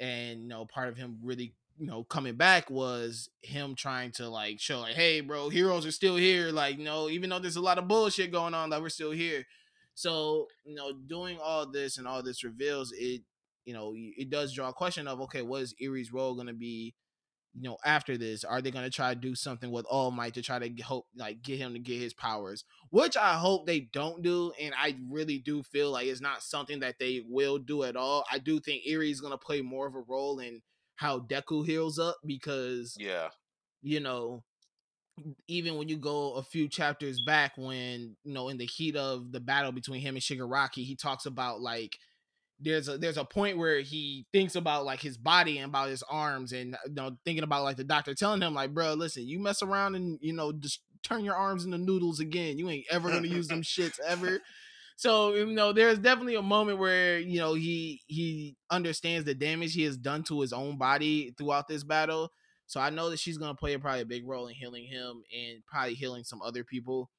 and 0.00 0.42
you 0.42 0.48
know 0.48 0.64
part 0.66 0.88
of 0.88 0.96
him 0.96 1.18
really 1.22 1.54
you 1.78 1.86
know 1.86 2.04
coming 2.04 2.34
back 2.36 2.70
was 2.70 3.28
him 3.42 3.74
trying 3.74 4.12
to 4.12 4.28
like 4.28 4.60
show 4.60 4.80
like 4.80 4.94
hey 4.94 5.20
bro 5.20 5.48
heroes 5.48 5.86
are 5.86 5.90
still 5.92 6.16
here 6.16 6.50
like 6.50 6.78
you 6.78 6.84
know 6.84 7.08
even 7.08 7.30
though 7.30 7.38
there's 7.40 7.56
a 7.56 7.60
lot 7.60 7.78
of 7.78 7.88
bullshit 7.88 8.30
going 8.30 8.54
on 8.54 8.70
like 8.70 8.80
we're 8.82 8.88
still 8.88 9.10
here 9.10 9.44
so 9.94 10.46
you 10.64 10.74
know 10.74 10.92
doing 11.08 11.38
all 11.42 11.66
this 11.70 11.98
and 11.98 12.06
all 12.06 12.22
this 12.22 12.44
reveals 12.44 12.92
it 12.96 13.22
you 13.64 13.74
know 13.74 13.92
it 13.94 14.30
does 14.30 14.52
draw 14.52 14.68
a 14.68 14.72
question 14.72 15.06
of 15.06 15.20
okay 15.20 15.42
what 15.42 15.62
is 15.62 15.74
Eri's 15.80 16.12
role 16.12 16.34
going 16.34 16.46
to 16.48 16.52
be 16.54 16.94
you 17.54 17.62
know, 17.68 17.76
after 17.84 18.16
this, 18.16 18.44
are 18.44 18.62
they 18.62 18.70
going 18.70 18.84
to 18.84 18.90
try 18.90 19.12
to 19.12 19.20
do 19.20 19.34
something 19.34 19.70
with 19.70 19.84
All 19.86 20.10
Might 20.10 20.34
to 20.34 20.42
try 20.42 20.58
to 20.58 20.82
hope, 20.82 21.06
like, 21.16 21.42
get 21.42 21.58
him 21.58 21.74
to 21.74 21.78
get 21.78 22.00
his 22.00 22.14
powers? 22.14 22.64
Which 22.90 23.16
I 23.16 23.34
hope 23.34 23.66
they 23.66 23.80
don't 23.80 24.22
do, 24.22 24.52
and 24.58 24.74
I 24.76 24.96
really 25.10 25.38
do 25.38 25.62
feel 25.62 25.90
like 25.90 26.06
it's 26.06 26.20
not 26.20 26.42
something 26.42 26.80
that 26.80 26.98
they 26.98 27.22
will 27.28 27.58
do 27.58 27.82
at 27.82 27.96
all. 27.96 28.24
I 28.32 28.38
do 28.38 28.58
think 28.58 28.82
Eri's 28.86 29.20
going 29.20 29.32
to 29.32 29.38
play 29.38 29.60
more 29.60 29.86
of 29.86 29.94
a 29.94 30.00
role 30.00 30.38
in 30.38 30.62
how 30.96 31.20
Deku 31.20 31.66
heals 31.66 31.98
up 31.98 32.16
because, 32.24 32.96
Yeah. 32.98 33.28
you 33.82 34.00
know, 34.00 34.44
even 35.46 35.76
when 35.76 35.90
you 35.90 35.98
go 35.98 36.32
a 36.34 36.42
few 36.42 36.68
chapters 36.68 37.20
back, 37.24 37.52
when 37.56 38.16
you 38.24 38.32
know, 38.32 38.48
in 38.48 38.56
the 38.56 38.64
heat 38.64 38.96
of 38.96 39.30
the 39.30 39.40
battle 39.40 39.72
between 39.72 40.00
him 40.00 40.14
and 40.14 40.22
Shigaraki, 40.22 40.84
he 40.86 40.96
talks 40.96 41.26
about 41.26 41.60
like 41.60 41.98
there's 42.62 42.88
a 42.88 42.98
there's 42.98 43.16
a 43.16 43.24
point 43.24 43.58
where 43.58 43.80
he 43.80 44.26
thinks 44.32 44.54
about 44.54 44.84
like 44.84 45.00
his 45.00 45.18
body 45.18 45.58
and 45.58 45.68
about 45.68 45.88
his 45.88 46.02
arms 46.04 46.52
and 46.52 46.76
you 46.86 46.94
know 46.94 47.16
thinking 47.24 47.44
about 47.44 47.64
like 47.64 47.76
the 47.76 47.84
doctor 47.84 48.14
telling 48.14 48.40
him 48.40 48.54
like 48.54 48.72
bro 48.72 48.94
listen 48.94 49.26
you 49.26 49.38
mess 49.38 49.62
around 49.62 49.94
and 49.94 50.18
you 50.22 50.32
know 50.32 50.52
just 50.52 50.80
turn 51.02 51.24
your 51.24 51.34
arms 51.34 51.64
into 51.64 51.78
noodles 51.78 52.20
again. 52.20 52.58
You 52.58 52.70
ain't 52.70 52.86
ever 52.90 53.10
gonna 53.10 53.28
use 53.28 53.48
them 53.48 53.62
shits 53.62 54.00
ever. 54.06 54.40
So 54.94 55.34
you 55.34 55.46
know 55.46 55.72
there's 55.72 55.98
definitely 55.98 56.36
a 56.36 56.42
moment 56.42 56.78
where 56.78 57.18
you 57.18 57.38
know 57.40 57.54
he 57.54 58.02
he 58.06 58.56
understands 58.70 59.24
the 59.24 59.34
damage 59.34 59.72
he 59.72 59.82
has 59.84 59.96
done 59.96 60.22
to 60.24 60.42
his 60.42 60.52
own 60.52 60.76
body 60.76 61.34
throughout 61.36 61.66
this 61.66 61.82
battle. 61.82 62.30
So 62.66 62.78
i 62.78 62.90
know 62.90 63.08
that 63.10 63.18
she's 63.18 63.38
gonna 63.38 63.54
play 63.54 63.76
probably 63.78 64.02
a 64.02 64.06
big 64.06 64.28
role 64.28 64.46
in 64.46 64.54
healing 64.54 64.84
him 64.84 65.22
and 65.34 65.64
probably 65.66 65.94
healing 65.94 66.24
some 66.24 66.40
other 66.42 66.62
people 66.62 67.10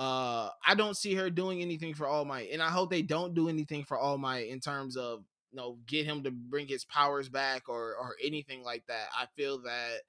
uh 0.00 0.50
I 0.66 0.74
don't 0.76 0.96
see 0.96 1.14
her 1.16 1.30
doing 1.30 1.62
anything 1.62 1.94
for 1.94 2.08
All 2.08 2.26
Might, 2.26 2.50
and 2.52 2.62
I 2.62 2.70
hope 2.70 2.90
they 2.90 3.02
don't 3.02 3.34
do 3.34 3.48
anything 3.50 3.84
for 3.84 3.98
All 3.98 4.18
Might 4.18 4.48
in 4.48 4.60
terms 4.60 4.96
of 4.96 5.24
you 5.52 5.58
know 5.58 5.78
get 5.86 6.06
him 6.06 6.24
to 6.24 6.32
bring 6.32 6.68
his 6.68 6.84
powers 6.86 7.28
back 7.30 7.68
or 7.68 7.96
or 7.96 8.16
anything 8.24 8.64
like 8.64 8.84
that. 8.88 9.08
I 9.16 9.26
feel 9.36 9.60
that 9.64 10.02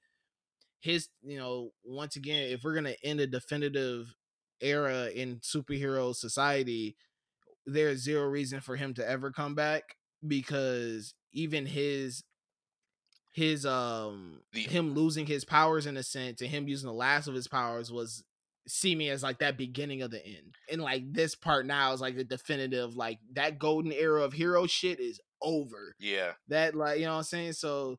his 0.80 1.08
you 1.22 1.38
know 1.38 1.72
once 1.84 2.16
again 2.16 2.50
if 2.50 2.64
we're 2.64 2.74
gonna 2.74 2.96
end 3.04 3.20
a 3.20 3.26
definitive 3.26 4.14
era 4.60 5.08
in 5.14 5.38
superhero 5.40 6.14
society, 6.14 6.96
there's 7.66 8.02
zero 8.02 8.26
reason 8.28 8.60
for 8.60 8.76
him 8.76 8.94
to 8.94 9.08
ever 9.08 9.30
come 9.32 9.54
back 9.54 9.96
because 10.26 11.14
even 11.32 11.66
his 11.66 12.24
his 13.32 13.64
um 13.64 14.42
The- 14.52 14.62
him 14.62 14.94
losing 14.94 15.26
his 15.26 15.44
powers 15.44 15.86
in 15.86 15.96
a 15.96 16.02
sense 16.02 16.40
and 16.40 16.50
him 16.50 16.68
using 16.68 16.86
the 16.86 16.92
last 16.94 17.26
of 17.28 17.34
his 17.34 17.48
powers 17.48 17.90
was 17.90 18.24
seeming 18.66 19.08
as 19.08 19.22
like 19.22 19.38
that 19.40 19.56
beginning 19.56 20.02
of 20.02 20.10
the 20.10 20.24
end. 20.24 20.54
And 20.70 20.80
like 20.80 21.12
this 21.12 21.34
part 21.34 21.66
now 21.66 21.92
is 21.92 22.00
like 22.00 22.16
the 22.16 22.24
definitive 22.24 22.96
like 22.96 23.18
that 23.34 23.58
golden 23.58 23.92
era 23.92 24.22
of 24.22 24.32
hero 24.32 24.66
shit 24.66 25.00
is 25.00 25.20
over. 25.40 25.94
Yeah, 25.98 26.32
That 26.48 26.74
like 26.74 26.98
you 26.98 27.06
know 27.06 27.12
what 27.12 27.18
I'm 27.18 27.24
saying? 27.24 27.54
So 27.54 27.98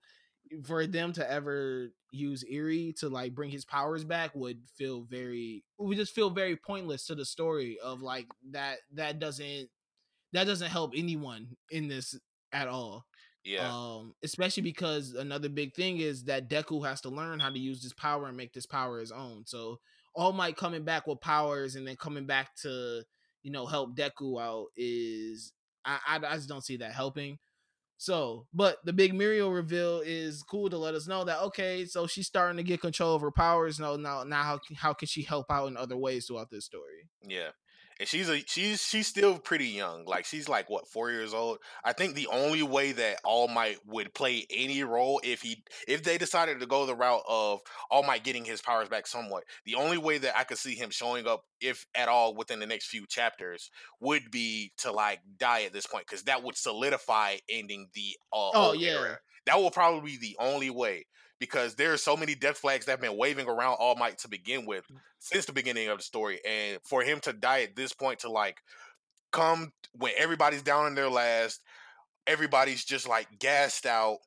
for 0.66 0.86
them 0.86 1.14
to 1.14 1.30
ever 1.32 1.90
use 2.12 2.44
Eri 2.48 2.94
to 3.00 3.10
like 3.10 3.34
bring 3.34 3.50
his 3.50 3.66
powers 3.66 4.04
back 4.04 4.36
would 4.36 4.60
feel 4.78 5.02
very 5.02 5.64
would 5.80 5.98
just 5.98 6.14
feel 6.14 6.30
very 6.30 6.56
pointless 6.56 7.08
to 7.08 7.16
the 7.16 7.26
story 7.26 7.78
of 7.84 8.02
like 8.02 8.28
that 8.52 8.78
that 8.94 9.20
doesn't 9.20 9.70
that 10.32 10.46
doesn't 10.46 10.70
help 10.70 10.94
anyone 10.96 11.48
in 11.72 11.88
this 11.88 12.16
at 12.52 12.68
all. 12.68 13.06
yeah, 13.44 13.68
Um, 13.70 14.14
especially 14.24 14.64
because 14.64 15.14
another 15.14 15.50
big 15.50 15.74
thing 15.74 15.98
is 15.98 16.24
that 16.26 16.50
Deku 16.50 16.86
has 16.86 17.02
to 17.02 17.10
learn 17.10 17.40
how 17.40 17.50
to 17.50 17.60
use 17.60 17.82
this 17.82 17.94
power 17.94 18.28
and 18.28 18.38
make 18.38 18.54
this 18.54 18.66
power 18.66 19.00
his 19.00 19.12
own. 19.12 19.44
So 19.46 19.80
All 20.16 20.34
Might 20.34 20.58
coming 20.58 20.84
back 20.84 21.08
with 21.08 21.22
powers 21.22 21.76
and 21.76 21.88
then 21.88 21.96
coming 21.96 22.26
back 22.26 22.56
to 22.62 23.04
you 23.42 23.52
know 23.52 23.66
help 23.66 23.96
Deku 23.96 24.42
out 24.42 24.68
is 24.76 25.54
I 25.86 26.00
I, 26.08 26.16
I 26.18 26.36
just 26.36 26.50
don't 26.50 26.64
see 26.64 26.78
that 26.78 26.94
helping. 26.94 27.40
So, 27.98 28.48
but 28.54 28.80
the 28.84 28.92
big 28.92 29.14
Mirio 29.14 29.54
reveal 29.54 30.02
is 30.04 30.44
cool 30.44 30.70
to 30.70 30.78
let 30.78 30.94
us 30.94 31.08
know 31.08 31.24
that 31.24 31.40
okay, 31.44 31.86
so 31.86 32.06
she's 32.06 32.28
starting 32.28 32.58
to 32.58 32.64
get 32.64 32.82
control 32.82 33.16
of 33.16 33.22
her 33.22 33.32
powers. 33.32 33.80
No, 33.80 33.96
now, 33.96 34.24
now, 34.24 34.44
how 34.44 34.60
how 34.76 34.94
can 34.94 35.08
she 35.08 35.22
help 35.22 35.46
out 35.50 35.68
in 35.68 35.78
other 35.78 35.96
ways 35.96 36.26
throughout 36.26 36.50
this 36.52 36.66
story? 36.66 37.08
yeah. 37.26 37.50
And 38.00 38.08
she's 38.08 38.30
a 38.30 38.40
she's 38.46 38.82
she's 38.82 39.08
still 39.08 39.38
pretty 39.40 39.68
young. 39.68 40.06
Like 40.06 40.26
she's 40.26 40.50
like 40.50 40.70
what 40.70 40.88
four 40.88 41.12
years 41.12 41.34
old. 41.34 41.60
I 41.84 41.94
think 41.94 42.16
the 42.16 42.28
only 42.28 42.64
way 42.64 42.92
that 42.94 43.20
All 43.24 43.48
Might 43.48 43.78
would 43.86 44.14
play 44.14 44.46
any 44.50 44.84
role 44.84 45.22
if 45.24 45.42
he 45.42 45.64
if 45.88 46.04
they 46.04 46.18
decided 46.18 46.60
to 46.60 46.66
go 46.66 46.86
the 46.86 46.96
route 46.96 47.24
of 47.28 47.62
All 47.90 48.04
Might 48.04 48.24
getting 48.24 48.46
his 48.46 48.62
powers 48.62 48.90
back 48.90 49.08
somewhat, 49.08 49.44
the 49.66 49.76
only 49.76 49.98
way 49.98 50.18
that 50.18 50.38
I 50.38 50.44
could 50.44 50.58
see 50.58 50.76
him 50.76 50.90
showing 50.90 51.28
up, 51.28 51.46
if 51.62 51.86
at 51.96 52.10
all, 52.10 52.36
within 52.36 52.60
the 52.60 52.68
next 52.68 52.88
few 52.88 53.06
chapters, 53.08 53.70
would 54.00 54.32
be 54.32 54.72
to 54.78 54.92
like 54.92 55.20
die 55.38 55.64
at 55.64 55.74
this 55.74 55.86
point 55.88 56.06
because 56.08 56.24
that 56.24 56.44
would 56.44 56.58
solidify 56.58 57.38
ending 57.50 57.90
the 57.94 58.18
uh, 58.32 58.52
Oh, 58.54 58.74
yeah. 58.74 58.92
era. 58.92 59.20
That 59.46 59.58
will 59.58 59.72
probably 59.72 60.12
be 60.12 60.18
the 60.18 60.38
only 60.40 60.70
way 60.70 61.06
because 61.44 61.76
there 61.76 61.92
are 61.92 61.98
so 61.98 62.16
many 62.16 62.36
death 62.36 62.58
flags 62.58 62.86
that 62.86 62.94
have 62.94 63.02
been 63.02 63.18
waving 63.18 63.50
around 63.50 63.76
All 63.78 63.98
Might 63.98 64.18
to 64.20 64.30
begin 64.30 64.66
with 64.66 64.86
mm. 64.88 64.96
since 65.20 65.44
the 65.44 65.52
beginning 65.52 65.90
of 65.90 65.98
the 65.98 66.04
story, 66.04 66.40
and 66.48 66.80
for 66.86 67.04
him 67.04 67.20
to 67.20 67.34
die 67.34 67.64
at 67.64 67.76
this 67.76 67.92
point 67.92 68.20
to 68.20 68.32
like 68.32 68.62
come 69.34 69.74
when 69.92 70.14
everybody's 70.18 70.62
down 70.62 70.88
in 70.88 70.96
their 70.96 71.10
last, 71.10 71.60
everybody's 72.28 72.86
just 72.86 73.10
like 73.10 73.28
gassed 73.40 73.86
out, 73.86 74.20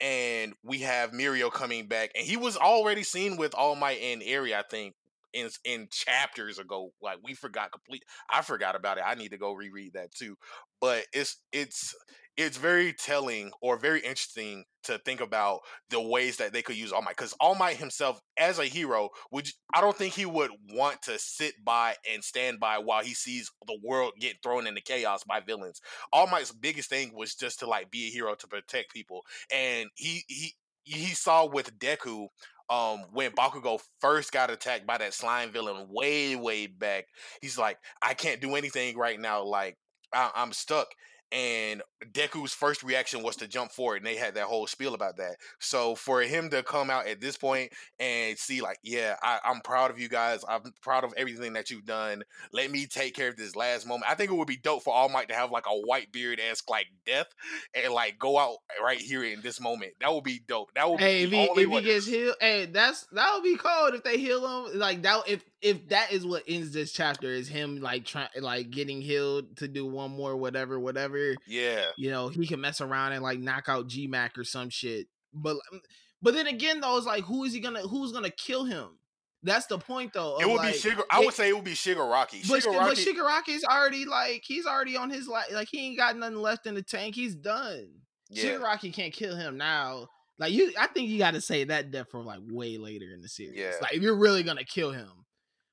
and 0.00 0.52
we 0.64 0.78
have 0.80 1.12
Mirio 1.12 1.48
coming 1.48 1.86
back, 1.86 2.10
and 2.16 2.26
he 2.26 2.36
was 2.36 2.56
already 2.56 3.04
seen 3.04 3.36
with 3.36 3.54
All 3.54 3.76
Might 3.76 4.00
and 4.02 4.20
Eri, 4.24 4.52
I 4.52 4.62
think. 4.68 4.94
In, 5.32 5.48
in 5.64 5.88
chapters 5.90 6.60
ago, 6.60 6.92
like 7.02 7.18
we 7.24 7.34
forgot 7.34 7.72
complete. 7.72 8.04
I 8.30 8.42
forgot 8.42 8.76
about 8.76 8.98
it. 8.98 9.04
I 9.04 9.16
need 9.16 9.32
to 9.32 9.36
go 9.36 9.52
reread 9.52 9.94
that 9.94 10.14
too. 10.14 10.36
But 10.80 11.06
it's 11.12 11.38
it's 11.52 11.92
it's 12.36 12.56
very 12.56 12.92
telling 12.92 13.52
or 13.60 13.76
very 13.76 14.00
interesting 14.00 14.64
to 14.84 14.98
think 14.98 15.20
about 15.20 15.60
the 15.90 16.00
ways 16.00 16.36
that 16.36 16.52
they 16.52 16.62
could 16.62 16.76
use 16.76 16.92
All 16.92 17.00
Might. 17.02 17.16
Because 17.16 17.34
All 17.40 17.54
Might 17.54 17.76
himself, 17.76 18.20
as 18.38 18.58
a 18.58 18.64
hero, 18.64 19.10
would 19.30 19.48
I 19.74 19.80
don't 19.80 19.96
think 19.96 20.14
he 20.14 20.26
would 20.26 20.50
want 20.72 21.00
to 21.02 21.18
sit 21.18 21.54
by 21.64 21.94
and 22.12 22.22
stand 22.24 22.60
by 22.60 22.78
while 22.78 23.02
he 23.04 23.14
sees 23.14 23.50
the 23.66 23.78
world 23.82 24.12
get 24.20 24.36
thrown 24.42 24.66
into 24.66 24.80
chaos 24.82 25.22
by 25.24 25.40
villains. 25.40 25.80
All 26.12 26.26
Might's 26.26 26.52
biggest 26.52 26.88
thing 26.90 27.12
was 27.14 27.34
just 27.34 27.60
to 27.60 27.66
like 27.66 27.90
be 27.90 28.06
a 28.08 28.10
hero 28.10 28.34
to 28.34 28.46
protect 28.48 28.92
people, 28.92 29.22
and 29.52 29.88
he 29.94 30.24
he 30.28 30.54
he 30.84 31.14
saw 31.14 31.46
with 31.46 31.78
Deku. 31.78 32.28
Um, 32.70 33.04
when 33.12 33.32
Bakugo 33.32 33.78
first 34.00 34.32
got 34.32 34.50
attacked 34.50 34.86
by 34.86 34.96
that 34.96 35.12
slime 35.12 35.50
villain 35.52 35.86
way, 35.90 36.34
way 36.34 36.66
back, 36.66 37.04
he's 37.42 37.58
like, 37.58 37.76
I 38.00 38.14
can't 38.14 38.40
do 38.40 38.54
anything 38.56 38.96
right 38.96 39.20
now. 39.20 39.42
Like, 39.44 39.76
I- 40.14 40.30
I'm 40.34 40.52
stuck. 40.54 40.88
And 41.34 41.82
Deku's 42.12 42.52
first 42.54 42.84
reaction 42.84 43.24
was 43.24 43.34
to 43.36 43.48
jump 43.48 43.72
forward, 43.72 43.96
and 43.96 44.06
they 44.06 44.14
had 44.16 44.36
that 44.36 44.44
whole 44.44 44.68
spiel 44.68 44.94
about 44.94 45.16
that. 45.16 45.36
So 45.58 45.96
for 45.96 46.22
him 46.22 46.48
to 46.50 46.62
come 46.62 46.90
out 46.90 47.08
at 47.08 47.20
this 47.20 47.36
point 47.36 47.72
and 47.98 48.38
see, 48.38 48.60
like, 48.60 48.78
yeah, 48.84 49.16
I, 49.20 49.40
I'm 49.44 49.60
proud 49.60 49.90
of 49.90 49.98
you 49.98 50.08
guys. 50.08 50.44
I'm 50.48 50.62
proud 50.80 51.02
of 51.02 51.12
everything 51.16 51.54
that 51.54 51.70
you've 51.70 51.86
done. 51.86 52.22
Let 52.52 52.70
me 52.70 52.86
take 52.86 53.16
care 53.16 53.28
of 53.28 53.36
this 53.36 53.56
last 53.56 53.84
moment. 53.86 54.08
I 54.08 54.14
think 54.14 54.30
it 54.30 54.34
would 54.34 54.46
be 54.46 54.56
dope 54.56 54.84
for 54.84 54.94
All 54.94 55.08
Might 55.08 55.28
to 55.30 55.34
have 55.34 55.50
like 55.50 55.66
a 55.66 55.70
Whitebeard 55.70 56.38
esque 56.38 56.70
like 56.70 56.86
death 57.04 57.26
and 57.74 57.92
like 57.92 58.16
go 58.18 58.38
out 58.38 58.58
right 58.82 59.00
here 59.00 59.24
in 59.24 59.40
this 59.40 59.60
moment. 59.60 59.92
That 60.00 60.14
would 60.14 60.24
be 60.24 60.40
dope. 60.46 60.70
That 60.76 60.88
would 60.88 61.00
Hey, 61.00 61.26
be 61.26 61.36
if 61.42 61.56
he 61.56 61.62
if 61.62 61.70
he 61.70 61.80
gets 61.82 62.06
healed, 62.06 62.36
hey, 62.40 62.66
that's 62.66 63.06
that 63.12 63.32
would 63.34 63.42
be 63.42 63.56
cold 63.56 63.94
if 63.94 64.04
they 64.04 64.18
heal 64.18 64.66
him. 64.68 64.78
Like 64.78 65.02
that, 65.02 65.22
if 65.26 65.44
if 65.60 65.88
that 65.88 66.12
is 66.12 66.24
what 66.24 66.44
ends 66.46 66.72
this 66.72 66.92
chapter 66.92 67.28
is 67.28 67.48
him 67.48 67.80
like 67.80 68.04
trying 68.04 68.28
like 68.40 68.70
getting 68.70 69.00
healed 69.00 69.56
to 69.56 69.66
do 69.66 69.84
one 69.86 70.12
more 70.12 70.36
whatever 70.36 70.78
whatever. 70.78 71.23
Yeah, 71.46 71.86
You 71.96 72.10
know, 72.10 72.28
he 72.28 72.46
can 72.46 72.60
mess 72.60 72.80
around 72.80 73.12
and 73.12 73.22
like 73.22 73.38
knock 73.38 73.68
out 73.68 73.88
G 73.88 74.06
Mac 74.06 74.36
or 74.38 74.44
some 74.44 74.70
shit. 74.70 75.06
But 75.32 75.56
um, 75.72 75.80
but 76.22 76.34
then 76.34 76.46
again, 76.46 76.80
though, 76.80 76.96
it's 76.96 77.06
like 77.06 77.24
who 77.24 77.44
is 77.44 77.52
he 77.52 77.60
gonna 77.60 77.80
who's 77.80 78.12
gonna 78.12 78.30
kill 78.30 78.64
him? 78.64 78.98
That's 79.42 79.66
the 79.66 79.78
point, 79.78 80.14
though. 80.14 80.38
it 80.40 80.46
would 80.46 80.56
like, 80.56 80.72
be 80.72 80.78
Shigar. 80.78 81.04
I 81.10 81.20
it- 81.20 81.26
would 81.26 81.34
say 81.34 81.50
it 81.50 81.54
would 81.54 81.64
be 81.64 81.72
Shigaraki. 81.74 82.48
But, 82.48 82.62
Shigaraki. 82.62 82.78
but 82.78 82.96
Shigaraki's 82.96 83.62
already 83.64 84.06
like 84.06 84.42
he's 84.44 84.64
already 84.64 84.96
on 84.96 85.10
his 85.10 85.28
like 85.28 85.52
like 85.52 85.68
he 85.70 85.88
ain't 85.88 85.98
got 85.98 86.16
nothing 86.16 86.36
left 86.36 86.66
in 86.66 86.74
the 86.74 86.82
tank. 86.82 87.14
He's 87.14 87.34
done. 87.34 87.88
yeah, 88.30 88.44
Shigaraki 88.44 88.92
can't 88.92 89.12
kill 89.12 89.36
him 89.36 89.58
now. 89.58 90.08
Like 90.38 90.52
you, 90.52 90.72
I 90.78 90.86
think 90.88 91.10
you 91.10 91.18
got 91.18 91.34
to 91.34 91.40
say 91.40 91.64
that 91.64 91.90
death 91.90 92.06
for 92.10 92.22
like 92.22 92.40
way 92.48 92.78
later 92.78 93.12
in 93.14 93.20
the 93.20 93.28
series. 93.28 93.56
Yeah. 93.56 93.72
Like 93.80 93.94
if 93.94 94.02
you're 94.02 94.16
really 94.16 94.42
gonna 94.42 94.64
kill 94.64 94.92
him, 94.92 95.10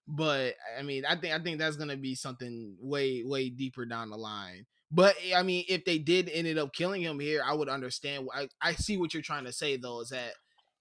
but 0.07 0.55
I 0.77 0.83
mean, 0.83 1.05
I 1.05 1.15
think 1.15 1.33
I 1.33 1.41
think 1.41 1.57
that's 1.57 1.77
gonna 1.77 1.97
be 1.97 2.13
something 2.13 2.75
way 2.79 3.23
way 3.23 3.49
deeper 3.49 3.85
down 3.85 4.09
the 4.09 4.17
line. 4.17 4.65
But 4.91 5.15
I 5.35 5.43
mean, 5.43 5.63
if 5.69 5.85
they 5.85 5.97
did 5.97 6.29
ended 6.29 6.57
up 6.57 6.73
killing 6.73 7.01
him 7.01 7.19
here, 7.19 7.41
I 7.45 7.53
would 7.53 7.69
understand. 7.69 8.27
I 8.33 8.49
I 8.61 8.73
see 8.73 8.97
what 8.97 9.13
you're 9.13 9.23
trying 9.23 9.45
to 9.45 9.53
say 9.53 9.77
though, 9.77 10.01
is 10.01 10.09
that 10.09 10.33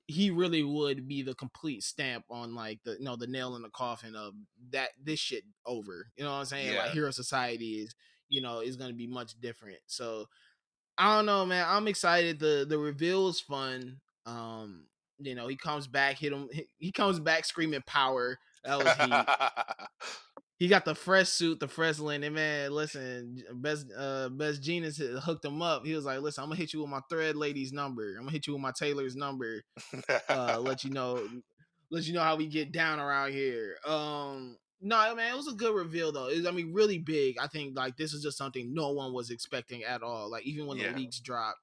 he 0.06 0.30
really 0.32 0.64
would 0.64 1.06
be 1.06 1.22
the 1.22 1.34
complete 1.34 1.84
stamp 1.84 2.24
on 2.28 2.54
like 2.54 2.80
the 2.84 2.96
you 2.98 3.04
know 3.04 3.14
the 3.14 3.28
nail 3.28 3.54
in 3.54 3.62
the 3.62 3.70
coffin 3.70 4.16
of 4.16 4.34
that 4.72 4.88
this 5.02 5.20
shit 5.20 5.44
over. 5.64 6.06
You 6.16 6.24
know 6.24 6.30
what 6.30 6.38
I'm 6.38 6.44
saying? 6.46 6.74
Yeah. 6.74 6.82
Like 6.82 6.90
Hero 6.90 7.12
Society 7.12 7.82
is 7.82 7.94
you 8.28 8.40
know 8.42 8.60
is 8.60 8.76
gonna 8.76 8.92
be 8.92 9.06
much 9.06 9.40
different. 9.40 9.78
So 9.86 10.26
I 10.98 11.16
don't 11.16 11.26
know, 11.26 11.46
man. 11.46 11.64
I'm 11.68 11.86
excited. 11.86 12.40
The 12.40 12.66
the 12.68 12.78
reveal 12.78 13.28
is 13.28 13.40
fun. 13.40 14.00
Um, 14.26 14.86
you 15.20 15.36
know, 15.36 15.46
he 15.46 15.56
comes 15.56 15.86
back, 15.86 16.18
hit 16.18 16.32
him. 16.32 16.48
He, 16.52 16.66
he 16.78 16.92
comes 16.92 17.20
back 17.20 17.44
screaming 17.44 17.82
power. 17.86 18.38
That 18.64 18.78
was 18.78 18.92
heat. 18.96 19.26
he 20.60 20.68
got 20.68 20.84
the 20.84 20.94
fresh 20.94 21.28
suit, 21.30 21.58
the 21.58 21.66
fresh 21.66 21.98
linen. 21.98 22.34
Man, 22.34 22.70
listen, 22.70 23.42
best 23.54 23.86
uh 23.96 24.28
Best 24.28 24.62
Jeanist 24.62 25.00
hooked 25.20 25.44
him 25.44 25.62
up. 25.62 25.84
He 25.86 25.94
was 25.94 26.04
like, 26.04 26.20
"Listen, 26.20 26.44
I'm 26.44 26.50
gonna 26.50 26.60
hit 26.60 26.72
you 26.74 26.80
with 26.82 26.90
my 26.90 27.00
thread 27.08 27.34
lady's 27.34 27.72
number. 27.72 28.10
I'm 28.16 28.20
gonna 28.24 28.30
hit 28.30 28.46
you 28.46 28.52
with 28.52 28.62
my 28.62 28.70
tailor's 28.70 29.16
number. 29.16 29.62
Uh, 30.28 30.60
let 30.60 30.84
you 30.84 30.90
know, 30.90 31.26
let 31.90 32.04
you 32.06 32.12
know 32.12 32.22
how 32.22 32.36
we 32.36 32.46
get 32.46 32.70
down 32.72 33.00
around 33.00 33.32
here." 33.32 33.76
Um, 33.86 34.58
no, 34.82 35.14
man, 35.14 35.32
it 35.32 35.36
was 35.36 35.48
a 35.48 35.52
good 35.56 35.74
reveal 35.74 36.12
though. 36.12 36.28
It 36.28 36.36
was, 36.36 36.46
I 36.46 36.50
mean, 36.50 36.72
really 36.74 36.98
big. 36.98 37.36
I 37.38 37.46
think 37.46 37.74
like 37.76 37.96
this 37.96 38.12
is 38.12 38.22
just 38.22 38.36
something 38.38 38.72
no 38.74 38.90
one 38.90 39.12
was 39.14 39.30
expecting 39.30 39.82
at 39.82 40.02
all. 40.02 40.30
Like 40.30 40.44
even 40.46 40.66
when 40.66 40.76
Yeah. 40.78 40.92
the 40.92 40.98
leaks 40.98 41.20
dropped. 41.20 41.58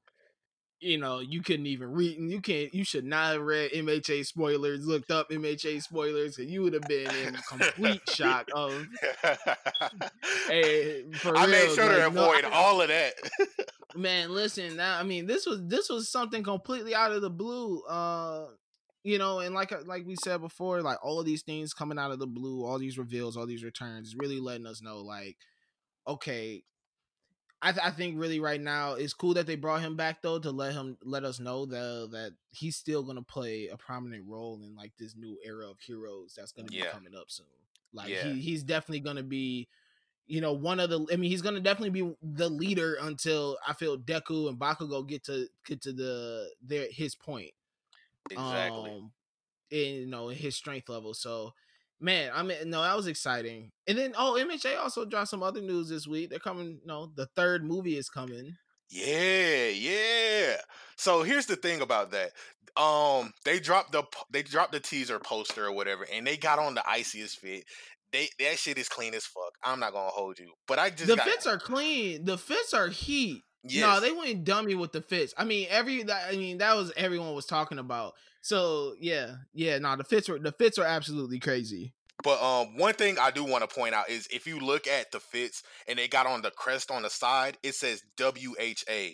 You 0.80 1.00
know, 1.00 1.20
you 1.20 1.42
couldn't 1.42 1.66
even 1.66 1.92
read. 1.92 2.18
You 2.20 2.40
can't. 2.40 2.72
You 2.74 2.84
should 2.84 3.04
not 3.06 3.34
have 3.34 3.42
read 3.42 3.72
MHA 3.72 4.26
spoilers. 4.28 4.86
Looked 4.86 5.10
up 5.10 5.30
MHA 5.32 5.82
spoilers, 5.82 6.38
and 6.38 6.50
you 6.50 6.62
would 6.62 6.74
have 6.74 6.84
been 6.84 7.10
in 7.26 7.36
complete 7.50 8.02
shock 8.10 8.48
of 8.54 8.86
Hey, 10.48 11.04
for 11.16 11.36
I 11.36 11.48
made 11.48 11.66
real, 11.66 11.76
sure 11.76 11.90
to 11.90 11.98
like, 12.06 12.14
no, 12.14 12.24
avoid 12.32 12.46
I- 12.46 12.52
all 12.52 12.82
of 12.82 12.88
that. 12.90 13.14
man 13.96 14.30
listen 14.32 14.76
now 14.76 15.00
i 15.00 15.02
mean 15.02 15.26
this 15.26 15.48
was 15.48 15.60
this 15.66 15.90
was 15.90 16.12
something 16.12 16.44
completely 16.44 16.94
out 16.94 17.12
of 17.14 17.22
the 17.22 17.30
blue 17.32 17.82
uh 17.90 18.46
you 19.04 19.18
know 19.18 19.40
and 19.40 19.56
like 19.56 19.74
like 19.88 20.06
we 20.06 20.16
said 20.24 20.40
before 20.40 20.84
like 20.84 21.04
all 21.04 21.20
of 21.20 21.26
these 21.26 21.42
things 21.42 21.74
coming 21.74 21.98
out 21.98 22.12
of 22.12 22.20
the 22.20 22.28
blue 22.28 22.64
all 22.64 22.78
these 22.78 22.98
reveals 23.00 23.36
all 23.36 23.48
these 23.48 23.64
returns 23.64 24.14
really 24.16 24.40
letting 24.40 24.68
us 24.68 24.84
know 24.84 25.00
like 25.00 25.38
okay 26.08 26.62
I, 27.62 27.72
th- 27.72 27.86
I 27.86 27.90
think 27.92 28.20
really 28.20 28.40
right 28.40 28.62
now 28.62 28.94
it's 28.94 29.14
cool 29.14 29.34
that 29.34 29.48
they 29.48 29.56
brought 29.56 29.82
him 29.82 29.96
back 29.96 30.22
though 30.22 30.38
to 30.40 30.52
let 30.52 30.74
him 30.74 30.98
let 31.04 31.24
us 31.24 31.40
know 31.40 31.66
that 31.66 32.10
that 32.12 32.34
he's 32.52 32.76
still 32.76 33.04
gonna 33.04 33.24
play 33.24 33.68
a 33.68 33.78
prominent 33.78 34.26
role 34.28 34.60
in 34.64 34.76
like 34.76 34.92
this 35.00 35.16
new 35.16 35.38
era 35.44 35.68
of 35.70 35.80
heroes 35.80 36.34
that's 36.38 36.52
gonna 36.52 36.68
be 36.68 36.76
Yeah. 36.78 36.92
coming 36.92 37.16
up 37.16 37.30
soon. 37.32 37.46
Like 37.94 38.10
Yeah. 38.10 38.24
he, 38.26 38.40
he's 38.42 38.64
definitely 38.64 39.00
gonna 39.00 39.24
be, 39.24 39.68
you 40.28 40.40
know, 40.42 40.54
one 40.54 40.80
of 40.80 40.90
the. 40.90 41.06
I 41.12 41.16
mean, 41.16 41.32
he's 41.32 41.42
gonna 41.42 41.60
definitely 41.60 42.02
be 42.02 42.16
the 42.22 42.50
leader 42.50 42.98
until 43.02 43.58
I 43.68 43.74
feel 43.74 43.98
Deku 43.98 44.50
and 44.50 44.60
Bakugo 44.60 45.08
get 45.08 45.24
to 45.26 45.48
get 45.66 45.82
to 45.82 45.94
the 45.94 46.50
their 46.62 46.88
his 46.92 47.16
point. 47.16 47.52
exactly. 48.30 48.92
Um, 48.92 49.12
in 49.72 49.96
you 49.96 50.06
know 50.06 50.28
his 50.30 50.56
strength 50.56 50.90
level. 50.90 51.14
So, 51.14 51.54
man, 52.00 52.32
I 52.34 52.44
mean, 52.44 52.58
no, 52.70 52.82
that 52.82 52.96
was 52.96 53.08
exciting. 53.08 53.72
And 53.88 53.98
then 53.98 54.14
oh, 54.18 54.38
MHA 54.40 54.78
also 54.80 55.06
dropped 55.06 55.30
some 55.30 55.44
other 55.44 55.62
news 55.62 55.90
this 55.90 56.08
week. 56.08 56.30
They're 56.30 56.40
coming. 56.40 56.80
No, 56.86 57.12
the 57.16 57.28
third 57.36 57.64
movie 57.64 57.98
is 57.98 58.10
coming. 58.10 58.56
Yeah, 58.90 59.68
yeah. 59.68 60.56
So 60.96 61.24
here's 61.24 61.46
the 61.46 61.56
thing 61.56 61.82
about 61.82 62.12
that. 62.12 62.32
Um, 62.82 63.34
they 63.44 63.60
dropped 63.60 63.92
the 63.92 64.04
they 64.32 64.44
dropped 64.44 64.72
the 64.72 64.80
teaser 64.80 65.20
poster 65.20 65.66
or 65.66 65.72
whatever, 65.72 66.06
and 66.12 66.26
they 66.26 66.38
got 66.38 66.60
on 66.60 66.76
the 66.76 66.88
iciest 66.88 67.40
fit. 67.40 67.64
They 68.12 68.30
that 68.40 68.58
shit 68.58 68.78
is 68.78 68.88
clean 68.88 69.14
as 69.14 69.26
fuck. 69.26 69.54
I'm 69.64 69.80
not 69.80 69.94
gonna 69.94 70.10
hold 70.10 70.40
you, 70.40 70.54
but 70.68 70.80
I 70.80 70.90
just 70.90 71.08
the 71.08 71.16
got, 71.16 71.28
fits 71.28 71.48
are 71.48 71.60
clean. 71.60 72.26
The 72.26 72.38
fits 72.38 72.74
are 72.74 72.88
heat. 72.88 73.44
Yes. 73.64 73.82
No, 73.82 74.00
they 74.00 74.12
went 74.12 74.44
dummy 74.44 74.76
with 74.76 74.92
the 74.92 75.02
fits. 75.02 75.34
I 75.38 75.46
mean, 75.46 75.68
every 75.70 76.04
that 76.04 76.30
I 76.30 76.36
mean 76.36 76.60
that 76.60 76.76
was 76.76 76.92
everyone 76.96 77.34
was 77.34 77.46
talking 77.46 77.80
about. 77.80 78.14
So 78.42 78.96
yeah, 79.00 79.36
yeah. 79.54 79.78
No, 79.80 79.96
the 79.96 80.04
fits 80.04 80.30
were 80.30 80.40
the 80.40 80.52
fits 80.52 80.78
are 80.78 80.86
absolutely 80.86 81.40
crazy. 81.40 81.94
But 82.24 82.42
um, 82.42 82.78
one 82.78 82.94
thing 82.94 83.18
I 83.20 83.32
do 83.32 83.44
want 83.44 83.68
to 83.68 83.74
point 83.74 83.94
out 83.94 84.10
is 84.10 84.28
if 84.32 84.48
you 84.48 84.60
look 84.60 84.88
at 84.88 85.12
the 85.12 85.20
fits 85.20 85.62
and 85.88 86.00
they 86.00 86.08
got 86.08 86.26
on 86.26 86.42
the 86.42 86.52
crest 86.52 86.90
on 86.90 87.04
the 87.04 87.10
side, 87.10 87.58
it 87.62 87.76
says 87.76 88.02
WHA. 88.20 89.14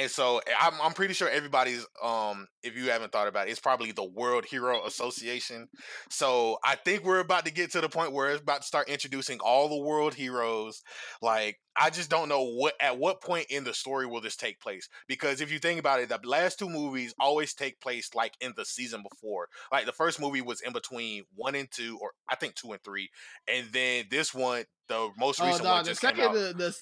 And 0.00 0.10
so 0.10 0.38
eh, 0.38 0.52
I'm, 0.58 0.72
I'm 0.82 0.92
pretty 0.92 1.12
sure 1.12 1.28
everybody's 1.28 1.86
um 2.02 2.48
if 2.62 2.74
you 2.74 2.90
haven't 2.90 3.12
thought 3.12 3.28
about 3.28 3.48
it, 3.48 3.50
it's 3.50 3.60
probably 3.60 3.92
the 3.92 4.04
World 4.04 4.46
Hero 4.46 4.84
Association. 4.86 5.68
So 6.08 6.58
I 6.64 6.76
think 6.76 7.04
we're 7.04 7.20
about 7.20 7.44
to 7.44 7.52
get 7.52 7.70
to 7.72 7.82
the 7.82 7.88
point 7.88 8.12
where 8.12 8.30
it's 8.30 8.40
about 8.40 8.62
to 8.62 8.66
start 8.66 8.88
introducing 8.88 9.40
all 9.40 9.68
the 9.68 9.84
world 9.84 10.14
heroes. 10.14 10.82
Like 11.20 11.58
I 11.76 11.90
just 11.90 12.08
don't 12.08 12.30
know 12.30 12.44
what 12.44 12.74
at 12.80 12.98
what 12.98 13.20
point 13.20 13.46
in 13.50 13.62
the 13.64 13.74
story 13.74 14.06
will 14.06 14.22
this 14.22 14.36
take 14.36 14.58
place 14.58 14.88
because 15.06 15.42
if 15.42 15.52
you 15.52 15.58
think 15.58 15.78
about 15.78 16.00
it, 16.00 16.08
the 16.08 16.18
last 16.24 16.58
two 16.58 16.70
movies 16.70 17.14
always 17.20 17.52
take 17.52 17.78
place 17.80 18.14
like 18.14 18.32
in 18.40 18.54
the 18.56 18.64
season 18.64 19.02
before. 19.08 19.48
Like 19.70 19.84
the 19.84 19.92
first 19.92 20.18
movie 20.18 20.40
was 20.40 20.62
in 20.62 20.72
between 20.72 21.24
one 21.34 21.54
and 21.54 21.70
two, 21.70 21.98
or 22.00 22.12
I 22.26 22.36
think 22.36 22.54
two 22.54 22.72
and 22.72 22.82
three, 22.82 23.10
and 23.46 23.66
then 23.70 24.06
this 24.10 24.32
one, 24.32 24.64
the 24.88 25.10
most 25.18 25.42
Oh 25.42 25.46
recent 25.46 25.66
one, 25.66 25.84
the 25.84 25.90
just 25.90 26.00
came 26.00 26.18
out. 26.20 26.32
the, 26.32 26.54
the 26.56 26.74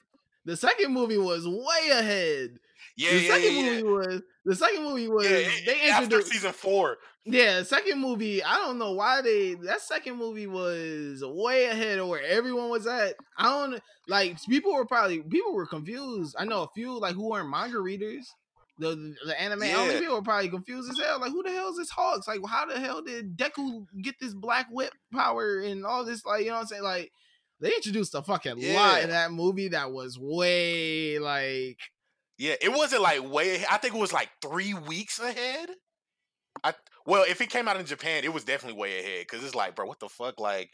the 0.45 0.57
second 0.57 0.93
movie 0.95 1.19
was 1.19 1.47
way 1.47 1.91
ahead. 1.91 2.59
Yeah, 2.99 3.11
the 3.13 3.21
yeah, 3.21 3.29
second 3.33 3.55
yeah, 3.55 3.61
yeah. 3.63 3.71
movie 3.71 3.83
was 3.85 4.23
the 4.45 4.55
second 4.57 4.83
movie 4.83 5.09
was 5.09 5.25
Yeah, 5.25 5.37
it- 5.39 5.67
they 5.67 5.91
after 5.91 6.05
introduced 6.05 6.33
season 6.33 6.53
four. 6.53 6.99
yeah 7.25 7.63
second 7.63 8.01
movie 8.01 8.43
I 8.43 8.57
don't 8.57 8.79
know 8.79 8.93
why 8.93 9.21
they 9.23 9.55
that 9.55 9.81
second 9.83 10.17
movie 10.17 10.47
was 10.47 11.23
way 11.25 11.67
ahead 11.67 11.99
of 11.99 12.09
where 12.09 12.23
everyone 12.23 12.71
was 12.71 12.87
at. 12.87 13.15
I 13.37 13.45
don't 13.45 13.81
like 14.09 14.43
people 14.49 14.75
were 14.75 14.87
probably 14.87 15.23
people 15.23 15.55
were 15.55 15.67
confused. 15.67 16.35
I 16.39 16.45
know 16.45 16.63
a 16.63 16.69
few 16.75 16.99
like 16.99 17.15
who 17.15 17.29
weren't 17.31 17.51
manga 17.51 17.79
readers 17.81 18.27
the 18.81 19.15
the, 19.27 19.41
anime 19.41 19.65
only 19.77 19.99
people 19.99 20.15
were 20.15 20.23
probably 20.23 20.49
confused 20.49 20.89
as 20.91 20.99
hell 21.05 21.21
like 21.21 21.33
who 21.33 21.43
the 21.43 21.51
hell 21.51 21.69
is 21.71 21.77
this 21.77 21.91
Hawks? 21.91 22.27
Like 22.29 22.41
how 22.49 22.65
the 22.67 22.79
hell 22.81 23.03
did 23.03 23.37
Deku 23.37 23.85
get 24.03 24.15
this 24.21 24.35
black 24.35 24.67
whip 24.71 24.93
power 25.13 25.59
and 25.61 25.85
all 25.85 26.05
this 26.05 26.25
like 26.25 26.43
you 26.43 26.49
know 26.49 26.55
what 26.55 26.61
I'm 26.63 26.67
saying? 26.69 26.83
Like 26.85 27.13
they 27.61 27.75
introduced 27.75 28.15
a 28.15 28.23
fucking 28.23 28.75
lot 28.75 29.03
in 29.03 29.11
that 29.11 29.33
movie 29.33 29.69
that 29.69 29.91
was 29.93 30.17
way 30.19 31.19
like 31.19 31.79
Yeah, 32.39 32.55
it 32.61 32.73
wasn't 32.73 33.03
like 33.03 33.29
way. 33.31 33.57
ahead. 33.57 33.69
I 33.71 33.79
think 33.79 33.95
it 33.95 34.01
was 34.01 34.13
like 34.13 34.31
three 34.41 34.75
weeks 34.75 35.19
ahead. 35.19 35.71
I 36.65 36.75
well, 37.07 37.25
if 37.29 37.41
it 37.41 37.51
came 37.51 37.69
out 37.69 37.79
in 37.81 37.87
Japan, 37.87 38.25
it 38.25 38.33
was 38.33 38.45
definitely 38.45 38.81
way 38.81 39.01
ahead 39.01 39.27
because 39.29 39.45
it's 39.45 39.55
like, 39.55 39.75
bro, 39.75 39.87
what 39.87 40.01
the 40.01 40.09
fuck? 40.09 40.41
Like, 40.41 40.73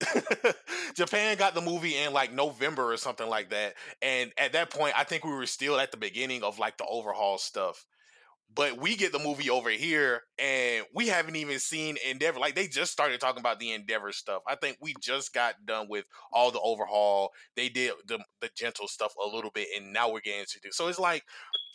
Japan 0.96 1.36
got 1.36 1.54
the 1.54 1.60
movie 1.60 1.96
in 1.96 2.12
like 2.12 2.32
November 2.32 2.92
or 2.92 2.96
something 2.96 3.28
like 3.28 3.50
that, 3.50 3.74
and 4.02 4.32
at 4.38 4.52
that 4.52 4.70
point, 4.70 4.94
I 4.98 5.04
think 5.04 5.24
we 5.24 5.32
were 5.32 5.46
still 5.46 5.78
at 5.78 5.90
the 5.90 5.96
beginning 5.96 6.42
of 6.42 6.58
like 6.58 6.78
the 6.78 6.86
overhaul 6.86 7.38
stuff. 7.38 7.84
But 8.54 8.78
we 8.78 8.96
get 8.96 9.12
the 9.12 9.18
movie 9.18 9.50
over 9.50 9.70
here, 9.70 10.22
and 10.38 10.84
we 10.94 11.08
haven't 11.08 11.36
even 11.36 11.58
seen 11.58 11.96
Endeavor. 12.08 12.38
Like 12.38 12.54
they 12.54 12.68
just 12.68 12.92
started 12.92 13.20
talking 13.20 13.40
about 13.40 13.58
the 13.58 13.72
Endeavor 13.72 14.12
stuff. 14.12 14.42
I 14.46 14.54
think 14.54 14.78
we 14.80 14.94
just 15.00 15.34
got 15.34 15.54
done 15.66 15.88
with 15.88 16.04
all 16.32 16.50
the 16.50 16.60
overhaul. 16.60 17.30
They 17.56 17.68
did 17.68 17.92
the 18.06 18.20
the 18.40 18.50
gentle 18.56 18.86
stuff 18.86 19.14
a 19.22 19.26
little 19.28 19.50
bit, 19.50 19.68
and 19.76 19.92
now 19.92 20.10
we're 20.10 20.20
getting 20.20 20.40
introduced. 20.40 20.76
So 20.76 20.88
it's 20.88 20.98
like 20.98 21.24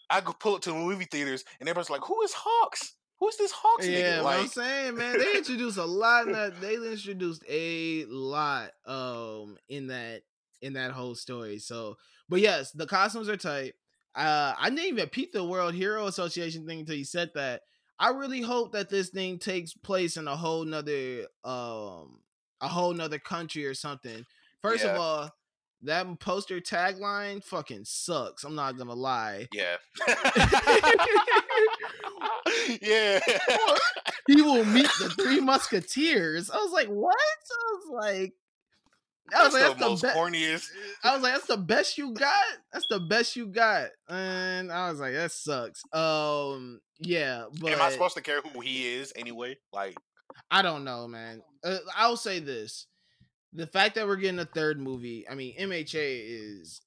I 0.10 0.22
could 0.22 0.40
pull 0.40 0.56
up 0.56 0.62
to 0.62 0.70
the 0.72 0.76
movie 0.76 1.06
theaters, 1.06 1.44
and 1.60 1.68
everybody's 1.68 1.90
like, 1.90 2.04
"Who 2.06 2.22
is 2.24 2.34
Hawks? 2.34 2.94
Who's 3.20 3.38
this 3.38 3.52
Hawks 3.52 3.88
Yeah, 3.88 4.20
nigga?" 4.20 4.24
what 4.24 4.40
I'm 4.40 4.48
saying, 4.48 4.96
man, 4.96 5.18
they 5.20 5.38
introduced 5.38 5.78
a 5.78 5.86
lot. 5.86 6.28
In 6.28 6.34
that 6.34 6.62
they 6.62 6.76
introduced 6.76 7.44
a 7.50 8.06
lot 8.06 8.72
um 8.86 9.58
in 9.68 9.88
that 9.88 10.22
in 10.62 10.74
that 10.74 10.92
whole 10.92 11.16
story. 11.16 11.60
So, 11.60 11.98
but 12.28 12.40
yes, 12.40 12.72
the 12.72 12.88
costumes 12.88 13.30
are 13.30 13.38
tight. 13.38 13.74
Uh, 14.16 14.54
I 14.60 14.70
didn't 14.70 14.86
even 14.86 15.10
peep 15.10 15.32
the 15.32 15.44
World 15.44 15.74
Hero 15.74 16.08
Association 16.08 16.66
thing 16.66 16.82
until 16.82 16.96
you 16.96 17.06
said 17.06 17.32
that. 17.36 17.62
I 18.00 18.10
really 18.12 18.42
hope 18.42 18.72
that 18.74 18.90
this 18.90 19.10
thing 19.10 19.40
takes 19.40 19.74
place 19.74 20.18
in 20.18 20.28
a 20.28 20.36
whole 20.36 20.64
nother 20.64 21.26
um 21.44 22.20
a 22.62 22.68
whole 22.68 22.94
nother 22.94 23.20
country 23.20 23.66
or 23.66 23.74
something. 23.74 24.26
First 24.62 24.84
Yeah. 24.84 24.92
of 24.92 25.00
all, 25.00 25.36
that 25.84 26.20
poster 26.20 26.60
tagline 26.60 27.44
fucking 27.44 27.86
sucks. 27.86 28.44
I'm 28.44 28.56
not 28.56 28.78
gonna 28.78 28.94
lie. 28.94 29.48
yeah, 29.54 29.78
yeah. 32.82 33.20
he 34.28 34.42
will 34.42 34.66
meet 34.66 34.90
the 35.00 35.10
three 35.18 35.40
musketeers. 35.40 36.50
I 36.50 36.58
was 36.58 36.72
like, 36.72 36.88
what? 36.88 37.16
I 37.16 37.76
was 37.76 38.06
like, 38.06 38.34
I 39.36 39.44
was 39.44 39.54
That's 39.54 39.54
like, 39.54 39.64
the 39.64 39.70
that's 39.70 39.80
most 39.80 40.02
the 40.02 40.08
best. 40.08 40.18
corniest. 40.18 40.68
I 41.04 41.14
was 41.14 41.24
like, 41.24 41.34
that's 41.34 41.48
the 41.48 41.58
best 41.58 41.98
you 41.98 42.14
got. 42.14 42.46
That's 42.74 42.88
the 42.88 43.00
best 43.00 43.36
you 43.36 43.48
got. 43.48 43.90
And 44.08 44.72
I 44.72 44.90
was 44.90 45.00
like, 45.00 45.14
that 45.14 45.32
sucks. 45.32 45.82
Um, 45.94 46.80
yeah, 47.00 47.46
but 47.60 47.72
Am 47.72 47.82
I 47.82 47.92
supposed 47.92 48.16
to 48.16 48.22
care 48.22 48.42
who 48.42 48.60
he 48.62 48.88
is 48.88 49.14
anyway? 49.16 49.58
Like, 49.74 49.96
I 50.52 50.62
don't 50.62 50.84
know, 50.84 51.08
man. 51.08 51.42
Uh, 51.64 51.78
I'll 51.96 52.18
say 52.18 52.40
this: 52.40 52.88
the 53.54 53.68
fact 53.68 53.96
that 53.96 54.08
we're 54.08 54.16
getting 54.16 54.40
a 54.40 54.46
third 54.46 54.80
movie. 54.80 55.26
I 55.30 55.36
mean, 55.36 55.56
MHA 55.58 55.94
is. 56.60 56.82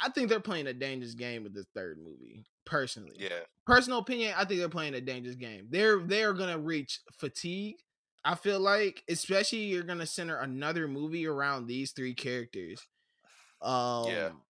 I 0.00 0.08
think 0.10 0.28
they're 0.28 0.40
playing 0.40 0.66
a 0.66 0.72
dangerous 0.72 1.14
game 1.14 1.44
with 1.44 1.54
this 1.54 1.66
third 1.74 1.98
movie. 1.98 2.44
Personally, 2.66 3.16
yeah, 3.18 3.40
personal 3.66 4.00
opinion, 4.00 4.34
I 4.36 4.44
think 4.44 4.60
they're 4.60 4.68
playing 4.68 4.94
a 4.94 5.00
dangerous 5.00 5.36
game. 5.36 5.68
They're 5.70 6.00
they're 6.00 6.34
gonna 6.34 6.58
reach 6.58 7.00
fatigue. 7.18 7.76
I 8.28 8.34
feel 8.34 8.60
like, 8.60 9.02
especially 9.08 9.60
you're 9.60 9.84
gonna 9.84 10.04
center 10.04 10.38
another 10.38 10.86
movie 10.86 11.26
around 11.26 11.66
these 11.66 11.92
three 11.92 12.12
characters. 12.12 12.86
Um, 13.62 14.42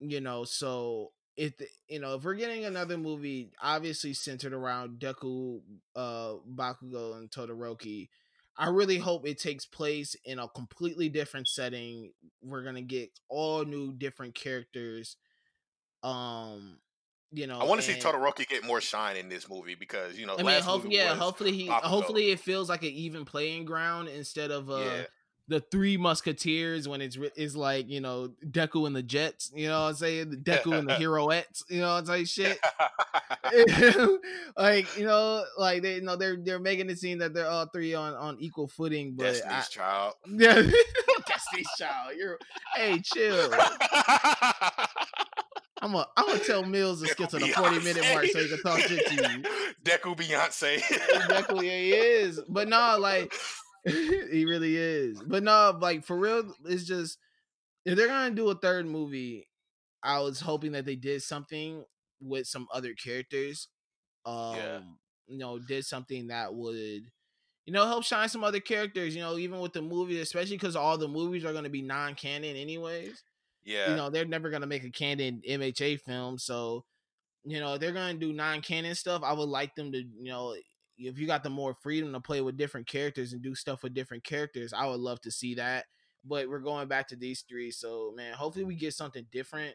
you 0.00 0.22
know, 0.22 0.44
so 0.44 1.12
if 1.36 1.52
you 1.86 2.00
know 2.00 2.14
if 2.14 2.24
we're 2.24 2.32
getting 2.34 2.64
another 2.64 2.96
movie, 2.96 3.52
obviously 3.62 4.14
centered 4.14 4.54
around 4.54 5.00
Deku, 5.00 5.60
uh, 5.94 6.36
Bakugo, 6.54 7.18
and 7.18 7.30
Todoroki. 7.30 8.08
I 8.56 8.68
really 8.68 8.96
hope 8.96 9.26
it 9.26 9.38
takes 9.38 9.66
place 9.66 10.16
in 10.24 10.38
a 10.38 10.48
completely 10.48 11.10
different 11.10 11.46
setting. 11.46 12.12
We're 12.40 12.64
gonna 12.64 12.80
get 12.80 13.10
all 13.28 13.66
new, 13.66 13.92
different 13.92 14.34
characters. 14.34 15.16
Um, 16.02 16.78
you 17.32 17.46
know, 17.46 17.58
I 17.58 17.64
want 17.64 17.80
to 17.80 17.86
see 17.86 17.98
Todoroki 17.98 18.48
get 18.48 18.64
more 18.64 18.80
shine 18.80 19.16
in 19.16 19.28
this 19.28 19.48
movie 19.48 19.76
because 19.76 20.18
you 20.18 20.26
know, 20.26 20.34
I 20.34 20.38
mean, 20.38 20.46
last 20.46 20.64
hopefully, 20.64 20.96
yeah, 20.96 21.14
hopefully 21.14 21.52
he, 21.52 21.68
Bakugo. 21.68 21.82
hopefully 21.82 22.30
it 22.30 22.40
feels 22.40 22.68
like 22.68 22.82
an 22.82 22.90
even 22.90 23.24
playing 23.24 23.64
ground 23.64 24.08
instead 24.08 24.50
of 24.50 24.70
uh 24.70 24.78
yeah, 24.78 25.02
the 25.50 25.60
three 25.60 25.96
musketeers 25.96 26.88
when 26.88 27.00
it's 27.00 27.18
is 27.36 27.56
like 27.56 27.88
you 27.88 28.00
know 28.00 28.30
Deku 28.44 28.86
and 28.86 28.94
the 28.94 29.02
Jets, 29.02 29.50
you 29.54 29.68
know 29.68 29.82
what 29.82 29.88
I'm 29.88 29.94
saying, 29.94 30.30
the 30.30 30.36
Deku 30.36 30.78
and 30.78 30.88
the 30.88 30.94
Heroettes, 30.98 31.64
you 31.68 31.80
know 31.80 31.94
what 31.94 31.98
I'm 31.98 32.06
saying, 32.06 32.24
shit. 32.26 32.58
like 34.56 34.96
you 34.96 35.04
know, 35.04 35.44
like 35.58 35.82
they 35.82 35.96
you 35.96 36.02
know 36.02 36.14
they're 36.14 36.36
they're 36.36 36.60
making 36.60 36.88
it 36.88 36.98
seem 36.98 37.18
that 37.18 37.34
they're 37.34 37.48
all 37.48 37.66
three 37.66 37.94
on 37.94 38.14
on 38.14 38.36
equal 38.38 38.68
footing, 38.68 39.14
but 39.16 39.26
I, 39.26 39.30
Destiny's 39.32 39.68
Child. 39.68 40.14
yeah, 40.28 40.62
Destiny's 41.26 41.68
Child, 41.76 42.14
you're 42.16 42.38
hey 42.76 43.00
chill. 43.00 43.50
I'm 45.82 45.92
gonna 45.92 46.06
I'm 46.16 46.26
gonna 46.26 46.38
tell 46.40 46.64
Mills 46.64 47.00
to 47.02 47.08
skip 47.08 47.30
to 47.30 47.38
the 47.38 47.48
40 47.48 47.78
minute 47.80 48.04
mark 48.12 48.26
so 48.26 48.38
he 48.40 48.48
can 48.48 48.60
talk 48.62 48.80
shit 48.80 49.06
to 49.06 49.14
you. 49.14 49.42
Deku 49.84 50.16
Beyonce. 50.16 50.76
Exactly, 51.16 51.68
he 51.68 51.92
is. 51.92 52.40
But 52.48 52.68
no, 52.68 52.96
like 52.98 53.32
he 53.86 54.44
really 54.44 54.76
is. 54.76 55.22
But 55.22 55.42
no, 55.42 55.76
like 55.80 56.04
for 56.04 56.16
real, 56.16 56.54
it's 56.66 56.84
just 56.84 57.18
if 57.86 57.96
they're 57.96 58.08
gonna 58.08 58.34
do 58.34 58.50
a 58.50 58.54
third 58.54 58.86
movie, 58.86 59.48
I 60.02 60.20
was 60.20 60.40
hoping 60.40 60.72
that 60.72 60.84
they 60.84 60.96
did 60.96 61.22
something 61.22 61.84
with 62.20 62.46
some 62.46 62.66
other 62.72 62.92
characters. 62.94 63.68
Um, 64.26 64.56
Yeah. 64.56 64.80
you 65.28 65.38
know, 65.38 65.58
did 65.58 65.86
something 65.86 66.26
that 66.26 66.54
would, 66.54 66.74
you 67.64 67.72
know, 67.72 67.86
help 67.86 68.04
shine 68.04 68.28
some 68.28 68.44
other 68.44 68.60
characters. 68.60 69.14
You 69.16 69.22
know, 69.22 69.38
even 69.38 69.60
with 69.60 69.72
the 69.72 69.80
movie, 69.80 70.20
especially 70.20 70.56
because 70.56 70.76
all 70.76 70.98
the 70.98 71.08
movies 71.08 71.44
are 71.46 71.54
gonna 71.54 71.70
be 71.70 71.80
non-canon 71.82 72.54
anyways 72.56 73.22
yeah, 73.64 73.90
you 73.90 73.96
know 73.96 74.10
they're 74.10 74.24
never 74.24 74.50
gonna 74.50 74.66
make 74.66 74.84
a 74.84 74.90
canon 74.90 75.42
MHA 75.48 76.00
film, 76.00 76.38
so 76.38 76.84
you 77.44 77.60
know 77.60 77.78
they're 77.78 77.92
gonna 77.92 78.14
do 78.14 78.32
non-canon 78.32 78.94
stuff. 78.94 79.22
I 79.24 79.32
would 79.32 79.48
like 79.48 79.74
them 79.74 79.92
to, 79.92 79.98
you 79.98 80.30
know, 80.30 80.54
if 80.98 81.18
you 81.18 81.26
got 81.26 81.42
the 81.42 81.50
more 81.50 81.74
freedom 81.74 82.12
to 82.12 82.20
play 82.20 82.40
with 82.40 82.56
different 82.56 82.86
characters 82.86 83.32
and 83.32 83.42
do 83.42 83.54
stuff 83.54 83.82
with 83.82 83.94
different 83.94 84.24
characters, 84.24 84.72
I 84.72 84.86
would 84.86 85.00
love 85.00 85.20
to 85.22 85.30
see 85.30 85.54
that. 85.54 85.86
But 86.24 86.48
we're 86.48 86.58
going 86.58 86.88
back 86.88 87.08
to 87.08 87.16
these 87.16 87.44
three, 87.48 87.70
so 87.70 88.12
man, 88.16 88.34
hopefully 88.34 88.64
we 88.64 88.74
get 88.74 88.94
something 88.94 89.26
different. 89.32 89.74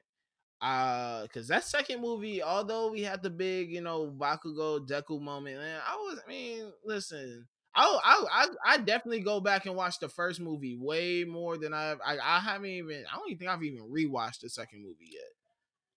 Uh, 0.62 1.24
because 1.24 1.48
that 1.48 1.64
second 1.64 2.02
movie, 2.02 2.42
although 2.42 2.90
we 2.90 3.02
had 3.02 3.22
the 3.22 3.30
big, 3.30 3.72
you 3.72 3.82
know, 3.82 4.08
Bakugo 4.18 4.88
Deku 4.88 5.22
moment, 5.22 5.58
man, 5.58 5.80
I 5.86 5.96
was, 5.96 6.20
I 6.26 6.30
mean, 6.30 6.72
listen, 6.84 7.48
I, 7.76 8.26
I, 8.32 8.48
I, 8.66 8.78
definitely 8.78 9.20
go 9.20 9.40
back 9.42 9.66
and 9.66 9.76
watch 9.76 10.00
the 10.00 10.08
first 10.08 10.40
movie 10.40 10.78
way 10.80 11.26
more 11.26 11.58
than 11.58 11.74
I've, 11.74 12.00
I, 12.06 12.18
I 12.18 12.40
haven't 12.40 12.70
even, 12.70 13.04
I 13.12 13.18
don't 13.18 13.30
even 13.30 13.38
think 13.38 13.52
I've 13.52 13.64
even 13.64 13.84
rewatched 13.84 14.40
the 14.40 14.50
second 14.50 14.82
movie 14.82 15.10
yet. 15.12 15.32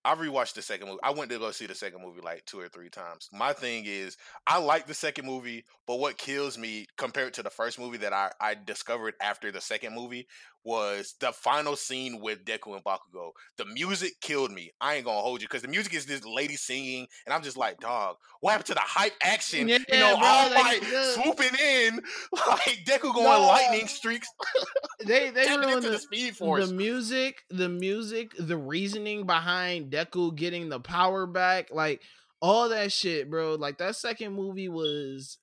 I 0.05 0.15
rewatched 0.15 0.55
the 0.55 0.63
second 0.63 0.89
movie. 0.89 1.01
I 1.03 1.11
went 1.11 1.31
to 1.31 1.39
go 1.39 1.51
see 1.51 1.67
the 1.67 1.75
second 1.75 2.01
movie 2.03 2.21
like 2.23 2.45
two 2.47 2.59
or 2.59 2.69
three 2.69 2.89
times. 2.89 3.29
My 3.33 3.53
thing 3.53 3.85
is, 3.85 4.17
I 4.47 4.59
like 4.59 4.87
the 4.87 4.95
second 4.95 5.27
movie, 5.27 5.65
but 5.87 5.99
what 5.99 6.17
kills 6.17 6.57
me 6.57 6.87
compared 6.97 7.35
to 7.35 7.43
the 7.43 7.51
first 7.51 7.79
movie 7.79 7.99
that 7.99 8.13
I, 8.13 8.31
I 8.41 8.55
discovered 8.55 9.15
after 9.21 9.53
the 9.53 9.61
second 9.61 9.95
movie 9.95 10.27
was 10.69 11.15
the 11.19 11.33
final 11.33 11.77
scene 11.77 12.21
with 12.21 12.45
Deku 12.45 12.75
and 12.75 12.85
Bakugo. 12.85 13.31
The 13.57 13.65
music 13.65 14.21
killed 14.21 14.53
me. 14.53 14.71
I 14.83 14.97
ain't 14.97 15.07
gonna 15.07 15.21
hold 15.21 15.41
you 15.41 15.49
because 15.49 15.63
the 15.63 15.69
music 15.69 15.95
is 15.95 16.05
this 16.05 16.27
lady 16.27 16.57
singing, 16.57 17.07
and 17.25 17.33
I'm 17.33 17.43
just 17.43 17.57
like, 17.57 17.81
dog, 17.81 18.17
what 18.41 18.51
happened 18.51 18.67
to 18.67 18.75
the 18.75 18.81
hype 18.81 19.15
action? 19.23 19.67
Yeah, 19.67 19.79
you 19.91 19.99
know, 19.99 20.19
bro, 20.19 20.27
all 20.27 20.51
like, 20.51 20.83
swooping 20.83 21.59
in, 21.59 21.95
like 22.33 22.85
Deku 22.85 23.15
going 23.15 23.25
no. 23.25 23.47
lightning 23.47 23.89
streaks. 23.89 24.29
they 25.07 25.31
they 25.31 25.49
ruined 25.57 25.83
the, 25.83 25.91
the 25.93 25.99
speed 25.99 26.37
force. 26.37 26.69
The 26.69 26.75
music, 26.75 27.45
the 27.49 27.71
music, 27.71 28.35
the 28.39 28.59
reasoning 28.59 29.25
behind 29.25 29.91
Deku 29.91 30.37
getting 30.37 30.69
the 30.69 30.81
power 30.81 31.27
back, 31.27 31.73
like 31.73 32.03
all 32.43 32.69
that 32.69 32.93
shit, 32.93 33.31
bro. 33.31 33.55
Like 33.55 33.79
that 33.79 33.97
second 33.97 34.35
movie 34.35 34.69
was 34.69 35.39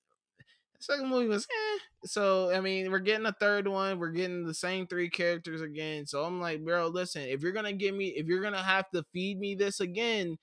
second 0.79 1.09
movie 1.09 1.27
was 1.27 1.45
eh. 1.45 1.79
So 2.05 2.51
I 2.51 2.61
mean, 2.61 2.91
we're 2.91 2.99
getting 2.99 3.25
a 3.25 3.35
third 3.39 3.67
one. 3.67 3.99
We're 3.99 4.11
getting 4.11 4.45
the 4.45 4.53
same 4.53 4.87
three 4.87 5.09
characters 5.09 5.61
again. 5.61 6.05
So 6.05 6.23
I'm 6.23 6.39
like, 6.39 6.63
bro, 6.63 6.87
listen, 6.87 7.23
if 7.23 7.41
you're 7.41 7.51
gonna 7.51 7.73
give 7.73 7.95
me, 7.95 8.07
if 8.07 8.27
you're 8.27 8.43
gonna 8.43 8.63
have 8.63 8.89
to 8.91 9.03
feed 9.13 9.39
me 9.39 9.55
this 9.55 9.79
again, 9.79 10.37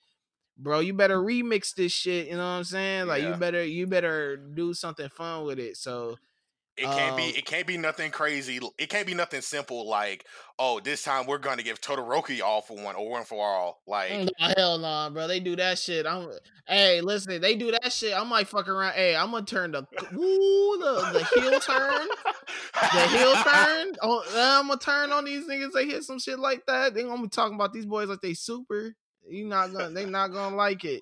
bro, 0.57 0.79
you 0.79 0.93
better 0.93 1.19
remix 1.19 1.73
this 1.73 1.91
shit. 1.91 2.27
You 2.27 2.33
know 2.33 2.39
what 2.39 2.43
I'm 2.43 2.63
saying? 2.63 3.07
Like, 3.07 3.23
yeah. 3.23 3.29
you 3.29 3.35
better, 3.35 3.63
you 3.63 3.87
better 3.87 4.37
do 4.37 4.73
something 4.73 5.09
fun 5.09 5.45
with 5.45 5.59
it. 5.59 5.77
So 5.77 6.17
it 6.75 6.85
can't 6.85 7.11
um, 7.11 7.17
be 7.17 7.23
it 7.23 7.45
can't 7.45 7.67
be 7.67 7.77
nothing 7.77 8.09
crazy. 8.09 8.59
It 8.79 8.89
can't 8.89 9.05
be 9.05 9.13
nothing 9.13 9.41
simple 9.41 9.87
like, 9.87 10.25
oh, 10.57 10.79
this 10.79 11.03
time 11.03 11.27
we're 11.27 11.37
gonna 11.37 11.61
give 11.61 11.79
Todoroki 11.79 12.41
all 12.41 12.61
for 12.61 12.75
one 12.75 12.95
or 12.95 13.09
one 13.09 13.25
for 13.25 13.45
all. 13.45 13.81
Like 13.85 14.11
no, 14.11 14.27
hell 14.39 14.77
no, 14.79 14.87
nah, 14.87 15.09
bro. 15.11 15.27
They 15.27 15.39
do 15.39 15.55
that 15.57 15.77
shit. 15.77 16.07
I'm 16.07 16.31
hey, 16.67 17.01
listen, 17.01 17.39
they 17.41 17.55
do 17.55 17.71
that 17.71 17.93
shit. 17.93 18.17
I 18.17 18.23
might 18.23 18.47
fuck 18.47 18.67
around. 18.67 18.93
Hey, 18.93 19.15
I'm 19.15 19.29
gonna 19.29 19.45
turn 19.45 19.71
the 19.71 19.85
woo 20.13 20.77
the, 20.79 21.09
the 21.13 21.41
heel 21.41 21.59
turn. 21.59 22.07
the 22.73 23.07
heel 23.07 23.33
turn. 23.43 23.93
Oh, 24.01 24.23
I'm 24.35 24.67
gonna 24.67 24.79
turn 24.79 25.11
on 25.11 25.25
these 25.25 25.45
niggas. 25.45 25.73
They 25.73 25.85
hit 25.85 26.03
some 26.03 26.19
shit 26.19 26.39
like 26.39 26.65
that. 26.65 26.95
They 26.95 27.03
gonna 27.03 27.21
be 27.21 27.27
talking 27.27 27.55
about 27.55 27.71
these 27.71 27.85
boys 27.85 28.09
like 28.09 28.21
they 28.21 28.33
super. 28.33 28.95
You 29.29 29.45
not 29.45 29.71
gonna 29.71 29.91
they 29.91 30.05
not 30.05 30.29
gonna 30.29 30.55
like 30.55 30.83
it. 30.85 31.01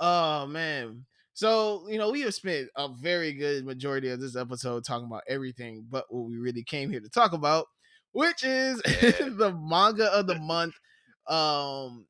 Oh 0.00 0.46
man. 0.46 1.06
So, 1.34 1.86
you 1.88 1.98
know, 1.98 2.10
we 2.10 2.22
have 2.22 2.34
spent 2.34 2.68
a 2.76 2.88
very 2.88 3.32
good 3.32 3.64
majority 3.64 4.10
of 4.10 4.20
this 4.20 4.36
episode 4.36 4.84
talking 4.84 5.06
about 5.06 5.22
everything 5.28 5.86
but 5.88 6.04
what 6.08 6.28
we 6.28 6.36
really 6.36 6.62
came 6.62 6.90
here 6.90 7.00
to 7.00 7.08
talk 7.08 7.32
about, 7.32 7.66
which 8.12 8.44
is 8.44 8.80
the 8.82 9.56
manga 9.60 10.12
of 10.12 10.26
the 10.26 10.34
month. 10.38 10.74
Um 11.26 12.06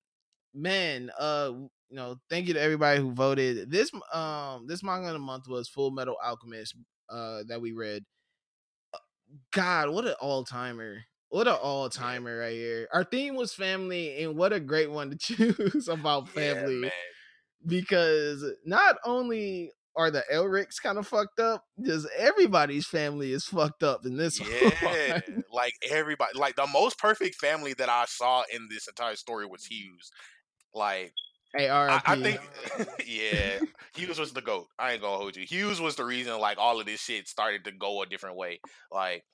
man, 0.54 1.10
uh 1.18 1.52
you 1.90 1.96
know, 1.96 2.16
thank 2.30 2.46
you 2.48 2.54
to 2.54 2.60
everybody 2.60 3.00
who 3.00 3.12
voted. 3.12 3.70
This 3.70 3.90
um 4.12 4.66
this 4.66 4.82
manga 4.82 5.08
of 5.08 5.12
the 5.14 5.18
month 5.18 5.46
was 5.48 5.68
Full 5.68 5.90
Metal 5.90 6.16
Alchemist 6.24 6.74
uh 7.08 7.42
that 7.48 7.60
we 7.60 7.72
read. 7.72 8.04
Uh, 8.94 8.98
God, 9.52 9.90
what 9.90 10.06
an 10.06 10.14
all-timer. 10.20 11.04
What 11.28 11.46
an 11.46 11.54
all 11.54 11.88
timer 11.88 12.38
right 12.38 12.52
here. 12.52 12.88
Our 12.92 13.04
theme 13.04 13.36
was 13.36 13.54
family, 13.54 14.22
and 14.24 14.36
what 14.36 14.52
a 14.52 14.58
great 14.58 14.90
one 14.90 15.10
to 15.10 15.16
choose 15.18 15.86
about 15.86 16.28
family. 16.28 16.82
Yeah, 16.84 16.90
because 17.66 18.44
not 18.64 18.96
only 19.04 19.72
are 19.96 20.10
the 20.10 20.22
Elrics 20.32 20.80
kind 20.80 20.98
of 20.98 21.06
fucked 21.06 21.40
up, 21.40 21.64
just 21.84 22.06
everybody's 22.16 22.86
family 22.86 23.32
is 23.32 23.44
fucked 23.44 23.82
up 23.82 24.06
in 24.06 24.16
this. 24.16 24.40
Yeah, 24.82 25.20
like 25.52 25.74
everybody, 25.90 26.38
like 26.38 26.56
the 26.56 26.66
most 26.66 26.98
perfect 26.98 27.36
family 27.36 27.74
that 27.74 27.88
I 27.88 28.04
saw 28.06 28.44
in 28.52 28.68
this 28.70 28.86
entire 28.88 29.16
story 29.16 29.46
was 29.46 29.64
Hughes. 29.64 30.10
Like, 30.74 31.12
hey, 31.54 31.68
I, 31.68 32.00
I 32.04 32.16
think, 32.16 32.40
yeah, 33.06 33.58
Hughes 33.94 34.18
was 34.18 34.32
the 34.32 34.40
goat. 34.40 34.68
I 34.78 34.92
ain't 34.92 35.02
gonna 35.02 35.16
hold 35.16 35.36
you. 35.36 35.44
Hughes 35.44 35.80
was 35.80 35.96
the 35.96 36.04
reason 36.04 36.38
like 36.38 36.58
all 36.58 36.80
of 36.80 36.86
this 36.86 37.00
shit 37.00 37.28
started 37.28 37.64
to 37.64 37.72
go 37.72 38.02
a 38.02 38.06
different 38.06 38.36
way. 38.36 38.60
Like, 38.92 39.24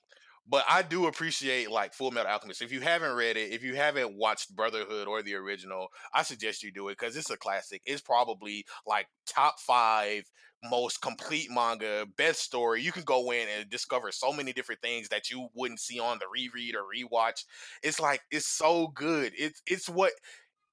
but 0.49 0.63
I 0.69 0.81
do 0.81 1.07
appreciate 1.07 1.69
like 1.69 1.93
Full 1.93 2.11
Metal 2.11 2.31
Alchemist. 2.31 2.61
If 2.61 2.71
you 2.71 2.81
haven't 2.81 3.15
read 3.15 3.37
it, 3.37 3.51
if 3.51 3.63
you 3.63 3.75
haven't 3.75 4.17
watched 4.17 4.55
Brotherhood 4.55 5.07
or 5.07 5.21
the 5.21 5.35
original, 5.35 5.87
I 6.13 6.23
suggest 6.23 6.63
you 6.63 6.71
do 6.71 6.87
it 6.89 6.97
because 6.97 7.15
it's 7.15 7.29
a 7.29 7.37
classic. 7.37 7.81
It's 7.85 8.01
probably 8.01 8.65
like 8.85 9.07
top 9.25 9.59
five 9.59 10.23
most 10.63 11.01
complete 11.01 11.49
manga, 11.51 12.07
best 12.17 12.41
story. 12.41 12.81
You 12.81 12.91
can 12.91 13.03
go 13.03 13.31
in 13.31 13.47
and 13.47 13.69
discover 13.69 14.11
so 14.11 14.33
many 14.33 14.53
different 14.53 14.81
things 14.81 15.09
that 15.09 15.29
you 15.29 15.49
wouldn't 15.53 15.79
see 15.79 15.99
on 15.99 16.17
the 16.19 16.25
reread 16.33 16.75
or 16.75 16.83
rewatch. 16.83 17.45
It's 17.83 17.99
like 17.99 18.21
it's 18.31 18.47
so 18.47 18.87
good. 18.87 19.33
It's 19.37 19.61
it's 19.67 19.89
what 19.89 20.13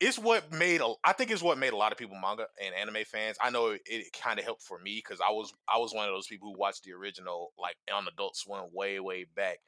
it's 0.05 0.19
what 0.19 0.53
made 0.53 0.83
a, 0.83 0.93
I 1.03 1.15
think 1.15 1.31
it's 1.31 1.43
what 1.43 1.57
made 1.57 1.73
a 1.73 1.77
lot 1.77 1.91
of 1.91 1.97
people 1.97 2.15
manga 2.21 2.47
and 2.63 2.75
anime 2.75 3.05
fans. 3.07 3.39
I 3.43 3.49
know 3.49 3.69
it, 3.69 3.81
it 3.87 4.13
kind 4.13 4.39
of 4.39 4.45
helped 4.45 4.63
for 4.63 4.79
me 4.79 5.03
because 5.03 5.19
I 5.27 5.33
was 5.33 5.55
I 5.67 5.79
was 5.79 5.95
one 5.95 6.07
of 6.07 6.15
those 6.15 6.27
people 6.27 6.53
who 6.53 6.59
watched 6.59 6.85
the 6.85 6.93
original 6.93 7.53
like 7.59 7.77
on 7.93 8.07
Adult 8.07 8.37
Swim 8.37 8.65
way 8.73 9.01
way 9.01 9.25
back, 9.35 9.61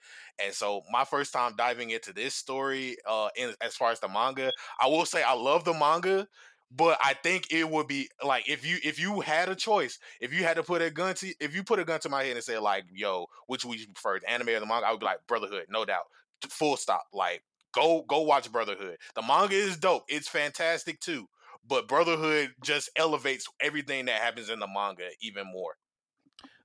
and 0.44 0.52
so 0.52 0.82
my 0.92 1.04
first 1.04 1.32
time 1.32 1.54
diving 1.56 1.88
into 1.88 2.12
this 2.12 2.34
story, 2.34 2.96
uh, 3.08 3.28
in, 3.34 3.54
as 3.62 3.76
far 3.76 3.92
as 3.92 4.00
the 4.00 4.08
manga, 4.08 4.52
I 4.78 4.88
will 4.88 5.06
say 5.06 5.22
I 5.22 5.32
love 5.32 5.64
the 5.64 5.72
manga, 5.72 6.28
but 6.70 6.98
I 7.02 7.14
think 7.14 7.50
it 7.50 7.68
would 7.70 7.88
be 7.88 8.10
like 8.22 8.46
if 8.46 8.66
you 8.66 8.76
if 8.84 9.00
you 9.00 9.20
had 9.20 9.48
a 9.48 9.54
choice, 9.54 9.98
if 10.20 10.34
you 10.34 10.44
had 10.44 10.56
to 10.56 10.62
put 10.62 10.82
a 10.82 10.90
gun 10.90 11.14
to 11.14 11.34
if 11.40 11.54
you 11.54 11.64
put 11.64 11.78
a 11.78 11.84
gun 11.84 12.00
to 12.00 12.10
my 12.10 12.24
head 12.24 12.36
and 12.36 12.44
say 12.44 12.58
like, 12.58 12.84
yo, 12.92 13.26
which 13.46 13.64
would 13.64 13.80
you 13.80 13.86
prefer, 13.86 14.20
the 14.20 14.30
anime 14.30 14.50
or 14.50 14.60
the 14.60 14.66
manga? 14.66 14.86
I 14.86 14.90
would 14.90 15.00
be 15.00 15.06
like 15.06 15.26
Brotherhood, 15.26 15.64
no 15.70 15.86
doubt, 15.86 16.04
full 16.50 16.76
stop. 16.76 17.06
Like 17.14 17.42
Go 17.76 18.04
go 18.08 18.22
watch 18.22 18.50
Brotherhood. 18.50 18.96
The 19.14 19.22
manga 19.22 19.54
is 19.54 19.76
dope. 19.76 20.04
It's 20.08 20.28
fantastic 20.28 20.98
too. 20.98 21.26
But 21.68 21.88
Brotherhood 21.88 22.54
just 22.64 22.90
elevates 22.96 23.46
everything 23.60 24.06
that 24.06 24.22
happens 24.22 24.48
in 24.48 24.60
the 24.60 24.66
manga 24.66 25.08
even 25.20 25.46
more. 25.52 25.74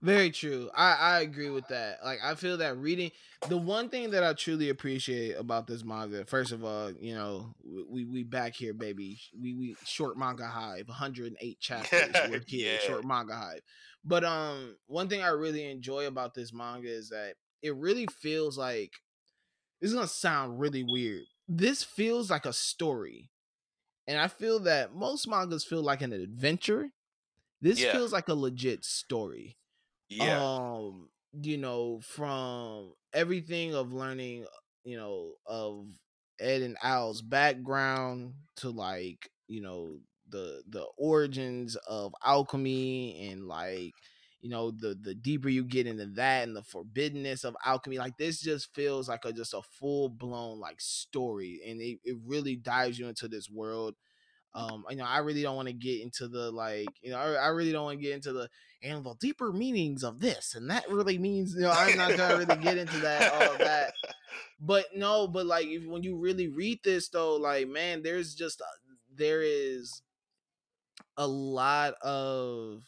Very 0.02 0.32
true. 0.32 0.70
I, 0.76 0.94
I 0.94 1.22
agree 1.22 1.50
with 1.50 1.68
that. 1.68 2.00
Like 2.04 2.20
I 2.24 2.34
feel 2.36 2.58
that 2.58 2.78
reading 2.78 3.12
the 3.50 3.58
one 3.58 3.90
thing 3.90 4.12
that 4.12 4.24
I 4.24 4.34
truly 4.34 4.70
appreciate 4.70 5.34
about 5.34 5.68
this 5.68 5.84
manga, 5.84 6.26
first 6.26 6.52
of 6.52 6.64
all, 6.64 6.92
you 7.00 7.14
know, 7.14 7.54
we 7.90 8.06
we 8.06 8.24
back 8.24 8.56
here, 8.56 8.74
baby. 8.74 9.20
We 9.40 9.54
we 9.54 9.76
short 9.84 10.18
manga 10.18 10.48
hive, 10.48 10.88
108 10.88 11.60
chapters. 11.60 12.16
We're 12.30 12.42
here, 12.48 12.74
yeah. 12.74 12.80
short 12.88 13.06
manga 13.06 13.36
hive. 13.36 13.62
But 14.04 14.24
um, 14.24 14.78
one 14.88 15.10
thing 15.10 15.22
I 15.22 15.30
really 15.30 15.70
enjoy 15.70 16.08
about 16.08 16.34
this 16.34 16.54
manga 16.54 16.90
is 16.90 17.10
that 17.10 17.34
it 17.62 17.76
really 17.76 18.08
feels 18.08 18.58
like 18.58 18.94
this 19.82 19.90
is 19.90 19.96
gonna 19.96 20.08
sound 20.08 20.60
really 20.60 20.84
weird. 20.84 21.24
This 21.48 21.84
feels 21.84 22.30
like 22.30 22.46
a 22.46 22.54
story. 22.54 23.30
And 24.08 24.20
I 24.20 24.28
feel 24.28 24.60
that 24.62 24.94
most 24.96 25.28
mangas 25.28 25.64
feel 25.64 25.82
like 25.82 26.02
an 26.02 26.14
adventure. 26.14 26.90
This 27.62 27.80
yeah. 27.80 27.92
feels 27.92 28.12
like 28.12 28.30
a 28.30 28.34
legit 28.34 28.84
story. 28.84 29.58
Yeah. 30.10 30.44
Um, 30.44 31.10
you 31.42 31.58
know, 31.58 32.02
from 32.02 32.94
everything 33.14 33.74
of 33.74 33.94
learning, 33.94 34.46
you 34.84 34.98
know, 34.98 35.34
of 35.46 35.88
Ed 36.40 36.62
and 36.62 36.78
Al's 36.84 37.22
background 37.22 38.34
to 38.58 38.70
like, 38.70 39.30
you 39.48 39.62
know, 39.62 40.00
the 40.30 40.64
the 40.70 40.86
origins 40.98 41.76
of 41.88 42.14
alchemy 42.26 43.30
and 43.30 43.48
like 43.48 43.94
you 44.42 44.50
know 44.50 44.72
the 44.72 44.98
the 45.00 45.14
deeper 45.14 45.50
you 45.50 45.64
get 45.64 45.88
into 45.88 46.06
that 46.08 46.48
and 46.48 46.56
the 46.56 46.64
forbiddenness 46.64 47.46
of 47.46 47.56
alchemy 47.66 47.98
like 47.98 48.18
this 48.18 48.42
just 48.42 48.74
feels 48.74 49.08
like 49.08 49.24
a 49.26 49.32
just 49.32 49.54
a 49.54 49.62
full 49.62 50.10
blown 50.10 50.60
like 50.60 50.82
story 50.82 51.62
and 51.68 51.80
it, 51.80 52.00
it 52.04 52.18
really 52.26 52.56
dives 52.56 52.98
you 53.00 53.08
into 53.08 53.28
this 53.28 53.50
world. 53.50 53.96
Um 54.54 54.84
you 54.90 54.98
know 54.98 55.06
i 55.06 55.20
really 55.20 55.44
don't 55.44 55.56
want 55.56 55.70
to 55.70 55.74
get 55.74 56.02
into 56.02 56.28
the 56.28 56.52
like 56.52 56.90
you 57.02 57.10
know 57.12 57.18
I, 57.18 57.34
I 57.36 57.48
really 57.48 57.72
don't 57.72 57.86
want 57.86 58.00
to 58.00 58.04
get 58.04 58.16
into 58.16 58.34
the 58.34 58.50
and 58.84 59.02
the 59.02 59.16
deeper 59.22 59.54
meanings 59.54 60.04
of 60.04 60.20
this 60.20 60.56
and 60.56 60.70
that 60.70 60.90
really 60.90 61.18
means 61.18 61.54
you 61.56 61.62
know 61.62 61.72
i'm 61.72 61.98
not 61.98 62.18
gonna 62.18 62.38
really 62.38 62.62
get 62.62 62.78
into 62.78 62.98
that 63.00 63.32
all 63.32 63.54
of 63.54 63.60
that. 63.60 63.94
But 64.64 64.86
no 64.96 65.28
but 65.28 65.46
like 65.46 65.68
if, 65.68 65.86
when 65.86 66.04
you 66.04 66.18
really 66.18 66.48
read 66.48 66.80
this 66.84 67.10
though 67.10 67.36
like 67.36 67.68
man 67.68 68.04
there's 68.04 68.36
just 68.36 68.62
a, 68.62 68.66
there 69.16 69.42
is 69.42 70.02
a 71.18 71.28
lot 71.28 71.94
of 72.02 72.84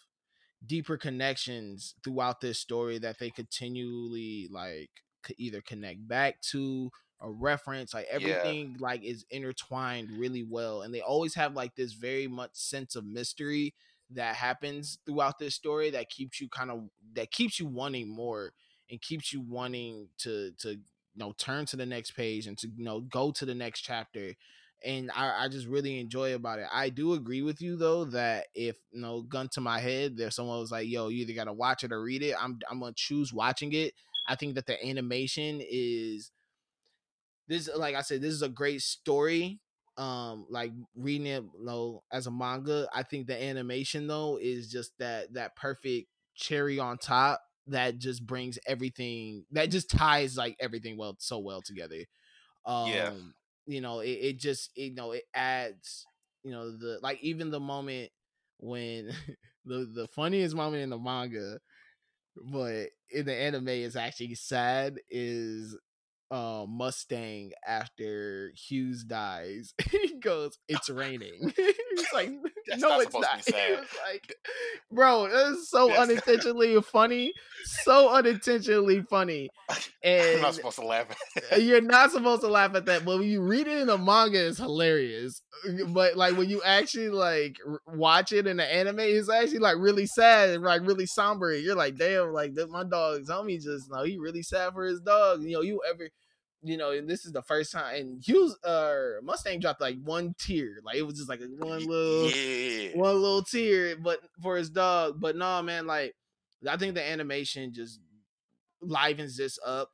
deeper 0.65 0.97
connections 0.97 1.95
throughout 2.03 2.41
this 2.41 2.59
story 2.59 2.97
that 2.99 3.19
they 3.19 3.29
continually 3.29 4.47
like 4.51 4.89
either 5.37 5.61
connect 5.61 6.07
back 6.07 6.39
to 6.41 6.89
a 7.21 7.29
reference 7.29 7.93
like 7.93 8.07
everything 8.11 8.71
yeah. 8.71 8.77
like 8.79 9.03
is 9.03 9.25
intertwined 9.31 10.09
really 10.11 10.43
well 10.43 10.81
and 10.81 10.93
they 10.93 11.01
always 11.01 11.35
have 11.35 11.53
like 11.53 11.73
this 11.75 11.93
very 11.93 12.27
much 12.27 12.51
sense 12.53 12.95
of 12.95 13.05
mystery 13.05 13.73
that 14.09 14.35
happens 14.35 14.99
throughout 15.05 15.39
this 15.39 15.55
story 15.55 15.89
that 15.89 16.09
keeps 16.09 16.41
you 16.41 16.49
kind 16.49 16.69
of 16.69 16.89
that 17.13 17.31
keeps 17.31 17.59
you 17.59 17.65
wanting 17.65 18.09
more 18.09 18.51
and 18.89 19.01
keeps 19.01 19.31
you 19.31 19.41
wanting 19.41 20.09
to 20.17 20.51
to 20.59 20.71
you 20.71 20.79
know 21.15 21.33
turn 21.37 21.65
to 21.65 21.77
the 21.77 21.85
next 21.85 22.11
page 22.11 22.45
and 22.45 22.57
to 22.57 22.67
you 22.75 22.83
know 22.83 22.99
go 23.01 23.31
to 23.31 23.45
the 23.45 23.55
next 23.55 23.81
chapter 23.81 24.33
and 24.85 25.11
I, 25.11 25.45
I, 25.45 25.47
just 25.49 25.67
really 25.67 25.99
enjoy 25.99 26.35
about 26.35 26.59
it. 26.59 26.67
I 26.71 26.89
do 26.89 27.13
agree 27.13 27.41
with 27.41 27.61
you 27.61 27.77
though 27.77 28.05
that 28.05 28.47
if 28.53 28.77
you 28.91 29.01
know, 29.01 29.21
gun 29.21 29.49
to 29.53 29.61
my 29.61 29.79
head, 29.79 30.17
there's 30.17 30.35
someone 30.35 30.59
was 30.59 30.71
like, 30.71 30.87
"Yo, 30.87 31.09
you 31.09 31.21
either 31.21 31.33
gotta 31.33 31.53
watch 31.53 31.83
it 31.83 31.91
or 31.91 32.01
read 32.01 32.23
it." 32.23 32.35
I'm 32.39 32.59
I'm 32.69 32.79
gonna 32.79 32.93
choose 32.95 33.33
watching 33.33 33.73
it. 33.73 33.93
I 34.27 34.35
think 34.35 34.55
that 34.55 34.65
the 34.67 34.83
animation 34.85 35.61
is 35.61 36.31
this, 37.47 37.69
like 37.75 37.95
I 37.95 38.01
said, 38.01 38.21
this 38.21 38.33
is 38.33 38.41
a 38.41 38.49
great 38.49 38.81
story. 38.81 39.59
um 39.97 40.47
like 40.49 40.71
reading 40.95 41.27
it 41.27 41.43
you 41.43 41.51
know, 41.65 42.01
as 42.11 42.25
a 42.25 42.31
manga 42.31 42.87
i 42.95 43.03
think 43.03 43.27
the 43.27 43.43
animation 43.43 44.07
though 44.07 44.39
is 44.41 44.71
just 44.71 44.91
that 44.97 45.31
that 45.35 45.55
perfect 45.55 46.07
cherry 46.33 46.79
on 46.79 46.97
top 46.97 47.39
that 47.67 47.99
just 47.99 48.25
brings 48.25 48.57
everything 48.65 49.45
that 49.51 49.69
just 49.69 49.91
ties 49.91 50.35
like 50.35 50.55
everything 50.59 50.97
well 50.97 51.15
so 51.19 51.37
well 51.37 51.61
together 51.61 52.05
um 52.65 52.83
Yeah. 52.83 53.11
You 53.65 53.81
know 53.81 53.99
it, 53.99 54.09
it 54.09 54.39
just 54.39 54.71
you 54.75 54.93
know 54.93 55.11
it 55.11 55.23
adds 55.33 56.05
you 56.43 56.51
know 56.51 56.71
the 56.77 56.99
like 57.01 57.19
even 57.21 57.51
the 57.51 57.59
moment 57.59 58.09
when 58.59 59.09
the 59.65 59.89
the 59.93 60.07
funniest 60.09 60.55
moment 60.55 60.83
in 60.83 60.89
the 60.89 60.97
manga 60.97 61.59
but 62.51 62.87
in 63.11 63.25
the 63.25 63.33
anime 63.33 63.69
is 63.69 63.95
actually 63.95 64.35
sad 64.35 64.97
is 65.09 65.77
uh, 66.31 66.65
Mustang 66.67 67.51
after 67.67 68.51
Hughes 68.55 69.03
dies. 69.03 69.73
he 69.91 70.19
goes, 70.19 70.57
"It's 70.67 70.89
raining." 70.89 71.53
He's 71.57 72.13
like, 72.13 72.29
"No, 72.77 72.99
it's 72.99 73.13
not." 73.13 73.41
He 73.45 73.51
was 73.53 73.85
like, 74.07 74.33
"Bro, 74.91 75.29
that's 75.29 75.69
so 75.69 75.87
That's- 75.89 76.09
unintentionally 76.09 76.81
funny, 76.81 77.33
so 77.83 78.09
unintentionally 78.09 79.01
funny." 79.03 79.49
I'm 79.69 79.77
And 80.03 80.41
not 80.41 80.55
supposed 80.55 80.79
to 80.79 80.85
laugh. 80.85 81.05
uh, 81.51 81.55
you're 81.57 81.81
not 81.81 82.11
supposed 82.11 82.41
to 82.41 82.47
laugh 82.47 82.73
at 82.75 82.85
that, 82.85 83.05
but 83.05 83.19
when 83.19 83.27
you 83.27 83.41
read 83.41 83.67
it 83.67 83.77
in 83.79 83.87
the 83.87 83.97
manga, 83.97 84.47
it's 84.47 84.57
hilarious. 84.57 85.41
But 85.87 86.17
like 86.17 86.35
when 86.37 86.49
you 86.49 86.61
actually 86.63 87.09
like 87.09 87.57
watch 87.87 88.31
it 88.33 88.47
in 88.47 88.57
the 88.57 88.65
anime, 88.73 88.99
it's 88.99 89.29
actually 89.29 89.59
like 89.59 89.77
really 89.77 90.05
sad 90.07 90.49
and 90.49 90.63
like 90.63 90.81
really 90.81 91.05
somber. 91.05 91.53
You're 91.55 91.75
like, 91.75 91.95
damn, 91.97 92.33
like 92.33 92.53
my 92.69 92.83
dog's 92.83 93.29
homie 93.29 93.61
just 93.61 93.89
no, 93.91 94.03
he 94.03 94.17
really 94.17 94.41
sad 94.41 94.73
for 94.73 94.83
his 94.85 94.99
dog. 94.99 95.41
You 95.43 95.51
know, 95.53 95.61
you 95.61 95.79
ever, 95.89 96.09
you 96.63 96.77
know, 96.77 96.91
and 96.91 97.09
this 97.09 97.25
is 97.25 97.33
the 97.33 97.41
first 97.41 97.71
time. 97.71 97.95
And 97.95 98.23
Hughes, 98.25 98.57
uh, 98.63 99.21
Mustang 99.21 99.59
dropped 99.59 99.81
like 99.81 99.97
one 100.01 100.33
tear, 100.39 100.79
like 100.83 100.95
it 100.95 101.03
was 101.03 101.17
just 101.17 101.29
like 101.29 101.41
one 101.57 101.85
little 101.85 102.29
yeah. 102.29 102.91
one 102.95 103.15
little 103.15 103.43
tear, 103.43 103.97
but 103.97 104.19
for 104.41 104.57
his 104.57 104.69
dog. 104.69 105.19
But 105.19 105.35
no, 105.35 105.61
man, 105.61 105.85
like 105.85 106.15
I 106.67 106.77
think 106.77 106.95
the 106.95 107.03
animation 107.07 107.73
just 107.73 107.99
livens 108.81 109.37
this 109.37 109.59
up 109.65 109.89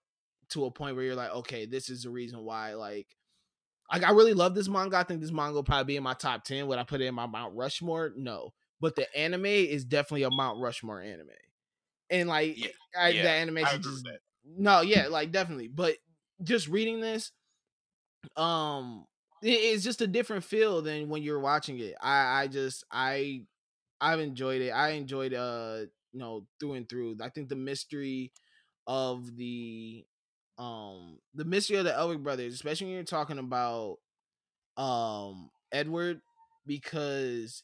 to 0.50 0.66
a 0.66 0.72
point 0.72 0.96
where 0.96 1.06
you're 1.06 1.16
like, 1.16 1.32
okay, 1.32 1.66
this 1.66 1.90
is 1.90 2.04
the 2.04 2.10
reason 2.10 2.40
why. 2.44 2.74
Like, 2.74 3.08
like 3.92 4.04
I 4.04 4.12
really 4.12 4.34
love 4.34 4.54
this 4.54 4.70
manga. 4.70 4.98
I 4.98 5.04
think 5.04 5.22
this 5.22 5.32
manga 5.32 5.56
will 5.56 5.64
probably 5.64 5.94
be 5.94 5.98
in 5.98 6.04
my 6.04 6.14
top 6.14 6.44
ten. 6.44 6.68
Would 6.68 6.80
I 6.80 6.84
put 6.84 7.02
it 7.02 7.06
in 7.06 7.16
my 7.16 7.26
Mount 7.26 7.56
Rushmore? 7.56 8.14
No, 8.16 8.54
but 8.80 8.96
the 8.96 9.14
anime 9.18 9.46
is 9.46 9.86
definitely 9.86 10.24
a 10.24 10.32
Mount 10.32 10.60
Rushmore 10.60 11.02
anime, 11.02 11.30
and 12.12 12.30
like 12.30 12.58
Yeah, 12.58 12.68
I, 12.98 13.10
yeah, 13.10 13.24
the 13.24 13.30
animation 13.30 13.82
just 13.82 14.04
that. 14.04 14.20
no, 14.46 14.82
yeah, 14.82 15.08
like 15.08 15.32
definitely. 15.32 15.68
But 15.68 15.98
just 16.44 16.68
reading 16.68 17.00
this, 17.02 17.32
um, 18.36 19.06
it- 19.42 19.50
it's 19.52 19.84
just 19.84 20.02
a 20.02 20.08
different 20.08 20.44
feel 20.44 20.82
than 20.82 21.10
when 21.10 21.24
you're 21.24 21.40
watching 21.40 21.80
it. 21.80 21.96
I, 22.02 22.44
I 22.44 22.48
just, 22.48 22.84
I, 22.92 23.44
I've 24.02 24.20
enjoyed 24.20 24.62
it. 24.62 24.72
I 24.72 24.92
enjoyed, 24.92 25.34
uh, 25.34 25.82
you 26.14 26.20
know, 26.20 26.48
through 26.60 26.74
and 26.74 26.90
through. 26.90 27.18
I 27.22 27.30
think 27.30 27.50
the 27.50 27.56
mystery 27.56 28.32
of 28.88 29.36
the, 29.38 30.06
um, 30.58 31.20
the 31.36 31.46
mystery 31.46 31.78
of 31.78 31.86
the 31.86 31.92
Elric 31.92 32.24
brothers, 32.24 32.54
especially 32.54 32.88
when 32.88 32.96
you're 32.96 33.04
talking 33.04 33.40
about, 33.40 33.98
um, 34.78 35.50
Edward, 35.72 36.22
because 36.66 37.64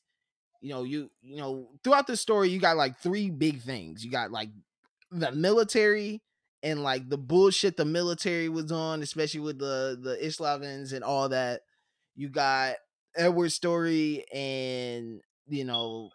you 0.62 0.70
know 0.72 0.84
you 0.84 1.12
you 1.22 1.38
know 1.38 1.70
throughout 1.84 2.08
the 2.08 2.18
story 2.18 2.50
you 2.50 2.60
got 2.60 2.78
like 2.78 2.98
three 3.00 3.30
big 3.30 3.62
things 3.62 4.04
you 4.04 4.12
got 4.12 4.32
like 4.32 4.50
the 5.12 5.32
military 5.32 6.22
and 6.64 6.84
like 6.84 7.10
the 7.10 7.18
bullshit 7.18 7.78
the 7.78 7.86
military 7.86 8.50
was 8.50 8.72
on 8.72 9.02
especially 9.02 9.40
with 9.42 9.60
the 9.60 9.98
the 10.02 10.18
Ishvalans 10.26 10.94
and 10.94 11.04
all 11.04 11.30
that 11.30 11.62
you 12.16 12.30
got 12.30 12.76
edward's 13.16 13.54
story 13.54 14.26
and 14.34 15.22
you 15.48 15.64
know 15.66 16.10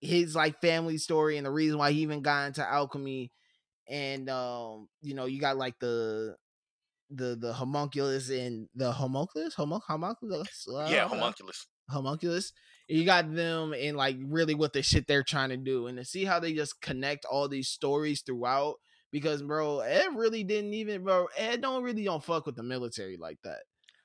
his 0.00 0.34
like 0.34 0.60
family 0.60 0.96
story 0.98 1.36
and 1.36 1.46
the 1.46 1.50
reason 1.50 1.78
why 1.78 1.92
he 1.92 2.00
even 2.00 2.22
got 2.22 2.46
into 2.46 2.66
alchemy 2.66 3.30
and 3.88 4.28
um 4.30 4.88
you 5.02 5.14
know 5.14 5.26
you 5.26 5.40
got 5.40 5.56
like 5.56 5.78
the 5.80 6.34
the 7.10 7.36
the 7.40 7.52
homunculus 7.52 8.30
and 8.30 8.68
the 8.74 8.92
homunculus 8.92 9.54
Homun- 9.56 9.82
homunculus 9.86 10.66
Yeah, 10.88 11.04
uh, 11.04 11.08
homunculus. 11.08 11.66
homunculus. 11.90 12.52
You 12.88 13.04
got 13.04 13.32
them 13.34 13.72
and 13.72 13.96
like 13.96 14.16
really 14.24 14.54
what 14.54 14.72
the 14.72 14.82
shit 14.82 15.06
they're 15.06 15.22
trying 15.24 15.50
to 15.50 15.56
do, 15.56 15.86
and 15.86 15.98
to 15.98 16.04
see 16.04 16.24
how 16.24 16.38
they 16.40 16.52
just 16.54 16.80
connect 16.80 17.24
all 17.24 17.48
these 17.48 17.68
stories 17.68 18.22
throughout. 18.22 18.76
Because 19.12 19.42
bro, 19.42 19.80
Ed 19.80 20.14
really 20.14 20.44
didn't 20.44 20.74
even 20.74 21.02
bro. 21.02 21.28
Ed 21.36 21.62
don't 21.62 21.82
really 21.82 22.04
don't 22.04 22.22
fuck 22.22 22.46
with 22.46 22.56
the 22.56 22.62
military 22.62 23.16
like 23.16 23.38
that. 23.42 23.60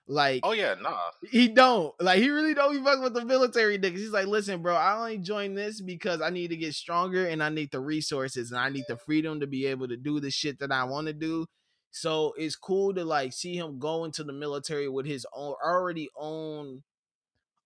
Like 0.08 0.42
Oh 0.44 0.52
yeah, 0.52 0.76
nah. 0.80 0.98
he 1.32 1.48
don't 1.48 1.94
like 2.00 2.20
he 2.20 2.30
really 2.30 2.54
don't 2.54 2.74
be 2.74 2.84
fucking 2.84 3.02
with 3.02 3.16
the 3.16 3.26
military 3.26 3.80
niggas. 3.80 3.98
He's 3.98 4.12
like, 4.12 4.28
listen, 4.28 4.62
bro, 4.62 4.76
I 4.76 4.96
only 4.98 5.18
joined 5.18 5.58
this 5.58 5.82
because 5.82 6.22
I 6.22 6.30
need 6.30 6.50
to 6.50 6.58
get 6.58 6.76
stronger 6.76 7.26
and 7.26 7.42
I 7.42 7.50
need 7.50 7.72
the 7.72 7.80
resources 7.80 8.52
and 8.52 8.60
I 8.60 8.70
need 8.70 8.86
the 8.88 8.98
freedom 8.98 9.40
to 9.40 9.48
be 9.48 9.66
able 9.66 9.88
to 9.88 9.98
do 9.98 10.20
the 10.20 10.30
shit 10.30 10.60
that 10.60 10.72
I 10.72 10.84
want 10.84 11.08
to 11.08 11.14
do. 11.14 11.48
So 11.90 12.34
it's 12.38 12.56
cool 12.56 12.94
to 12.94 13.04
like 13.04 13.34
see 13.34 13.56
him 13.56 13.80
go 13.80 14.06
into 14.06 14.24
the 14.24 14.34
military 14.34 14.88
with 14.88 15.08
his 15.08 15.26
own 15.34 15.56
already 15.66 16.10
own 16.16 16.84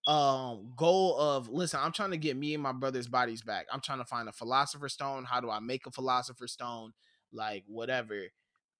um 0.06 0.72
goal 0.76 1.18
of 1.18 1.50
listen, 1.50 1.80
I'm 1.82 1.92
trying 1.92 2.12
to 2.12 2.16
get 2.16 2.38
me 2.38 2.54
and 2.54 2.62
my 2.62 2.72
brother's 2.72 3.08
bodies 3.08 3.42
back. 3.42 3.66
I'm 3.70 3.82
trying 3.82 3.98
to 3.98 4.06
find 4.06 4.30
a 4.30 4.32
philosopher's 4.32 4.94
stone. 4.94 5.24
How 5.24 5.42
do 5.42 5.50
I 5.50 5.60
make 5.60 5.86
a 5.86 5.90
philosopher's 5.90 6.52
stone? 6.52 6.92
Like 7.32 7.64
whatever 7.66 8.22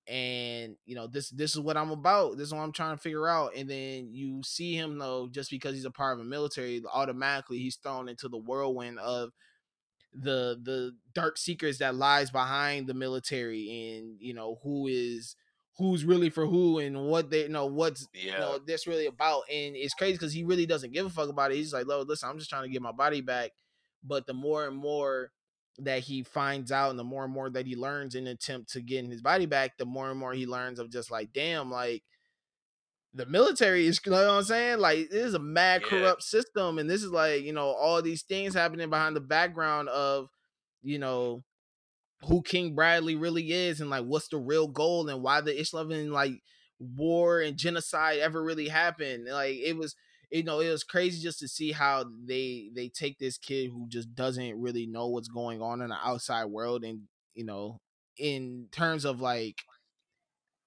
and 0.09 0.76
you 0.86 0.94
know 0.96 1.07
this 1.07 1.30
this 1.30 1.53
is 1.55 1.61
what 1.61 1.76
i'm 1.76 1.90
about 1.90 2.36
this 2.36 2.48
is 2.48 2.55
what 2.55 2.61
i'm 2.62 2.72
trying 2.72 2.96
to 2.96 3.03
figure 3.03 3.28
out 3.28 3.53
and 3.55 3.68
then 3.70 4.09
you 4.12 4.42
see 4.42 4.74
him 4.74 4.98
though 4.98 5.28
just 5.30 5.51
because 5.51 5.74
he's 5.74 5.84
a 5.84 5.90
part 5.90 6.14
of 6.18 6.24
a 6.24 6.28
military 6.28 6.82
automatically 6.92 7.59
he's 7.59 7.76
thrown 7.76 8.09
into 8.09 8.28
the 8.28 8.36
whirlwind 8.38 8.98
of 8.98 9.30
the 10.12 10.59
the 10.62 10.92
dark 11.14 11.38
secrets 11.38 11.78
that 11.78 11.94
lies 11.94 12.30
behind 12.30 12.86
the 12.86 12.94
military 12.94 13.98
and 13.98 14.16
you 14.20 14.34
know 14.34 14.59
who 14.64 14.88
is 14.88 15.36
who's 15.78 16.05
really 16.05 16.28
for 16.30 16.46
who 16.46 16.78
and 16.78 17.01
what 17.07 17.30
they 17.30 17.42
you 17.42 17.48
know 17.48 17.66
what's 17.66 18.09
Yeah. 18.12 18.32
you 18.32 18.38
know 18.38 18.59
that's 18.66 18.86
really 18.88 19.07
about 19.07 19.42
and 19.53 19.76
it's 19.76 19.94
crazy 19.94 20.14
because 20.14 20.32
he 20.32 20.42
really 20.42 20.66
doesn't 20.66 20.92
give 20.92 21.07
a 21.07 21.11
fuck 21.11 21.28
about 21.28 21.53
it 21.53 21.57
he's 21.57 21.72
like 21.72 21.86
"Lo, 21.86 22.03
listen 22.03 22.28
i'm 22.28 22.38
just 22.38 22.51
trying 22.51 22.64
to 22.64 22.68
get 22.68 22.82
my 22.82 22.92
body 22.92 23.20
back 23.20 23.53
but 24.03 24.26
the 24.26 24.34
more 24.34 24.66
and 24.66 24.76
more 24.76 25.30
that 25.78 26.00
he 26.00 26.22
finds 26.22 26.70
out 26.72 26.90
and 26.90 26.98
the 26.98 27.04
more 27.04 27.24
and 27.24 27.32
more 27.32 27.48
that 27.50 27.66
he 27.66 27.76
learns 27.76 28.14
in 28.14 28.26
an 28.26 28.32
attempt 28.34 28.70
to 28.72 28.80
getting 28.80 29.10
his 29.10 29.22
body 29.22 29.46
back 29.46 29.78
the 29.78 29.86
more 29.86 30.10
and 30.10 30.18
more 30.18 30.32
he 30.32 30.46
learns 30.46 30.78
of 30.78 30.90
just 30.90 31.10
like 31.10 31.32
damn 31.32 31.70
like 31.70 32.02
the 33.14 33.26
military 33.26 33.86
is 33.86 34.00
you 34.06 34.12
know 34.12 34.18
what 34.26 34.36
i'm 34.38 34.42
saying 34.42 34.78
like 34.78 35.08
this 35.10 35.24
is 35.26 35.34
a 35.34 35.38
mad 35.38 35.82
Yeah. 35.82 35.88
corrupt 35.88 36.22
system 36.22 36.78
and 36.78 36.88
this 36.88 37.02
is 37.02 37.10
like 37.10 37.42
you 37.42 37.52
know 37.52 37.68
all 37.68 38.02
these 38.02 38.22
things 38.22 38.54
happening 38.54 38.90
behind 38.90 39.16
the 39.16 39.20
background 39.20 39.88
of 39.88 40.28
you 40.82 40.98
know 40.98 41.42
who 42.22 42.42
king 42.42 42.74
bradley 42.74 43.16
really 43.16 43.50
is 43.50 43.80
and 43.80 43.90
like 43.90 44.04
what's 44.04 44.28
the 44.28 44.36
real 44.38 44.68
goal 44.68 45.08
and 45.08 45.22
why 45.22 45.40
the 45.40 45.58
islam 45.58 45.88
like 46.10 46.42
war 46.78 47.40
and 47.40 47.56
genocide 47.56 48.18
ever 48.18 48.42
really 48.42 48.68
happened 48.68 49.26
like 49.30 49.56
it 49.56 49.76
was 49.76 49.94
you 50.30 50.42
know 50.42 50.60
it 50.60 50.70
was 50.70 50.84
crazy 50.84 51.22
just 51.22 51.38
to 51.40 51.48
see 51.48 51.72
how 51.72 52.04
they 52.26 52.70
they 52.74 52.88
take 52.88 53.18
this 53.18 53.38
kid 53.38 53.70
who 53.70 53.86
just 53.88 54.14
doesn't 54.14 54.60
really 54.60 54.86
know 54.86 55.08
what's 55.08 55.28
going 55.28 55.60
on 55.62 55.80
in 55.82 55.88
the 55.88 55.96
outside 56.02 56.46
world 56.46 56.84
and 56.84 57.02
you 57.34 57.44
know 57.44 57.78
in 58.18 58.68
terms 58.72 59.04
of 59.04 59.20
like 59.20 59.56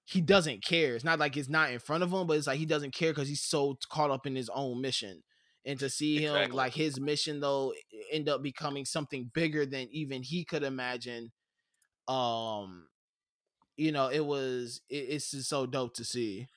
he 0.05 0.21
doesn't 0.21 0.63
care. 0.63 0.95
It's 0.95 1.03
not 1.03 1.19
like 1.19 1.37
it's 1.37 1.49
not 1.49 1.71
in 1.71 1.79
front 1.79 2.03
of 2.03 2.11
him 2.11 2.27
but 2.27 2.37
it's 2.37 2.47
like 2.47 2.59
he 2.59 2.65
doesn't 2.65 2.93
care 2.93 3.11
because 3.11 3.29
he's 3.29 3.41
so 3.43 3.77
caught 3.89 4.11
up 4.11 4.25
in 4.25 4.35
his 4.35 4.49
own 4.49 4.81
mission. 4.81 5.23
And 5.65 5.79
to 5.79 5.89
see 5.89 6.19
him 6.19 6.33
Exactly. 6.33 6.57
like 6.57 6.73
his 6.73 6.99
mission 6.99 7.39
though 7.39 7.73
end 8.11 8.27
up 8.27 8.43
becoming 8.43 8.85
something 8.85 9.31
bigger 9.33 9.65
than 9.65 9.87
even 9.91 10.21
he 10.21 10.43
could 10.43 10.63
imagine 10.63 11.31
um 12.09 12.87
you 13.77 13.91
know 13.91 14.09
it 14.09 14.25
was 14.25 14.81
it, 14.89 14.95
it's 15.09 15.31
just 15.31 15.49
so 15.49 15.65
dope 15.65 15.93
to 15.95 16.03
see 16.03 16.47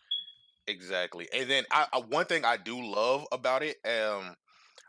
Exactly. 0.68 1.28
And 1.32 1.48
then 1.48 1.64
I, 1.70 1.86
I 1.92 1.98
one 2.00 2.26
thing 2.26 2.44
I 2.44 2.56
do 2.56 2.82
love 2.84 3.24
about 3.30 3.62
it, 3.62 3.76
um, 3.84 4.34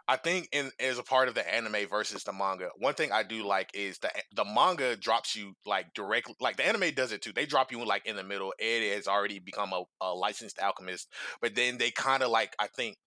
I 0.08 0.18
think 0.18 0.50
in 0.52 0.72
as 0.80 1.00
a 1.00 1.04
part 1.04 1.30
of 1.30 1.36
the 1.36 1.54
anime 1.54 1.88
versus 1.90 2.24
the 2.24 2.34
manga, 2.34 2.70
one 2.78 2.96
thing 2.96 3.12
I 3.12 3.24
do 3.24 3.46
like 3.48 3.72
is 3.74 4.00
the 4.00 4.12
the 4.36 4.46
manga 4.46 4.96
drops 4.98 5.36
you 5.36 5.54
like 5.66 5.94
directly 5.96 6.36
like 6.42 6.58
the 6.58 6.68
anime 6.68 6.94
does 6.96 7.12
it 7.14 7.22
too. 7.22 7.34
They 7.34 7.46
drop 7.48 7.72
you 7.72 7.86
like 7.86 8.06
in 8.08 8.16
the 8.18 8.24
middle. 8.24 8.54
Ed 8.60 8.96
has 8.96 9.08
already 9.08 9.40
become 9.40 9.74
a, 9.74 9.84
a 10.02 10.14
licensed 10.14 10.60
alchemist, 10.60 11.10
but 11.42 11.56
then 11.56 11.78
they 11.78 11.92
kind 11.92 12.24
of 12.24 12.32
like 12.32 12.56
I 12.60 12.68
think 12.68 12.98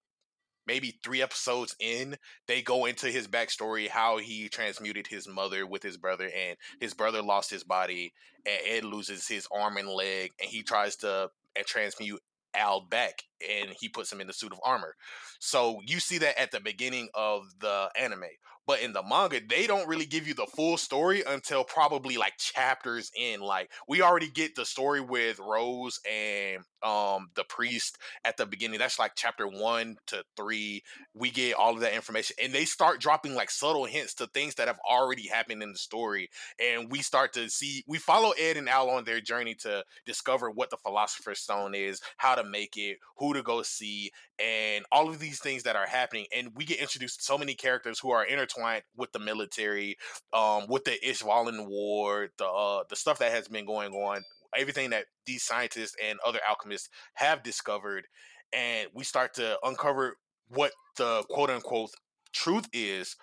maybe 0.66 0.98
three 1.02 1.22
episodes 1.22 1.74
in, 1.80 2.16
they 2.46 2.62
go 2.62 2.84
into 2.84 3.06
his 3.08 3.26
backstory, 3.26 3.88
how 3.88 4.18
he 4.18 4.48
transmuted 4.48 5.06
his 5.06 5.26
mother 5.28 5.66
with 5.66 5.82
his 5.82 5.96
brother, 5.96 6.30
and 6.34 6.56
his 6.80 6.94
brother 6.94 7.22
lost 7.22 7.50
his 7.50 7.64
body, 7.64 8.12
and 8.46 8.58
Ed 8.66 8.84
loses 8.84 9.26
his 9.26 9.48
arm 9.52 9.76
and 9.76 9.88
leg, 9.88 10.30
and 10.40 10.48
he 10.50 10.62
tries 10.62 10.96
to 10.96 11.10
uh, 11.10 11.28
transmute 11.66 12.20
Al 12.54 12.82
back, 12.82 13.24
and 13.48 13.70
he 13.78 13.88
puts 13.88 14.12
him 14.12 14.20
in 14.20 14.26
the 14.26 14.32
suit 14.32 14.52
of 14.52 14.60
armor. 14.64 14.94
So 15.38 15.80
you 15.86 16.00
see 16.00 16.18
that 16.18 16.40
at 16.40 16.50
the 16.50 16.60
beginning 16.60 17.08
of 17.14 17.44
the 17.60 17.88
anime, 17.98 18.24
But 18.70 18.82
in 18.82 18.92
the 18.92 19.02
manga, 19.02 19.40
they 19.44 19.66
don't 19.66 19.88
really 19.88 20.06
give 20.06 20.28
you 20.28 20.34
the 20.34 20.46
full 20.46 20.76
story 20.76 21.24
until 21.26 21.64
probably 21.64 22.16
like 22.16 22.34
chapters 22.38 23.10
in. 23.16 23.40
Like 23.40 23.68
we 23.88 24.00
already 24.00 24.30
get 24.30 24.54
the 24.54 24.64
story 24.64 25.00
with 25.00 25.40
Rose 25.40 25.98
and 26.08 26.62
um 26.84 27.30
the 27.34 27.42
priest 27.42 27.98
at 28.24 28.36
the 28.36 28.46
beginning. 28.46 28.78
That's 28.78 29.00
like 29.00 29.14
chapter 29.16 29.48
one 29.48 29.96
to 30.06 30.22
three. 30.36 30.84
We 31.14 31.32
get 31.32 31.54
all 31.54 31.74
of 31.74 31.80
that 31.80 31.94
information, 31.94 32.36
and 32.40 32.52
they 32.52 32.64
start 32.64 33.00
dropping 33.00 33.34
like 33.34 33.50
subtle 33.50 33.86
hints 33.86 34.14
to 34.14 34.28
things 34.28 34.54
that 34.54 34.68
have 34.68 34.78
already 34.88 35.26
happened 35.26 35.64
in 35.64 35.72
the 35.72 35.78
story. 35.78 36.30
And 36.64 36.92
we 36.92 37.02
start 37.02 37.32
to 37.32 37.50
see 37.50 37.82
we 37.88 37.98
follow 37.98 38.30
Ed 38.38 38.56
and 38.56 38.68
Al 38.68 38.88
on 38.88 39.02
their 39.02 39.20
journey 39.20 39.56
to 39.62 39.82
discover 40.06 40.48
what 40.48 40.70
the 40.70 40.76
Philosopher's 40.76 41.40
Stone 41.40 41.74
is, 41.74 42.00
how 42.18 42.36
to 42.36 42.44
make 42.44 42.76
it, 42.76 42.98
who 43.16 43.34
to 43.34 43.42
go 43.42 43.62
see, 43.62 44.12
and 44.38 44.84
all 44.92 45.08
of 45.08 45.18
these 45.18 45.40
things 45.40 45.64
that 45.64 45.74
are 45.74 45.88
happening. 45.88 46.26
And 46.36 46.52
we 46.54 46.64
get 46.64 46.78
introduced 46.78 47.18
to 47.18 47.24
so 47.24 47.36
many 47.36 47.54
characters 47.54 47.98
who 47.98 48.12
are 48.12 48.24
intertwined 48.24 48.59
with 48.96 49.12
the 49.12 49.18
military, 49.18 49.96
um, 50.32 50.66
with 50.68 50.84
the 50.84 50.98
Ishvalan 51.04 51.66
War, 51.68 52.28
the 52.38 52.46
uh, 52.46 52.84
the 52.88 52.96
stuff 52.96 53.18
that 53.18 53.32
has 53.32 53.48
been 53.48 53.66
going 53.66 53.92
on, 53.92 54.22
everything 54.56 54.90
that 54.90 55.06
these 55.26 55.42
scientists 55.42 55.96
and 56.02 56.18
other 56.26 56.40
alchemists 56.48 56.88
have 57.14 57.42
discovered, 57.42 58.06
and 58.52 58.88
we 58.94 59.04
start 59.04 59.34
to 59.34 59.58
uncover 59.64 60.16
what 60.48 60.72
the 60.96 61.24
quote 61.30 61.50
unquote 61.50 61.90
truth 62.32 62.68
is 62.72 63.16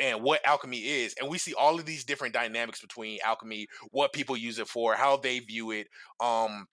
and 0.00 0.22
what 0.22 0.44
alchemy 0.46 0.78
is 0.78 1.14
and 1.20 1.28
we 1.28 1.38
see 1.38 1.54
all 1.54 1.78
of 1.78 1.84
these 1.84 2.04
different 2.04 2.32
dynamics 2.32 2.80
between 2.80 3.18
alchemy 3.24 3.66
what 3.90 4.12
people 4.12 4.36
use 4.36 4.58
it 4.58 4.68
for 4.68 4.94
how 4.94 5.16
they 5.16 5.38
view 5.40 5.70
it 5.70 5.88
um 6.20 6.66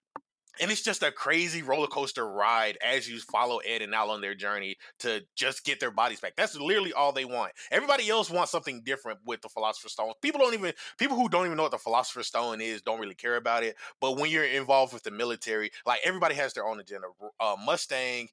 and 0.60 0.70
it's 0.70 0.82
just 0.82 1.02
a 1.02 1.12
crazy 1.12 1.62
roller 1.62 1.86
coaster 1.86 2.26
ride 2.26 2.78
as 2.84 3.08
you 3.08 3.18
follow 3.20 3.58
Ed 3.58 3.82
and 3.82 3.94
Al 3.94 4.10
on 4.10 4.20
their 4.20 4.34
journey 4.34 4.76
to 5.00 5.22
just 5.34 5.64
get 5.64 5.80
their 5.80 5.90
bodies 5.90 6.20
back. 6.20 6.34
That's 6.36 6.58
literally 6.58 6.92
all 6.92 7.12
they 7.12 7.24
want. 7.24 7.52
Everybody 7.70 8.08
else 8.08 8.30
wants 8.30 8.52
something 8.52 8.82
different 8.84 9.20
with 9.24 9.42
the 9.42 9.48
Philosopher's 9.48 9.92
Stone. 9.92 10.12
People 10.22 10.40
don't 10.40 10.54
even 10.54 10.72
people 10.98 11.16
who 11.16 11.28
don't 11.28 11.46
even 11.46 11.56
know 11.56 11.64
what 11.64 11.72
the 11.72 11.78
Philosopher's 11.78 12.26
Stone 12.26 12.60
is 12.60 12.82
don't 12.82 13.00
really 13.00 13.14
care 13.14 13.36
about 13.36 13.62
it. 13.62 13.76
But 14.00 14.16
when 14.18 14.30
you're 14.30 14.44
involved 14.44 14.92
with 14.92 15.02
the 15.02 15.10
military, 15.10 15.70
like 15.84 16.00
everybody 16.04 16.34
has 16.34 16.52
their 16.52 16.66
own 16.66 16.80
agenda. 16.80 17.08
Uh, 17.40 17.56
Mustang 17.64 18.28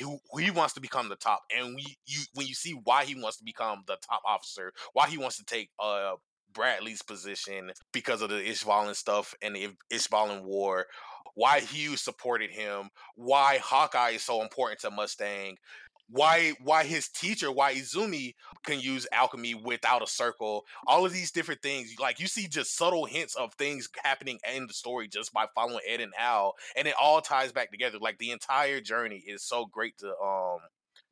who 0.00 0.18
he 0.40 0.50
wants 0.50 0.74
to 0.74 0.80
become 0.80 1.08
the 1.08 1.14
top 1.14 1.42
and 1.56 1.76
we 1.76 1.96
you 2.06 2.18
when 2.34 2.44
you 2.44 2.54
see 2.54 2.72
why 2.72 3.04
he 3.04 3.14
wants 3.14 3.36
to 3.36 3.44
become 3.44 3.84
the 3.86 3.96
top 4.04 4.20
officer 4.26 4.72
why 4.94 5.06
he 5.06 5.16
wants 5.16 5.36
to 5.36 5.44
take 5.44 5.70
uh 5.78 6.14
Bradley's 6.52 7.02
position 7.02 7.70
because 7.92 8.22
of 8.22 8.30
the 8.30 8.36
Ishvalan 8.36 8.96
stuff 8.96 9.34
and 9.42 9.54
the 9.54 9.68
Ishvalan 9.92 10.42
war 10.42 10.86
why 11.36 11.60
Hughes 11.60 12.00
supported 12.00 12.50
him, 12.50 12.88
why 13.14 13.58
Hawkeye 13.62 14.10
is 14.10 14.22
so 14.22 14.42
important 14.42 14.80
to 14.80 14.90
Mustang, 14.90 15.58
why 16.08 16.54
why 16.62 16.84
his 16.84 17.08
teacher, 17.08 17.52
why 17.52 17.74
Izumi 17.74 18.34
can 18.64 18.80
use 18.80 19.06
alchemy 19.12 19.54
without 19.54 20.02
a 20.02 20.06
circle. 20.06 20.64
All 20.86 21.04
of 21.04 21.12
these 21.12 21.30
different 21.30 21.62
things, 21.62 21.94
like 22.00 22.18
you 22.20 22.26
see 22.26 22.48
just 22.48 22.76
subtle 22.76 23.04
hints 23.04 23.34
of 23.34 23.52
things 23.54 23.88
happening 24.02 24.38
in 24.54 24.66
the 24.66 24.72
story 24.72 25.08
just 25.08 25.32
by 25.32 25.46
following 25.54 25.80
Ed 25.86 26.00
and 26.00 26.14
Al, 26.18 26.54
and 26.74 26.88
it 26.88 26.94
all 27.00 27.20
ties 27.20 27.52
back 27.52 27.70
together. 27.70 27.98
Like 28.00 28.18
the 28.18 28.30
entire 28.30 28.80
journey 28.80 29.22
is 29.26 29.42
so 29.42 29.66
great 29.66 29.98
to 29.98 30.08
um 30.08 30.60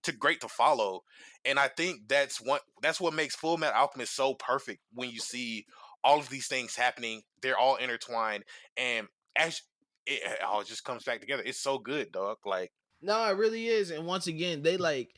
to 0.04 0.12
great 0.12 0.40
to 0.40 0.48
follow. 0.48 1.02
And 1.44 1.58
I 1.58 1.68
think 1.68 2.08
that's 2.08 2.38
what 2.40 2.62
that's 2.80 3.00
what 3.00 3.14
makes 3.14 3.36
Full 3.36 3.58
Metal 3.58 3.78
Alchemist 3.78 4.14
so 4.14 4.34
perfect 4.34 4.80
when 4.94 5.10
you 5.10 5.18
see 5.18 5.66
all 6.02 6.18
of 6.18 6.28
these 6.28 6.46
things 6.46 6.76
happening. 6.76 7.22
They're 7.42 7.58
all 7.58 7.76
intertwined. 7.76 8.44
And 8.76 9.08
as 9.36 9.62
it, 10.06 10.42
all 10.42 10.62
just 10.62 10.84
comes 10.84 11.04
back 11.04 11.20
together. 11.20 11.42
It's 11.44 11.60
so 11.60 11.78
good, 11.78 12.12
dog. 12.12 12.38
Like 12.44 12.72
no, 13.02 13.24
it 13.28 13.36
really 13.36 13.66
is. 13.66 13.90
And 13.90 14.06
once 14.06 14.26
again, 14.26 14.62
they 14.62 14.76
like 14.76 15.14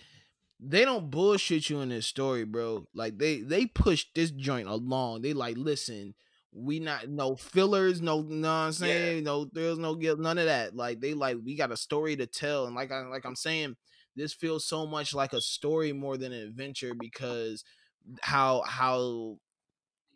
they 0.59 0.85
don't 0.85 1.11
bullshit 1.11 1.69
you 1.71 1.81
in 1.81 1.91
this 1.91 2.07
story, 2.07 2.45
bro. 2.45 2.87
Like 2.95 3.19
they 3.19 3.41
they 3.41 3.67
push 3.67 4.07
this 4.15 4.31
joint 4.31 4.69
along. 4.69 5.23
They 5.23 5.33
like 5.33 5.57
listen. 5.57 6.15
We 6.53 6.81
not 6.81 7.09
no 7.09 7.37
fillers, 7.37 8.01
no, 8.01 8.23
know 8.23 8.51
I'm 8.51 8.73
saying, 8.73 9.19
yeah. 9.19 9.23
no 9.23 9.45
there's 9.53 9.79
no 9.79 9.95
guilt, 9.95 10.19
none 10.19 10.39
of 10.39 10.47
that. 10.47 10.75
Like 10.75 11.01
they 11.01 11.13
like 11.13 11.37
we 11.45 11.55
got 11.55 11.71
a 11.71 11.77
story 11.77 12.17
to 12.17 12.27
tell, 12.27 12.65
and 12.65 12.75
like 12.75 12.91
I 12.91 13.03
like 13.03 13.27
I'm 13.27 13.37
saying, 13.37 13.77
this 14.17 14.33
feels 14.33 14.67
so 14.67 14.87
much 14.87 15.15
like 15.15 15.35
a 15.35 15.41
story 15.43 15.93
more 15.93 16.17
than 16.17 16.33
an 16.33 16.43
adventure 16.43 16.95
because 16.99 17.63
how 18.23 18.63
how 18.67 19.37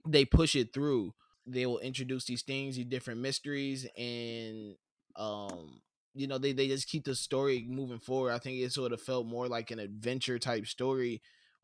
they 0.08 0.24
push 0.24 0.56
it 0.56 0.72
through 0.72 1.12
they 1.52 1.66
will 1.66 1.78
introduce 1.78 2.24
these 2.24 2.42
things, 2.42 2.76
these 2.76 2.86
different 2.86 3.20
mysteries, 3.20 3.86
and 3.96 4.76
um, 5.16 5.80
you 6.14 6.26
know, 6.26 6.38
they 6.38 6.52
they 6.52 6.68
just 6.68 6.88
keep 6.88 7.04
the 7.04 7.14
story 7.14 7.66
moving 7.68 7.98
forward. 8.00 8.32
I 8.32 8.38
think 8.38 8.58
it 8.60 8.72
sort 8.72 8.92
of 8.92 9.00
felt 9.00 9.26
more 9.26 9.48
like 9.48 9.70
an 9.70 9.78
adventure 9.78 10.38
type 10.38 10.66
story. 10.66 11.22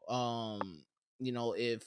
Um, 0.09 0.85
you 1.19 1.33
know, 1.33 1.55
if 1.57 1.83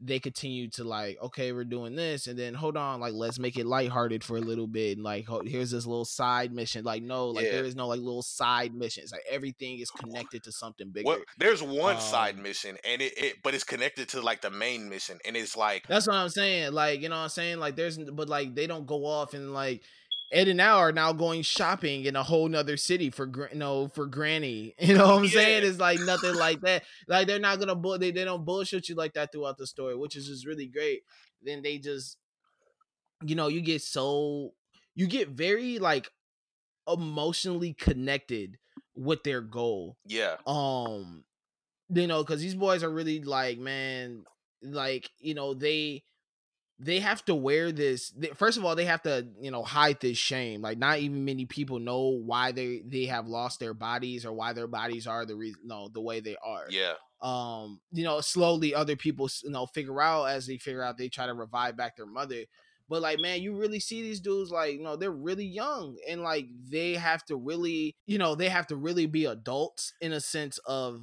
they 0.00 0.20
continue 0.20 0.68
to 0.70 0.84
like, 0.84 1.18
okay, 1.20 1.52
we're 1.52 1.64
doing 1.64 1.96
this, 1.96 2.28
and 2.28 2.38
then 2.38 2.54
hold 2.54 2.76
on, 2.76 3.00
like 3.00 3.14
let's 3.14 3.38
make 3.38 3.56
it 3.56 3.66
lighthearted 3.66 4.22
for 4.22 4.36
a 4.36 4.40
little 4.40 4.66
bit, 4.66 4.96
and 4.96 5.04
like 5.04 5.26
here's 5.44 5.72
this 5.72 5.86
little 5.86 6.04
side 6.04 6.52
mission. 6.52 6.84
Like 6.84 7.02
no, 7.02 7.28
like 7.28 7.46
yeah. 7.46 7.52
there 7.52 7.64
is 7.64 7.74
no 7.74 7.88
like 7.88 8.00
little 8.00 8.22
side 8.22 8.74
missions. 8.74 9.10
Like 9.10 9.24
everything 9.28 9.80
is 9.80 9.90
connected 9.90 10.44
to 10.44 10.52
something 10.52 10.90
bigger. 10.90 11.06
Well, 11.06 11.18
there's 11.38 11.62
one 11.62 11.96
um, 11.96 12.00
side 12.00 12.38
mission, 12.38 12.76
and 12.84 13.02
it, 13.02 13.18
it 13.18 13.36
but 13.42 13.54
it's 13.54 13.64
connected 13.64 14.08
to 14.10 14.20
like 14.20 14.40
the 14.40 14.50
main 14.50 14.88
mission, 14.88 15.18
and 15.24 15.36
it's 15.36 15.56
like 15.56 15.86
that's 15.88 16.06
what 16.06 16.16
I'm 16.16 16.28
saying. 16.28 16.72
Like 16.72 17.00
you 17.00 17.08
know 17.08 17.16
what 17.16 17.22
I'm 17.22 17.28
saying. 17.30 17.58
Like 17.58 17.74
there's 17.74 17.98
but 17.98 18.28
like 18.28 18.54
they 18.54 18.68
don't 18.68 18.86
go 18.86 19.04
off 19.04 19.34
and 19.34 19.52
like 19.52 19.82
Ed 20.30 20.48
and 20.48 20.60
Al 20.60 20.78
are 20.78 20.92
now 20.92 21.12
going 21.12 21.42
shopping 21.42 22.04
in 22.04 22.14
a 22.14 22.22
whole 22.22 22.48
nother 22.48 22.76
city 22.76 23.08
for 23.10 23.26
you 23.50 23.58
know 23.58 23.88
for 23.88 24.06
Granny. 24.06 24.74
You 24.80 24.94
know 24.94 25.06
what 25.06 25.18
I'm 25.18 25.24
yeah. 25.24 25.30
saying? 25.30 25.64
It's 25.64 25.78
like 25.78 26.00
nothing 26.00 26.34
like 26.34 26.60
that. 26.62 26.84
Like 27.06 27.26
they're 27.26 27.38
not 27.38 27.58
gonna 27.58 27.74
bull 27.74 27.98
they, 27.98 28.10
they 28.10 28.24
don't 28.24 28.44
bullshit 28.44 28.88
you 28.88 28.94
like 28.94 29.14
that 29.14 29.32
throughout 29.32 29.58
the 29.58 29.66
story, 29.66 29.96
which 29.96 30.16
is 30.16 30.26
just 30.26 30.46
really 30.46 30.66
great. 30.66 31.02
Then 31.42 31.62
they 31.62 31.78
just 31.78 32.18
you 33.24 33.34
know, 33.34 33.48
you 33.48 33.60
get 33.60 33.82
so 33.82 34.52
you 34.94 35.06
get 35.06 35.28
very 35.30 35.78
like 35.78 36.10
emotionally 36.86 37.72
connected 37.72 38.58
with 38.94 39.22
their 39.22 39.40
goal. 39.40 39.96
Yeah. 40.06 40.36
Um 40.46 41.24
you 41.88 42.06
know, 42.06 42.22
cuz 42.22 42.40
these 42.40 42.54
boys 42.54 42.82
are 42.82 42.90
really 42.90 43.22
like 43.22 43.58
man 43.58 44.24
like, 44.62 45.10
you 45.18 45.34
know, 45.34 45.54
they 45.54 46.02
they 46.80 47.00
have 47.00 47.24
to 47.24 47.34
wear 47.34 47.72
this 47.72 48.12
first 48.34 48.56
of 48.56 48.64
all 48.64 48.76
they 48.76 48.84
have 48.84 49.02
to 49.02 49.26
you 49.40 49.50
know 49.50 49.62
hide 49.62 49.98
this 50.00 50.16
shame 50.16 50.62
like 50.62 50.78
not 50.78 50.98
even 50.98 51.24
many 51.24 51.44
people 51.44 51.78
know 51.78 52.20
why 52.24 52.52
they 52.52 52.82
they 52.86 53.06
have 53.06 53.26
lost 53.26 53.58
their 53.58 53.74
bodies 53.74 54.24
or 54.24 54.32
why 54.32 54.52
their 54.52 54.68
bodies 54.68 55.06
are 55.06 55.26
the 55.26 55.34
reason 55.34 55.60
no 55.64 55.88
the 55.88 56.00
way 56.00 56.20
they 56.20 56.36
are. 56.44 56.66
Yeah. 56.70 56.94
Um 57.20 57.80
you 57.90 58.04
know 58.04 58.20
slowly 58.20 58.74
other 58.74 58.96
people 58.96 59.28
you 59.42 59.50
know 59.50 59.66
figure 59.66 60.00
out 60.00 60.26
as 60.26 60.46
they 60.46 60.58
figure 60.58 60.82
out 60.82 60.98
they 60.98 61.08
try 61.08 61.26
to 61.26 61.34
revive 61.34 61.76
back 61.76 61.96
their 61.96 62.06
mother. 62.06 62.44
But 62.88 63.02
like 63.02 63.18
man 63.18 63.42
you 63.42 63.56
really 63.56 63.80
see 63.80 64.02
these 64.02 64.20
dudes 64.20 64.50
like 64.50 64.74
you 64.74 64.82
know 64.82 64.96
they're 64.96 65.10
really 65.10 65.46
young 65.46 65.96
and 66.08 66.22
like 66.22 66.46
they 66.70 66.94
have 66.94 67.24
to 67.24 67.36
really 67.36 67.96
you 68.06 68.18
know 68.18 68.36
they 68.36 68.48
have 68.48 68.68
to 68.68 68.76
really 68.76 69.06
be 69.06 69.24
adults 69.24 69.92
in 70.00 70.12
a 70.12 70.20
sense 70.20 70.58
of 70.58 71.02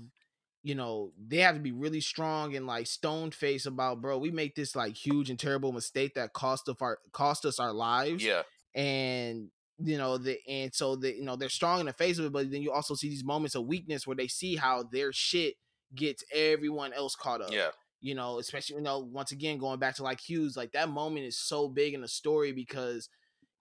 you 0.66 0.74
know, 0.74 1.12
they 1.28 1.38
have 1.38 1.54
to 1.54 1.62
be 1.62 1.72
really 1.72 2.02
strong 2.02 2.56
and 2.56 2.66
like 2.66 2.88
stone 2.88 3.30
face 3.30 3.68
about, 3.68 4.02
bro, 4.02 4.18
we 4.18 4.32
make 4.32 4.56
this 4.56 4.76
like 4.76 4.96
huge 4.96 5.30
and 5.30 5.38
terrible 5.38 5.72
mistake 5.72 6.16
that 6.16 6.34
cost 6.34 6.68
of 6.68 6.82
our 6.82 6.98
cost 7.12 7.46
us 7.46 7.60
our 7.60 7.72
lives. 7.72 8.26
Yeah. 8.26 8.42
And 8.74 9.52
you 9.78 10.00
know, 10.00 10.18
the 10.18 10.40
and 10.50 10.74
so 10.74 10.96
the 10.96 11.14
you 11.14 11.24
know 11.24 11.36
they're 11.36 11.50
strong 11.50 11.82
in 11.82 11.86
the 11.86 11.94
face 11.94 12.18
of 12.18 12.26
it, 12.26 12.34
but 12.34 12.50
then 12.50 12.64
you 12.64 12.72
also 12.72 12.96
see 12.96 13.10
these 13.10 13.24
moments 13.24 13.54
of 13.54 13.68
weakness 13.68 14.08
where 14.08 14.16
they 14.16 14.28
see 14.28 14.56
how 14.56 14.82
their 14.82 15.14
shit 15.14 15.54
gets 15.94 16.24
everyone 16.34 16.94
else 16.94 17.16
caught 17.16 17.44
up. 17.44 17.52
Yeah. 17.52 17.70
You 18.02 18.16
know, 18.16 18.40
especially 18.40 18.78
you 18.78 18.82
know, 18.82 18.98
once 18.98 19.32
again 19.32 19.60
going 19.60 19.78
back 19.78 19.98
to 19.98 20.04
like 20.04 20.20
Hughes, 20.20 20.58
like 20.58 20.72
that 20.72 20.90
moment 20.90 21.28
is 21.28 21.38
so 21.38 21.70
big 21.70 21.94
in 21.94 22.02
the 22.02 22.08
story 22.08 22.54
because, 22.54 23.08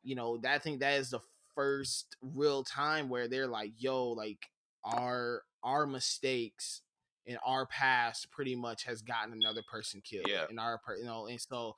you 0.02 0.14
know, 0.14 0.38
that 0.38 0.54
I 0.54 0.58
think 0.58 0.80
that 0.80 0.98
is 0.98 1.10
the 1.10 1.20
first 1.54 2.16
real 2.22 2.64
time 2.64 3.10
where 3.10 3.28
they're 3.28 3.46
like, 3.46 3.72
yo, 3.76 4.08
like 4.08 4.46
our 4.82 5.42
our 5.62 5.86
mistakes 5.86 6.80
in 7.26 7.38
our 7.44 7.66
past 7.66 8.30
pretty 8.30 8.54
much 8.54 8.84
has 8.84 9.02
gotten 9.02 9.32
another 9.32 9.62
person 9.70 10.00
killed. 10.02 10.26
Yeah. 10.28 10.44
In 10.50 10.58
our 10.58 10.80
you 10.98 11.04
know, 11.04 11.26
and 11.26 11.40
so 11.40 11.76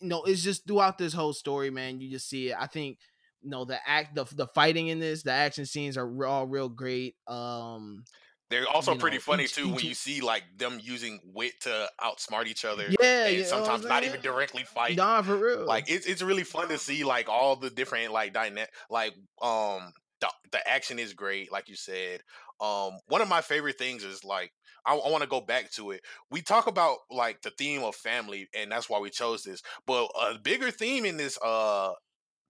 you 0.00 0.08
know, 0.08 0.24
it's 0.24 0.42
just 0.42 0.66
throughout 0.66 0.98
this 0.98 1.12
whole 1.12 1.32
story, 1.32 1.70
man, 1.70 2.00
you 2.00 2.10
just 2.10 2.28
see 2.28 2.50
it. 2.50 2.56
I 2.58 2.66
think 2.66 2.98
you 3.42 3.50
know 3.50 3.64
the 3.64 3.78
act 3.86 4.14
the 4.14 4.24
the 4.34 4.46
fighting 4.46 4.88
in 4.88 4.98
this, 4.98 5.22
the 5.22 5.32
action 5.32 5.66
scenes 5.66 5.96
are 5.96 6.26
all 6.26 6.46
real 6.46 6.68
great. 6.68 7.16
Um 7.26 8.04
they're 8.48 8.68
also 8.68 8.94
pretty 8.94 9.16
know, 9.16 9.22
funny 9.22 9.44
each, 9.44 9.54
too 9.56 9.66
each, 9.66 9.74
when 9.74 9.84
you 9.86 9.94
see 9.94 10.20
like 10.20 10.44
them 10.56 10.78
using 10.80 11.20
wit 11.34 11.54
to 11.62 11.88
outsmart 12.00 12.46
each 12.46 12.64
other. 12.64 12.86
Yeah, 13.00 13.26
and 13.26 13.44
sometimes 13.44 13.84
not 13.84 14.04
even 14.04 14.20
directly 14.20 14.62
fight. 14.62 14.96
Nah, 14.96 15.22
for 15.22 15.36
real. 15.36 15.66
Like 15.66 15.90
it's 15.90 16.06
it's 16.06 16.22
really 16.22 16.44
fun 16.44 16.68
to 16.68 16.78
see 16.78 17.02
like 17.02 17.28
all 17.28 17.56
the 17.56 17.70
different 17.70 18.12
like 18.12 18.32
dynamic 18.32 18.70
like 18.88 19.14
um 19.42 19.92
the, 20.20 20.28
the 20.52 20.68
action 20.68 20.98
is 20.98 21.12
great, 21.12 21.52
like 21.52 21.68
you 21.68 21.76
said. 21.76 22.22
Um, 22.60 22.98
one 23.08 23.20
of 23.20 23.28
my 23.28 23.40
favorite 23.40 23.78
things 23.78 24.04
is 24.04 24.24
like 24.24 24.52
I, 24.86 24.94
I 24.94 25.10
want 25.10 25.22
to 25.22 25.28
go 25.28 25.40
back 25.40 25.70
to 25.72 25.90
it. 25.90 26.02
We 26.30 26.42
talk 26.42 26.66
about 26.66 26.98
like 27.10 27.42
the 27.42 27.50
theme 27.50 27.82
of 27.82 27.94
family, 27.94 28.48
and 28.56 28.70
that's 28.70 28.88
why 28.88 28.98
we 28.98 29.10
chose 29.10 29.42
this. 29.42 29.62
But 29.86 30.10
a 30.20 30.38
bigger 30.38 30.70
theme 30.70 31.04
in 31.04 31.16
this, 31.16 31.38
uh, 31.42 31.92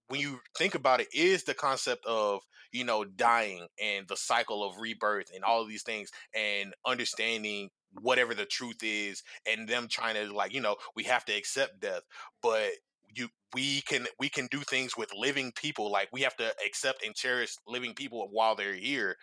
when 0.07 0.21
you 0.21 0.39
think 0.57 0.75
about 0.75 1.01
it, 1.01 1.07
is 1.13 1.43
the 1.43 1.53
concept 1.53 2.05
of 2.05 2.41
you 2.71 2.83
know 2.83 3.03
dying 3.03 3.67
and 3.83 4.07
the 4.07 4.17
cycle 4.17 4.63
of 4.63 4.79
rebirth 4.79 5.27
and 5.33 5.43
all 5.43 5.65
these 5.65 5.83
things, 5.83 6.09
and 6.35 6.73
understanding 6.85 7.69
whatever 8.01 8.35
the 8.35 8.45
truth 8.45 8.77
is 8.83 9.23
and 9.49 9.67
them 9.67 9.87
trying 9.89 10.15
to 10.15 10.31
like 10.33 10.53
you 10.53 10.61
know 10.61 10.75
we 10.95 11.03
have 11.03 11.25
to 11.25 11.33
accept 11.33 11.79
death 11.79 12.01
but 12.41 12.69
you 13.15 13.29
we 13.53 13.81
can 13.81 14.05
we 14.19 14.29
can 14.29 14.47
do 14.51 14.59
things 14.59 14.97
with 14.97 15.09
living 15.15 15.51
people 15.55 15.91
like 15.91 16.09
we 16.11 16.21
have 16.21 16.35
to 16.37 16.51
accept 16.65 17.05
and 17.05 17.15
cherish 17.15 17.55
living 17.67 17.93
people 17.93 18.27
while 18.31 18.55
they're 18.55 18.73
here. 18.73 19.15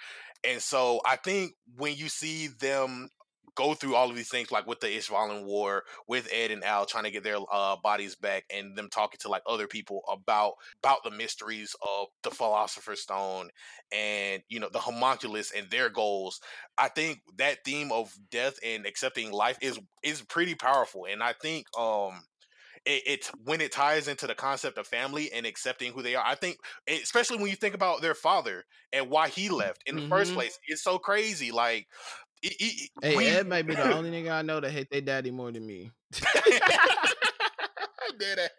And 0.47 0.61
so 0.61 1.01
i 1.07 1.17
think 1.17 1.53
when 1.77 1.97
you 1.97 2.09
see 2.09 2.49
them 2.49 3.09
go 3.55 3.75
through 3.75 3.95
all 3.95 4.11
of 4.11 4.17
these 4.17 4.29
things 4.29 4.51
like 4.51 4.67
with 4.67 4.81
the 4.81 4.89
Ishvalan 4.89 5.45
war 5.45 5.85
with 6.09 6.29
Ed 6.33 6.51
and 6.51 6.65
Al 6.65 6.87
trying 6.87 7.05
to 7.05 7.11
get 7.11 7.23
their 7.23 7.37
uh, 7.53 7.77
bodies 7.77 8.17
back 8.17 8.45
and 8.53 8.77
them 8.77 8.89
talking 8.91 9.19
to 9.23 9.29
like 9.29 9.43
other 9.47 9.67
people 9.67 10.03
about 10.11 10.55
about 10.83 11.05
the 11.05 11.11
mysteries 11.11 11.77
of 11.83 12.09
the 12.23 12.31
philosopher's 12.31 13.01
stone 13.01 13.51
and 13.93 14.43
you 14.49 14.59
know 14.59 14.69
the 14.73 14.79
homunculus 14.79 15.53
and 15.53 15.71
their 15.71 15.89
goals 15.89 16.41
I 16.77 16.89
think 16.89 17.21
that 17.39 17.65
theme 17.65 17.93
of 17.93 18.13
death 18.31 18.55
and 18.65 18.87
accepting 18.87 19.31
life 19.31 19.59
is 19.61 19.79
is 20.03 20.23
pretty 20.23 20.55
powerful. 20.55 21.07
And 21.11 21.23
I 21.23 21.35
think 21.41 21.67
um 21.79 22.23
it, 22.87 23.03
it's 23.07 23.29
when 23.45 23.61
it 23.61 23.73
ties 23.73 24.09
into 24.09 24.27
the 24.27 24.35
concept 24.35 24.79
of 24.79 24.87
family 24.87 25.33
and 25.33 25.47
accepting 25.47 25.93
who 25.93 26.03
they 26.03 26.15
are. 26.15 26.25
I 26.25 26.35
think, 26.35 26.59
especially 26.89 27.39
when 27.39 27.49
you 27.49 27.57
think 27.57 27.75
about 27.75 28.03
their 28.03 28.15
father 28.15 28.65
and 28.93 29.11
why 29.11 29.29
he 29.29 29.49
left 29.49 29.83
in 29.87 29.97
the 29.97 30.03
mm-hmm. 30.03 30.11
first 30.11 30.35
place, 30.35 30.59
it's 30.69 30.83
so 30.83 30.99
crazy. 30.99 31.51
Like, 31.51 31.87
it, 32.43 32.55
it, 32.59 32.91
hey, 33.03 33.29
Ed 33.37 33.49
might 33.49 33.67
be 33.67 33.75
the 33.75 33.95
only 33.95 34.11
nigga 34.11 34.33
I 34.33 34.43
know 34.43 34.61
that 34.61 34.71
hate 34.71 34.91
their 34.91 35.01
daddy 35.01 35.31
more 35.31 35.51
than 35.51 35.67
me. 35.67 35.91
Did 38.19 38.39
it? 38.39 38.51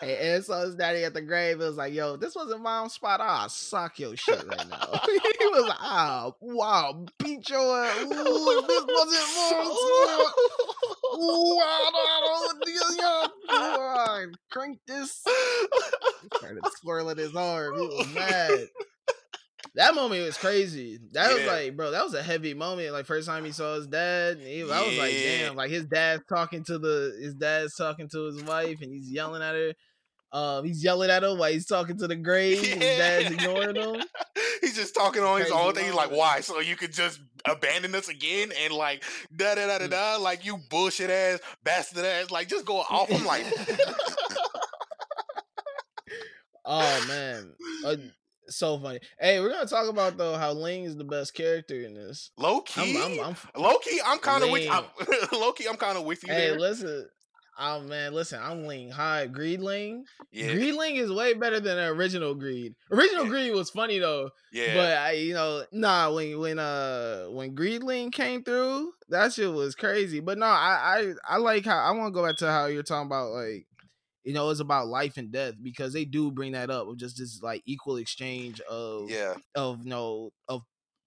hey, 0.00 0.16
Ed 0.16 0.44
saw 0.44 0.62
his 0.62 0.74
daddy 0.74 1.04
at 1.04 1.14
the 1.14 1.22
grave. 1.22 1.60
It 1.60 1.64
was 1.64 1.76
like, 1.76 1.92
yo, 1.92 2.16
this 2.16 2.34
wasn't 2.34 2.62
mom's 2.62 2.94
spot. 2.94 3.20
I'll 3.20 3.48
sock 3.48 3.98
your 3.98 4.16
shit 4.16 4.44
right 4.46 4.68
now. 4.68 5.00
he 5.06 5.46
was 5.46 5.68
like, 5.68 5.78
oh, 5.80 6.34
wow, 6.40 7.06
beat 7.18 7.48
your 7.48 7.84
ass. 7.84 7.98
Ooh, 8.04 8.64
this 8.66 8.84
wasn't 8.88 9.28
mom's 9.36 9.78
spot. 9.78 10.34
Ooh, 11.20 11.58
I 11.58 11.90
don't 11.92 12.98
know. 12.98 14.32
Crank 14.50 14.78
this. 14.86 15.22
Started 16.36 16.62
swirling 16.80 17.18
his 17.18 17.34
arm. 17.34 17.78
He 17.78 17.86
was 17.86 18.14
mad 18.14 18.68
that 19.74 19.94
moment 19.94 20.24
was 20.24 20.36
crazy. 20.36 20.98
That 21.12 21.30
yeah. 21.30 21.36
was 21.36 21.46
like, 21.46 21.76
bro, 21.76 21.90
that 21.90 22.04
was 22.04 22.14
a 22.14 22.22
heavy 22.22 22.54
moment. 22.54 22.92
Like 22.92 23.06
first 23.06 23.28
time 23.28 23.44
he 23.44 23.52
saw 23.52 23.76
his 23.76 23.86
dad, 23.86 24.38
he, 24.40 24.60
yeah. 24.60 24.74
I 24.74 24.86
was 24.86 24.98
like, 24.98 25.12
damn, 25.12 25.56
like 25.56 25.70
his 25.70 25.86
dad's 25.86 26.22
talking 26.28 26.64
to 26.64 26.78
the 26.78 27.16
his 27.20 27.34
dad's 27.34 27.74
talking 27.76 28.08
to 28.10 28.26
his 28.26 28.42
wife, 28.42 28.80
and 28.82 28.92
he's 28.92 29.10
yelling 29.10 29.42
at 29.42 29.54
her. 29.54 29.72
Um, 30.32 30.64
he's 30.64 30.82
yelling 30.82 31.10
at 31.10 31.24
him 31.24 31.38
while 31.38 31.50
he's 31.50 31.66
talking 31.66 31.98
to 31.98 32.06
the 32.06 32.16
grave. 32.16 32.62
Yeah. 32.62 32.74
His 32.74 32.78
dad's 32.78 33.30
ignoring 33.32 33.76
him. 33.76 34.02
he's 34.60 34.76
just 34.76 34.94
talking 34.94 35.22
on 35.22 35.40
his 35.40 35.50
own 35.50 35.74
thing. 35.74 35.86
He's 35.86 35.94
like, 35.94 36.10
why? 36.10 36.40
So 36.40 36.60
you 36.60 36.76
could 36.76 36.92
just 36.92 37.20
abandon 37.44 37.94
us 37.94 38.08
again 38.08 38.52
and 38.62 38.72
like 38.72 39.02
da 39.34 39.54
da 39.54 39.66
da 39.66 39.78
da 39.78 39.86
mm. 39.86 39.90
da, 39.90 40.16
like 40.20 40.44
you 40.44 40.58
bullshit 40.68 41.10
ass 41.10 41.40
bastard 41.64 42.04
ass, 42.04 42.30
like 42.30 42.48
just 42.48 42.64
go 42.64 42.78
off. 42.78 43.10
I'm 43.12 43.24
like. 43.24 43.44
oh 46.64 47.04
man, 47.08 47.52
uh, 47.84 47.96
so 48.48 48.78
funny. 48.78 49.00
Hey, 49.18 49.40
we're 49.40 49.50
gonna 49.50 49.66
talk 49.66 49.88
about 49.88 50.16
though 50.16 50.36
how 50.36 50.52
Ling 50.52 50.84
is 50.84 50.96
the 50.96 51.04
best 51.04 51.34
character 51.34 51.80
in 51.80 51.94
this. 51.94 52.30
Low 52.36 52.60
key, 52.60 52.96
I'm, 52.98 53.20
I'm, 53.20 53.36
I'm 53.54 53.62
low 53.62 53.78
key. 53.78 54.00
I'm 54.04 54.18
kind 54.18 54.44
of 54.44 54.50
with 54.50 54.68
I'm, 54.70 54.84
low 55.32 55.52
key. 55.52 55.66
I'm 55.68 55.76
kind 55.76 55.98
of 55.98 56.04
with 56.04 56.22
you. 56.26 56.32
Hey, 56.32 56.50
there. 56.50 56.60
listen. 56.60 57.08
Oh 57.58 57.80
man, 57.80 58.14
listen, 58.14 58.40
I'm 58.42 58.66
Ling 58.66 58.90
high. 58.90 59.28
Greedling. 59.28 60.02
Yeah. 60.32 60.52
Greed 60.52 60.74
Ling 60.74 60.96
is 60.96 61.12
way 61.12 61.34
better 61.34 61.60
than 61.60 61.76
the 61.76 61.88
original 61.88 62.34
Greed. 62.34 62.74
Original 62.90 63.24
yeah. 63.24 63.30
Greed 63.30 63.52
was 63.52 63.70
funny 63.70 63.98
though. 63.98 64.30
Yeah. 64.52 64.74
But 64.74 64.96
I, 64.96 65.12
you 65.12 65.34
know, 65.34 65.64
nah, 65.72 66.12
when 66.12 66.38
when 66.38 66.58
uh 66.58 67.26
when 67.26 67.54
Greedling 67.54 68.12
came 68.12 68.42
through, 68.42 68.92
that 69.08 69.32
shit 69.32 69.52
was 69.52 69.74
crazy. 69.74 70.20
But 70.20 70.38
no, 70.38 70.46
I 70.46 71.12
I 71.28 71.34
I 71.34 71.36
like 71.38 71.64
how 71.64 71.78
I 71.78 71.90
want 71.92 72.14
to 72.14 72.18
go 72.18 72.26
back 72.26 72.36
to 72.38 72.50
how 72.50 72.66
you're 72.66 72.82
talking 72.82 73.06
about 73.06 73.30
like 73.30 73.66
you 74.24 74.34
know 74.34 74.50
it's 74.50 74.60
about 74.60 74.88
life 74.88 75.16
and 75.16 75.32
death 75.32 75.54
because 75.62 75.92
they 75.92 76.04
do 76.04 76.30
bring 76.30 76.52
that 76.52 76.70
up 76.70 76.88
of 76.88 76.96
just 76.98 77.18
this 77.18 77.40
like 77.42 77.62
equal 77.66 77.96
exchange 77.96 78.60
of 78.62 79.10
yeah 79.10 79.34
of 79.54 79.82
you 79.84 79.90
know 79.90 80.30
of 80.48 80.62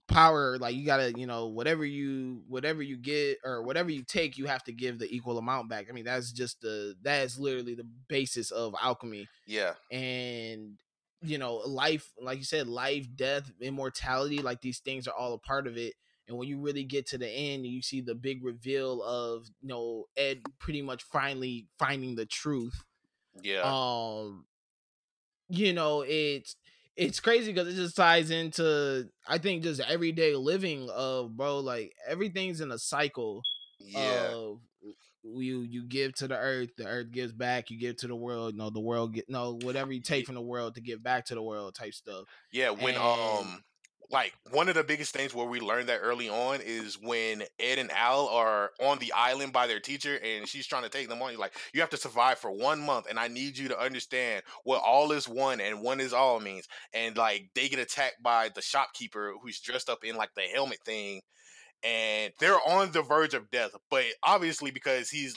power 0.07 0.57
like 0.57 0.75
you 0.75 0.85
gotta 0.85 1.13
you 1.17 1.25
know 1.25 1.47
whatever 1.47 1.85
you 1.85 2.43
whatever 2.47 2.81
you 2.81 2.97
get 2.97 3.37
or 3.43 3.63
whatever 3.63 3.89
you 3.89 4.03
take 4.03 4.37
you 4.37 4.45
have 4.45 4.63
to 4.63 4.73
give 4.73 4.99
the 4.99 5.13
equal 5.15 5.37
amount 5.37 5.69
back. 5.69 5.87
I 5.89 5.93
mean 5.93 6.05
that's 6.05 6.31
just 6.31 6.61
the 6.61 6.95
that's 7.01 7.39
literally 7.39 7.75
the 7.75 7.87
basis 8.07 8.51
of 8.51 8.75
alchemy. 8.81 9.27
Yeah. 9.47 9.73
And 9.91 10.77
you 11.21 11.37
know 11.37 11.55
life 11.55 12.11
like 12.21 12.37
you 12.37 12.43
said 12.43 12.67
life 12.67 13.07
death 13.15 13.49
immortality 13.61 14.41
like 14.41 14.59
these 14.59 14.79
things 14.79 15.07
are 15.07 15.15
all 15.15 15.33
a 15.33 15.39
part 15.39 15.67
of 15.67 15.77
it. 15.77 15.93
And 16.27 16.37
when 16.37 16.47
you 16.47 16.59
really 16.59 16.83
get 16.83 17.07
to 17.07 17.17
the 17.17 17.29
end 17.29 17.65
you 17.65 17.81
see 17.81 18.01
the 18.01 18.15
big 18.15 18.43
reveal 18.43 19.01
of 19.03 19.47
you 19.61 19.69
know 19.69 20.05
ed 20.17 20.41
pretty 20.59 20.81
much 20.81 21.03
finally 21.03 21.67
finding 21.79 22.15
the 22.15 22.25
truth. 22.25 22.83
Yeah. 23.41 23.61
Um, 23.63 24.45
you 25.49 25.73
know, 25.73 26.03
it's 26.07 26.55
it's 26.95 27.19
crazy 27.19 27.51
because 27.51 27.67
it 27.67 27.75
just 27.75 27.95
ties 27.95 28.29
into 28.29 29.09
I 29.27 29.37
think 29.37 29.63
just 29.63 29.81
everyday 29.81 30.35
living 30.35 30.89
of 30.93 31.35
bro, 31.35 31.59
like 31.59 31.93
everything's 32.07 32.61
in 32.61 32.71
a 32.71 32.77
cycle. 32.79 33.41
Yeah. 33.79 34.31
Of 34.33 34.59
you 35.23 35.61
you 35.61 35.85
give 35.87 36.13
to 36.15 36.27
the 36.27 36.37
earth, 36.37 36.69
the 36.77 36.85
earth 36.85 37.11
gives 37.11 37.31
back. 37.31 37.69
You 37.69 37.79
give 37.79 37.97
to 37.97 38.07
the 38.07 38.15
world, 38.15 38.53
you 38.53 38.59
know, 38.59 38.69
the 38.69 38.79
world 38.79 39.13
get 39.13 39.29
no 39.29 39.57
whatever 39.61 39.91
you 39.91 40.01
take 40.01 40.25
from 40.25 40.35
the 40.35 40.41
world 40.41 40.75
to 40.75 40.81
give 40.81 41.01
back 41.01 41.25
to 41.25 41.35
the 41.35 41.41
world 41.41 41.75
type 41.75 41.93
stuff. 41.93 42.25
Yeah, 42.51 42.71
when 42.71 42.95
and, 42.95 43.03
um 43.03 43.63
like 44.13 44.33
one 44.51 44.69
of 44.69 44.75
the 44.75 44.83
biggest 44.83 45.11
things 45.11 45.33
where 45.33 45.47
we 45.47 45.59
learned 45.59 45.89
that 45.89 45.99
early 46.01 46.29
on 46.29 46.59
is 46.63 46.99
when 47.01 47.41
Ed 47.59 47.79
and 47.79 47.91
Al 47.91 48.29
are 48.29 48.69
on 48.79 48.99
the 48.99 49.11
island 49.11 49.51
by 49.51 49.65
their 49.65 49.79
teacher 49.79 50.19
and 50.23 50.47
she's 50.47 50.67
trying 50.67 50.83
to 50.83 50.89
take 50.89 51.09
them 51.09 51.21
on. 51.23 51.35
Like, 51.35 51.53
you 51.73 51.81
have 51.81 51.89
to 51.89 51.97
survive 51.97 52.37
for 52.37 52.51
one 52.51 52.79
month, 52.79 53.07
and 53.09 53.19
I 53.19 53.27
need 53.27 53.57
you 53.57 53.69
to 53.69 53.79
understand 53.79 54.43
what 54.63 54.83
all 54.85 55.11
is 55.11 55.27
one 55.27 55.59
and 55.59 55.81
one 55.81 55.99
is 55.99 56.13
all 56.13 56.39
means. 56.39 56.67
And 56.93 57.17
like 57.17 57.49
they 57.55 57.67
get 57.67 57.79
attacked 57.79 58.21
by 58.21 58.49
the 58.53 58.61
shopkeeper 58.61 59.33
who's 59.41 59.59
dressed 59.59 59.89
up 59.89 60.03
in 60.03 60.15
like 60.15 60.35
the 60.35 60.43
helmet 60.43 60.79
thing, 60.85 61.21
and 61.83 62.31
they're 62.39 62.59
on 62.67 62.91
the 62.91 63.01
verge 63.01 63.33
of 63.33 63.49
death. 63.49 63.71
But 63.89 64.05
obviously, 64.21 64.69
because 64.69 65.09
he's 65.09 65.35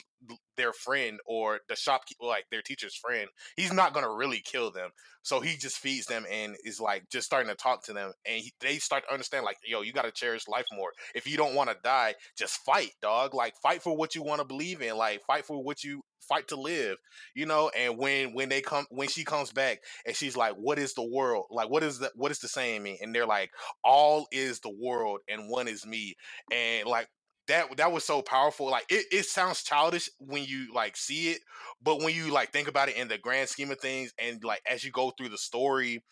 their 0.55 0.73
friend 0.73 1.19
or 1.25 1.59
the 1.69 1.75
shopkeeper, 1.75 2.25
like 2.25 2.45
their 2.51 2.61
teacher's 2.61 2.95
friend, 2.95 3.27
he's 3.55 3.73
not 3.73 3.93
gonna 3.93 4.13
really 4.13 4.41
kill 4.43 4.71
them. 4.71 4.89
So 5.23 5.39
he 5.39 5.57
just 5.57 5.77
feeds 5.77 6.05
them 6.05 6.25
and 6.31 6.55
is 6.63 6.79
like 6.79 7.09
just 7.09 7.25
starting 7.25 7.49
to 7.49 7.55
talk 7.55 7.83
to 7.85 7.93
them, 7.93 8.11
and 8.25 8.41
he, 8.41 8.53
they 8.61 8.77
start 8.77 9.03
to 9.07 9.13
understand 9.13 9.45
like, 9.45 9.57
yo, 9.65 9.81
you 9.81 9.93
gotta 9.93 10.11
cherish 10.11 10.47
life 10.47 10.65
more. 10.73 10.91
If 11.15 11.27
you 11.27 11.37
don't 11.37 11.55
want 11.55 11.69
to 11.69 11.75
die, 11.83 12.15
just 12.37 12.57
fight, 12.65 12.91
dog. 13.01 13.33
Like 13.33 13.55
fight 13.61 13.81
for 13.81 13.95
what 13.95 14.15
you 14.15 14.23
want 14.23 14.39
to 14.41 14.47
believe 14.47 14.81
in. 14.81 14.97
Like 14.97 15.21
fight 15.25 15.45
for 15.45 15.61
what 15.63 15.83
you 15.83 16.01
fight 16.27 16.47
to 16.49 16.55
live, 16.55 16.97
you 17.35 17.45
know. 17.45 17.69
And 17.77 17.97
when 17.97 18.33
when 18.33 18.49
they 18.49 18.61
come 18.61 18.85
when 18.89 19.07
she 19.07 19.23
comes 19.23 19.51
back 19.51 19.79
and 20.05 20.15
she's 20.15 20.35
like, 20.37 20.53
"What 20.55 20.79
is 20.79 20.93
the 20.93 21.03
world? 21.07 21.45
Like, 21.51 21.69
what 21.69 21.83
is 21.83 21.99
the 21.99 22.11
what 22.15 22.31
is 22.31 22.39
the 22.39 22.47
saying 22.47 22.83
mean?" 22.83 22.97
And 23.01 23.13
they're 23.13 23.25
like, 23.25 23.51
"All 23.83 24.27
is 24.31 24.59
the 24.59 24.69
world, 24.71 25.19
and 25.27 25.49
one 25.49 25.67
is 25.67 25.85
me." 25.85 26.15
And 26.51 26.87
like 26.87 27.07
that 27.47 27.77
that 27.77 27.91
was 27.91 28.03
so 28.03 28.21
powerful. 28.21 28.69
Like 28.69 28.85
it, 28.89 29.05
it 29.11 29.25
sounds 29.25 29.63
childish 29.63 30.09
when 30.19 30.43
you 30.43 30.73
like 30.73 30.97
see 30.97 31.29
it, 31.29 31.41
but 31.81 31.99
when 31.99 32.13
you 32.13 32.31
like 32.31 32.51
think 32.51 32.67
about 32.67 32.89
it 32.89 32.97
in 32.97 33.07
the 33.07 33.17
grand 33.17 33.49
scheme 33.49 33.71
of 33.71 33.79
things, 33.79 34.13
and 34.19 34.43
like 34.43 34.61
as 34.69 34.83
you 34.83 34.91
go 34.91 35.11
through 35.11 35.29
the 35.29 35.37
story, 35.37 36.03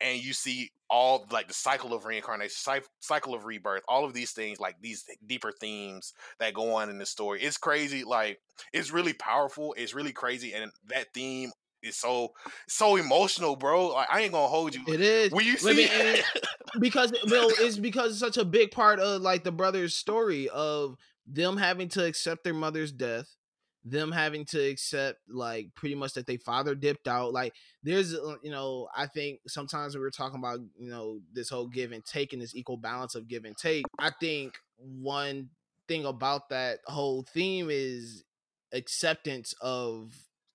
and 0.00 0.22
you 0.22 0.32
see 0.32 0.70
all 0.88 1.26
like 1.30 1.46
the 1.46 1.54
cycle 1.54 1.94
of 1.94 2.04
reincarnation, 2.04 2.82
cycle 3.00 3.34
of 3.34 3.44
rebirth, 3.44 3.82
all 3.88 4.04
of 4.04 4.12
these 4.12 4.32
things, 4.32 4.58
like 4.58 4.76
these 4.80 5.04
deeper 5.26 5.52
themes 5.60 6.12
that 6.40 6.54
go 6.54 6.74
on 6.74 6.90
in 6.90 6.98
the 6.98 7.06
story. 7.06 7.40
It's 7.42 7.58
crazy. 7.58 8.02
Like 8.04 8.38
it's 8.72 8.90
really 8.90 9.12
powerful. 9.12 9.74
It's 9.78 9.94
really 9.94 10.12
crazy, 10.12 10.52
and 10.52 10.70
that 10.88 11.08
theme 11.14 11.52
is 11.82 11.96
so 11.96 12.32
so 12.68 12.96
emotional, 12.96 13.56
bro. 13.56 13.88
Like 13.88 14.08
I 14.10 14.20
ain't 14.20 14.32
gonna 14.32 14.48
hold 14.48 14.74
you. 14.74 14.82
It 14.86 15.00
is. 15.00 15.32
When 15.32 15.44
you 15.44 15.56
see 15.56 15.84
it, 15.84 16.24
because 16.80 17.12
well, 17.30 17.50
it's 17.58 17.78
because 17.78 18.12
it's 18.12 18.20
such 18.20 18.36
a 18.36 18.44
big 18.44 18.70
part 18.70 19.00
of 19.00 19.22
like 19.22 19.44
the 19.44 19.52
brothers' 19.52 19.94
story 19.94 20.48
of 20.48 20.96
them 21.26 21.56
having 21.56 21.88
to 21.90 22.04
accept 22.04 22.44
their 22.44 22.54
mother's 22.54 22.92
death, 22.92 23.36
them 23.84 24.12
having 24.12 24.44
to 24.46 24.60
accept 24.60 25.18
like 25.28 25.68
pretty 25.74 25.94
much 25.94 26.14
that 26.14 26.26
they 26.26 26.36
father 26.36 26.74
dipped 26.74 27.08
out. 27.08 27.32
Like 27.32 27.54
there's 27.82 28.14
uh, 28.14 28.36
you 28.42 28.50
know 28.50 28.88
I 28.96 29.06
think 29.06 29.40
sometimes 29.46 29.94
when 29.94 30.02
we're 30.02 30.10
talking 30.10 30.38
about 30.38 30.60
you 30.78 30.90
know 30.90 31.20
this 31.32 31.48
whole 31.48 31.66
give 31.66 31.92
and 31.92 32.04
take 32.04 32.32
and 32.32 32.42
this 32.42 32.54
equal 32.54 32.76
balance 32.76 33.14
of 33.14 33.28
give 33.28 33.44
and 33.44 33.56
take, 33.56 33.84
I 33.98 34.10
think 34.20 34.54
one 34.76 35.50
thing 35.88 36.04
about 36.04 36.50
that 36.50 36.78
whole 36.86 37.24
theme 37.34 37.68
is 37.70 38.24
acceptance 38.72 39.54
of 39.60 40.12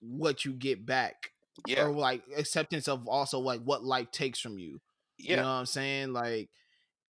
what 0.10 0.46
you 0.46 0.54
get 0.54 0.86
back 0.86 1.32
yeah 1.68 1.86
or 1.86 1.92
like 1.92 2.22
acceptance 2.38 2.88
of 2.88 3.08
also 3.08 3.40
like 3.40 3.62
what 3.62 3.84
life 3.84 4.12
takes 4.12 4.40
from 4.40 4.58
you 4.58 4.80
yeah. 5.18 5.32
you 5.32 5.36
know 5.38 5.44
what 5.44 5.50
i'm 5.50 5.66
saying 5.66 6.14
like 6.14 6.50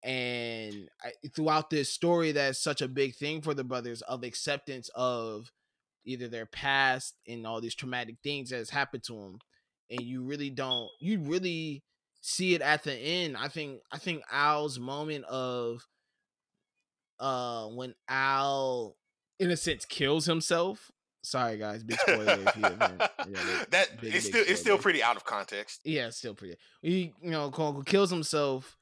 and 0.02 0.88
I, 1.02 1.12
throughout 1.34 1.70
this 1.70 1.92
story 1.92 2.32
that's 2.32 2.62
such 2.62 2.80
a 2.80 2.88
big 2.88 3.16
thing 3.16 3.42
for 3.42 3.54
the 3.54 3.64
brothers 3.64 4.02
of 4.02 4.22
acceptance 4.22 4.88
of 4.94 5.50
either 6.04 6.28
their 6.28 6.46
past 6.46 7.14
and 7.26 7.46
all 7.46 7.60
these 7.60 7.74
traumatic 7.74 8.16
things 8.22 8.50
that 8.50 8.58
has 8.58 8.70
happened 8.70 9.02
to 9.04 9.14
them 9.14 9.38
and 9.90 10.02
you 10.02 10.22
really 10.22 10.50
don't 10.50 10.88
you 11.00 11.18
really 11.20 11.82
see 12.20 12.54
it 12.54 12.62
at 12.62 12.84
the 12.84 12.94
end 12.94 13.36
i 13.36 13.48
think 13.48 13.80
i 13.92 13.98
think 13.98 14.22
al's 14.30 14.78
moment 14.78 15.24
of 15.24 15.86
uh 17.18 17.66
when 17.68 17.94
Al 18.08 18.96
in 19.38 19.50
a 19.50 19.56
sense 19.56 19.84
kills 19.84 20.26
himself. 20.26 20.90
Sorry 21.26 21.58
guys, 21.58 21.82
big 21.82 21.98
spoiler 21.98 22.38
if 22.46 22.56
you 22.56 22.62
haven't. 22.62 23.02
Yeah, 23.28 23.64
that 23.70 24.00
big, 24.00 24.14
it's 24.14 24.26
big 24.26 24.34
still 24.34 24.44
it's 24.46 24.60
still 24.60 24.78
pretty 24.78 25.02
out 25.02 25.16
of 25.16 25.24
context. 25.24 25.80
Yeah, 25.84 26.06
it's 26.06 26.18
still 26.18 26.34
pretty. 26.34 26.54
He, 26.82 27.12
you 27.20 27.32
know, 27.32 27.46
unquote, 27.46 27.84
kills 27.84 28.10
himself. 28.10 28.76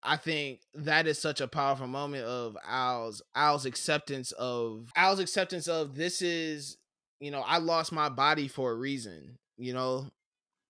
I 0.00 0.16
think 0.16 0.60
that 0.74 1.08
is 1.08 1.18
such 1.18 1.40
a 1.40 1.48
powerful 1.48 1.88
moment 1.88 2.24
of 2.24 2.56
Al's 2.64 3.20
Al's 3.34 3.66
acceptance 3.66 4.30
of 4.30 4.92
Al's 4.94 5.18
acceptance 5.18 5.66
of 5.66 5.96
this 5.96 6.22
is, 6.22 6.76
you 7.18 7.32
know, 7.32 7.42
I 7.44 7.58
lost 7.58 7.90
my 7.90 8.08
body 8.08 8.46
for 8.46 8.70
a 8.70 8.76
reason. 8.76 9.38
You 9.56 9.72
know, 9.72 10.06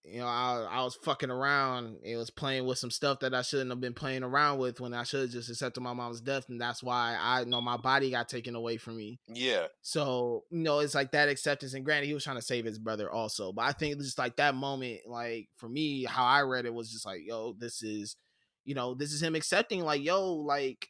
you 0.05 0.19
know, 0.19 0.27
I 0.27 0.67
I 0.69 0.83
was 0.83 0.97
fucking 0.97 1.31
around. 1.31 1.99
It 2.03 2.17
was 2.17 2.31
playing 2.31 2.67
with 2.67 2.79
some 2.79 2.91
stuff 2.91 3.21
that 3.21 3.35
I 3.35 3.43
shouldn't 3.43 3.71
have 3.71 3.81
been 3.81 3.95
playing 3.95 4.25
around 4.25 4.59
with 4.59 4.81
when 4.81 4.95
I 4.95 5.05
should 5.05 5.21
have 5.21 5.31
just 5.31 5.49
accepted 5.49 5.81
my 5.81 5.93
mom's 5.93 6.21
death, 6.21 6.49
and 6.49 6.61
that's 6.61 6.83
why 6.83 7.17
I 7.21 7.41
you 7.41 7.47
know 7.47 7.61
my 7.61 7.77
body 7.77 8.11
got 8.11 8.29
taken 8.29 8.57
away 8.57 8.79
from 8.79 8.97
me. 8.97 9.21
Yeah, 9.29 9.67
So, 9.81 10.45
you 10.51 10.63
know, 10.63 10.81
it's 10.81 10.95
like 10.95 11.13
that 11.13 11.29
acceptance. 11.29 11.75
And 11.75 11.85
granted, 11.85 12.07
he 12.07 12.15
was 12.15 12.25
trying 12.25 12.37
to 12.37 12.43
save 12.43 12.65
his 12.65 12.79
brother 12.79 13.11
also. 13.11 13.53
But 13.53 13.63
I 13.63 13.73
think 13.73 13.93
it 13.93 13.99
was 13.99 14.07
just 14.07 14.19
like 14.19 14.37
that 14.37 14.55
moment, 14.57 15.01
like 15.07 15.49
for 15.57 15.69
me, 15.69 16.05
how 16.05 16.25
I 16.25 16.43
read 16.43 16.67
it 16.67 16.75
was 16.75 16.91
just 16.91 17.07
like, 17.07 17.21
yo, 17.25 17.53
this 17.53 17.83
is, 17.83 18.17
you 18.65 18.75
know, 18.75 18.95
this 18.95 19.13
is 19.13 19.23
him 19.23 19.35
accepting, 19.37 19.83
like, 19.83 20.03
yo, 20.03 20.33
like, 20.35 20.89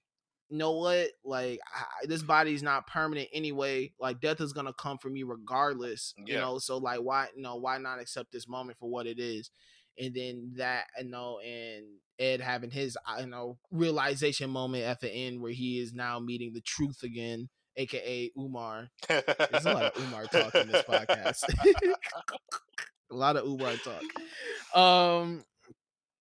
you 0.52 0.58
know 0.58 0.72
what? 0.72 1.08
Like, 1.24 1.60
I, 1.74 2.04
this 2.06 2.22
body's 2.22 2.62
not 2.62 2.86
permanent 2.86 3.30
anyway. 3.32 3.94
Like, 3.98 4.20
death 4.20 4.38
is 4.42 4.52
gonna 4.52 4.74
come 4.74 4.98
for 4.98 5.08
me 5.08 5.22
regardless. 5.22 6.12
You 6.18 6.34
know, 6.34 6.58
so 6.58 6.76
like, 6.76 7.00
why, 7.00 7.28
you 7.34 7.40
know, 7.40 7.56
why 7.56 7.78
not 7.78 7.98
accept 7.98 8.32
this 8.32 8.46
moment 8.46 8.76
for 8.78 8.90
what 8.90 9.06
it 9.06 9.18
is? 9.18 9.50
And 9.98 10.14
then 10.14 10.52
that, 10.56 10.88
you 10.98 11.08
know, 11.08 11.38
and 11.38 11.86
Ed 12.18 12.42
having 12.42 12.70
his, 12.70 12.98
uh, 13.08 13.22
you 13.22 13.28
know, 13.28 13.56
realization 13.70 14.50
moment 14.50 14.84
at 14.84 15.00
the 15.00 15.10
end 15.10 15.40
where 15.40 15.52
he 15.52 15.80
is 15.80 15.94
now 15.94 16.20
meeting 16.20 16.52
the 16.52 16.60
truth 16.60 17.02
again, 17.02 17.48
aka 17.78 18.30
Umar. 18.38 18.90
There's 19.08 19.64
a 19.64 19.72
lot 19.72 19.84
of 19.84 20.02
Umar 20.02 20.26
talk 20.26 20.54
in 20.54 20.70
this 20.70 20.82
podcast. 20.86 21.44
a 23.10 23.14
lot 23.14 23.36
of 23.36 23.46
Umar 23.46 23.72
talk. 23.76 24.78
Um, 24.78 25.44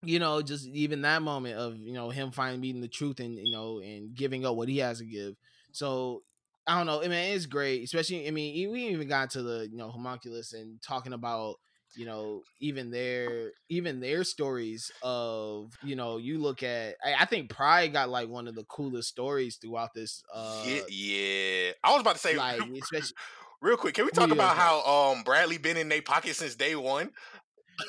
you 0.03 0.19
know, 0.19 0.41
just 0.41 0.67
even 0.67 1.01
that 1.03 1.21
moment 1.21 1.57
of 1.57 1.77
you 1.77 1.93
know 1.93 2.09
him 2.09 2.31
finally 2.31 2.59
meeting 2.59 2.81
the 2.81 2.87
truth 2.87 3.19
and 3.19 3.35
you 3.35 3.51
know 3.51 3.79
and 3.79 4.15
giving 4.15 4.45
up 4.45 4.55
what 4.55 4.69
he 4.69 4.79
has 4.79 4.99
to 4.99 5.05
give. 5.05 5.35
So 5.71 6.23
I 6.67 6.77
don't 6.77 6.85
know. 6.85 6.99
I 6.99 7.07
mean, 7.07 7.35
it's 7.35 7.45
great, 7.45 7.83
especially. 7.83 8.27
I 8.27 8.31
mean, 8.31 8.71
we 8.71 8.87
even 8.87 9.07
got 9.07 9.31
to 9.31 9.43
the 9.43 9.67
you 9.69 9.77
know 9.77 9.89
homunculus 9.89 10.53
and 10.53 10.81
talking 10.81 11.13
about 11.13 11.55
you 11.93 12.05
know 12.05 12.41
even 12.59 12.89
their 12.89 13.51
even 13.69 13.99
their 13.99 14.23
stories 14.23 14.91
of 15.01 15.73
you 15.83 15.95
know 15.95 16.17
you 16.17 16.39
look 16.39 16.63
at 16.63 16.95
I, 17.03 17.15
I 17.21 17.25
think 17.25 17.49
Pride 17.49 17.93
got 17.93 18.09
like 18.09 18.29
one 18.29 18.47
of 18.47 18.55
the 18.55 18.63
coolest 18.65 19.09
stories 19.09 19.57
throughout 19.57 19.93
this 19.93 20.23
uh 20.33 20.63
yeah, 20.65 20.81
yeah. 20.87 21.71
I 21.83 21.91
was 21.91 22.01
about 22.01 22.13
to 22.13 22.21
say 22.21 22.37
like 22.37 22.61
especially 22.79 23.15
real 23.61 23.77
quick. 23.77 23.95
Can 23.95 24.05
we 24.05 24.11
talk 24.11 24.27
you 24.27 24.33
about 24.33 24.55
how 24.55 24.81
um 24.83 25.23
Bradley 25.23 25.57
been 25.57 25.77
in 25.77 25.89
their 25.89 26.01
pocket 26.01 26.35
since 26.35 26.55
day 26.55 26.75
one? 26.75 27.11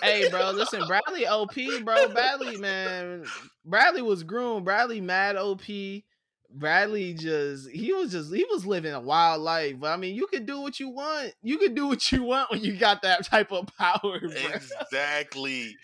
Hey, 0.02 0.28
bro, 0.30 0.50
listen, 0.54 0.86
Bradley 0.86 1.26
OP, 1.26 1.54
bro. 1.84 2.08
Bradley, 2.08 2.56
man. 2.56 3.24
Bradley 3.64 4.02
was 4.02 4.22
groomed. 4.22 4.64
Bradley 4.64 5.00
mad 5.00 5.36
OP. 5.36 5.62
Bradley 6.54 7.14
just 7.14 7.70
he 7.70 7.92
was 7.94 8.12
just 8.12 8.32
he 8.32 8.44
was 8.50 8.66
living 8.66 8.92
a 8.92 9.00
wild 9.00 9.40
life. 9.42 9.76
But 9.80 9.92
I 9.92 9.96
mean, 9.96 10.14
you 10.14 10.26
could 10.26 10.46
do 10.46 10.60
what 10.60 10.78
you 10.78 10.90
want. 10.90 11.32
You 11.42 11.58
could 11.58 11.74
do 11.74 11.86
what 11.86 12.12
you 12.12 12.24
want 12.24 12.50
when 12.50 12.62
you 12.62 12.76
got 12.76 13.02
that 13.02 13.24
type 13.24 13.52
of 13.52 13.66
power, 13.78 14.20
bro. 14.20 14.30
Exactly. 14.30 15.74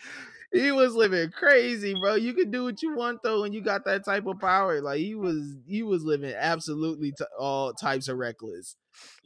He 0.53 0.72
was 0.72 0.94
living 0.94 1.30
crazy, 1.30 1.94
bro. 2.01 2.14
You 2.14 2.32
could 2.32 2.51
do 2.51 2.64
what 2.64 2.82
you 2.82 2.94
want 2.94 3.20
though 3.22 3.42
when 3.42 3.53
you 3.53 3.61
got 3.61 3.84
that 3.84 4.05
type 4.05 4.26
of 4.26 4.38
power. 4.40 4.80
Like 4.80 4.99
he 4.99 5.14
was 5.14 5.57
he 5.66 5.82
was 5.82 6.05
living 6.05 6.34
absolutely 6.34 7.12
t- 7.12 7.24
all 7.38 7.72
types 7.72 8.09
of 8.09 8.18
reckless. 8.18 8.76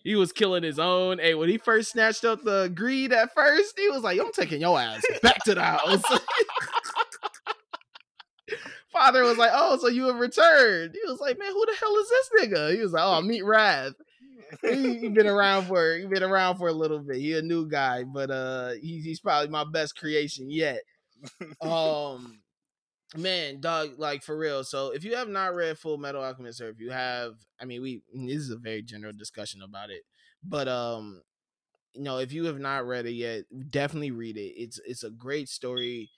He 0.04 0.16
was 0.16 0.32
killing 0.32 0.62
his 0.62 0.78
own. 0.78 1.18
Hey, 1.18 1.34
when 1.34 1.48
he 1.48 1.58
first 1.58 1.92
snatched 1.92 2.24
up 2.24 2.42
the 2.42 2.72
greed 2.74 3.12
at 3.12 3.32
first, 3.34 3.78
he 3.78 3.88
was 3.88 4.02
like, 4.02 4.18
I'm 4.20 4.32
taking 4.32 4.60
your 4.60 4.78
ass 4.78 5.02
back 5.22 5.44
to 5.44 5.54
the 5.54 5.62
house. 5.62 6.02
Father 8.92 9.22
was 9.22 9.38
like, 9.38 9.52
Oh, 9.54 9.78
so 9.78 9.88
you 9.88 10.04
have 10.06 10.16
returned. 10.16 10.94
He 10.94 11.10
was 11.10 11.20
like, 11.20 11.38
Man, 11.38 11.52
who 11.52 11.66
the 11.66 11.76
hell 11.78 11.96
is 11.96 12.08
this 12.08 12.30
nigga? 12.40 12.74
He 12.74 12.80
was 12.80 12.92
like, 12.92 13.04
Oh, 13.04 13.22
meet 13.22 13.42
he, 14.60 14.98
he 14.98 15.08
been 15.08 15.26
around 15.26 15.66
for 15.66 15.96
he 15.96 16.06
been 16.06 16.22
around 16.22 16.58
for 16.58 16.68
a 16.68 16.72
little 16.72 16.98
bit. 16.98 17.16
He 17.16 17.32
a 17.34 17.42
new 17.42 17.68
guy, 17.68 18.04
but 18.04 18.30
uh 18.30 18.72
he, 18.80 19.00
he's 19.00 19.20
probably 19.20 19.48
my 19.48 19.64
best 19.64 19.96
creation 19.96 20.50
yet. 20.50 20.80
Um 21.60 22.40
man, 23.16 23.60
dog, 23.60 23.98
like 23.98 24.22
for 24.22 24.36
real. 24.36 24.64
So 24.64 24.90
if 24.90 25.04
you 25.04 25.16
have 25.16 25.28
not 25.28 25.54
read 25.54 25.78
Full 25.78 25.98
Metal 25.98 26.22
Alchemist, 26.22 26.60
or 26.60 26.68
if 26.68 26.80
you 26.80 26.90
have, 26.90 27.34
I 27.60 27.64
mean, 27.64 27.82
we 27.82 28.02
this 28.14 28.38
is 28.38 28.50
a 28.50 28.56
very 28.56 28.82
general 28.82 29.12
discussion 29.12 29.62
about 29.62 29.90
it, 29.90 30.02
but 30.42 30.68
um, 30.68 31.22
you 31.94 32.02
know, 32.02 32.18
if 32.18 32.32
you 32.32 32.46
have 32.46 32.58
not 32.58 32.86
read 32.86 33.06
it 33.06 33.12
yet, 33.12 33.44
definitely 33.70 34.10
read 34.10 34.36
it. 34.36 34.52
It's 34.56 34.80
it's 34.86 35.04
a 35.04 35.10
great 35.10 35.48
story, 35.48 36.10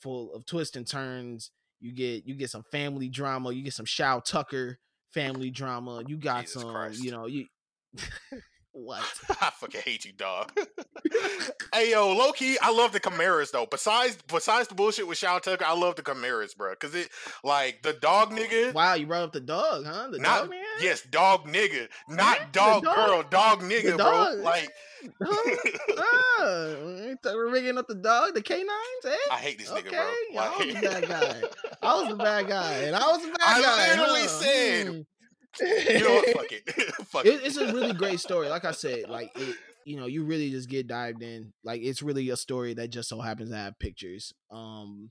full 0.00 0.32
of 0.34 0.46
twists 0.46 0.76
and 0.76 0.86
turns. 0.86 1.50
You 1.80 1.92
get 1.92 2.26
you 2.26 2.34
get 2.34 2.50
some 2.50 2.64
family 2.70 3.08
drama. 3.08 3.52
You 3.52 3.62
get 3.62 3.74
some 3.74 3.86
Shou 3.86 4.20
Tucker 4.24 4.78
family 5.12 5.50
drama. 5.50 6.02
You 6.06 6.16
got 6.16 6.42
Jesus 6.42 6.62
some, 6.62 6.70
Christ. 6.70 7.02
you 7.02 7.10
know, 7.10 7.26
you 7.26 7.46
what? 8.72 9.04
I 9.40 9.50
fucking 9.50 9.80
hate 9.82 10.04
you, 10.04 10.12
dog. 10.12 10.52
hey 11.74 11.90
yo, 11.90 12.12
low 12.14 12.32
key, 12.32 12.56
I 12.60 12.72
love 12.72 12.92
the 12.92 13.00
Chimeras 13.00 13.50
though. 13.50 13.66
Besides 13.70 14.18
besides 14.28 14.68
the 14.68 14.74
bullshit 14.74 15.06
with 15.06 15.18
Shou 15.18 15.38
Tucker, 15.40 15.64
I 15.64 15.74
love 15.74 15.96
the 15.96 16.02
Chimeras, 16.02 16.54
bro. 16.54 16.74
Cause 16.76 16.94
it 16.94 17.08
like 17.44 17.82
the 17.82 17.92
dog 17.92 18.30
nigga. 18.32 18.72
Wow, 18.72 18.94
you 18.94 19.06
brought 19.06 19.22
up 19.24 19.32
the 19.32 19.40
dog, 19.40 19.84
huh? 19.86 20.08
The 20.10 20.18
not 20.18 20.40
dog 20.42 20.50
man. 20.50 20.64
yes, 20.80 21.02
dog 21.02 21.46
nigga, 21.46 21.88
not 22.08 22.38
Yeah, 22.38 22.46
dog, 22.52 22.84
dog- 22.84 22.96
girl, 22.96 23.22
dog 23.30 23.60
nigga, 23.62 23.96
dog. 23.96 24.36
bro. 24.36 24.42
Like 24.42 24.70
thought 27.22 27.34
we're 27.34 27.50
rigging 27.50 27.78
up 27.78 27.86
the 27.88 27.94
dog, 27.94 28.34
the 28.34 28.42
canines, 28.42 28.68
eh? 29.04 29.16
I 29.30 29.36
hate 29.38 29.58
this 29.58 29.68
nigga, 29.70 29.86
Okay, 29.88 30.14
bro. 30.32 30.40
I 30.42 30.48
was 30.48 30.58
Like, 30.66 30.74
the 30.74 30.88
bad 30.88 31.08
guy. 31.08 31.42
I 31.82 31.94
was 32.00 32.08
the 32.08 32.16
bad 32.16 32.46
guy, 32.48 32.72
and 32.84 32.96
I 32.96 33.06
was 33.08 33.22
the 33.22 33.28
bad 33.38 33.38
I 33.40 33.62
guy. 33.62 33.88
literally 33.90 34.20
huh? 34.22 34.28
said, 34.28 34.86
Hmm. 34.86 35.00
You 35.60 36.00
know 36.00 36.14
what? 36.14 36.28
Fuck 36.36 36.52
it, 36.52 36.94
fuck 37.06 37.26
It- 37.26 37.34
it. 37.34 37.46
it's 37.46 37.56
a 37.56 37.72
really 37.72 37.92
great 37.92 38.20
story. 38.26 38.48
Like 38.48 38.64
I 38.64 38.72
said, 38.72 39.08
like 39.08 39.30
it, 39.36 39.56
you 39.84 39.96
know, 39.96 40.06
you 40.06 40.24
really 40.24 40.50
just 40.50 40.68
get 40.68 40.86
dived 40.86 41.22
in. 41.22 41.52
Like 41.64 41.82
it's 41.82 42.02
really 42.02 42.28
a 42.30 42.36
story 42.36 42.74
that 42.74 42.88
just 42.88 43.08
so 43.08 43.20
happens 43.20 43.50
to 43.50 43.56
have 43.56 43.78
pictures. 43.78 44.32
Um, 44.50 45.10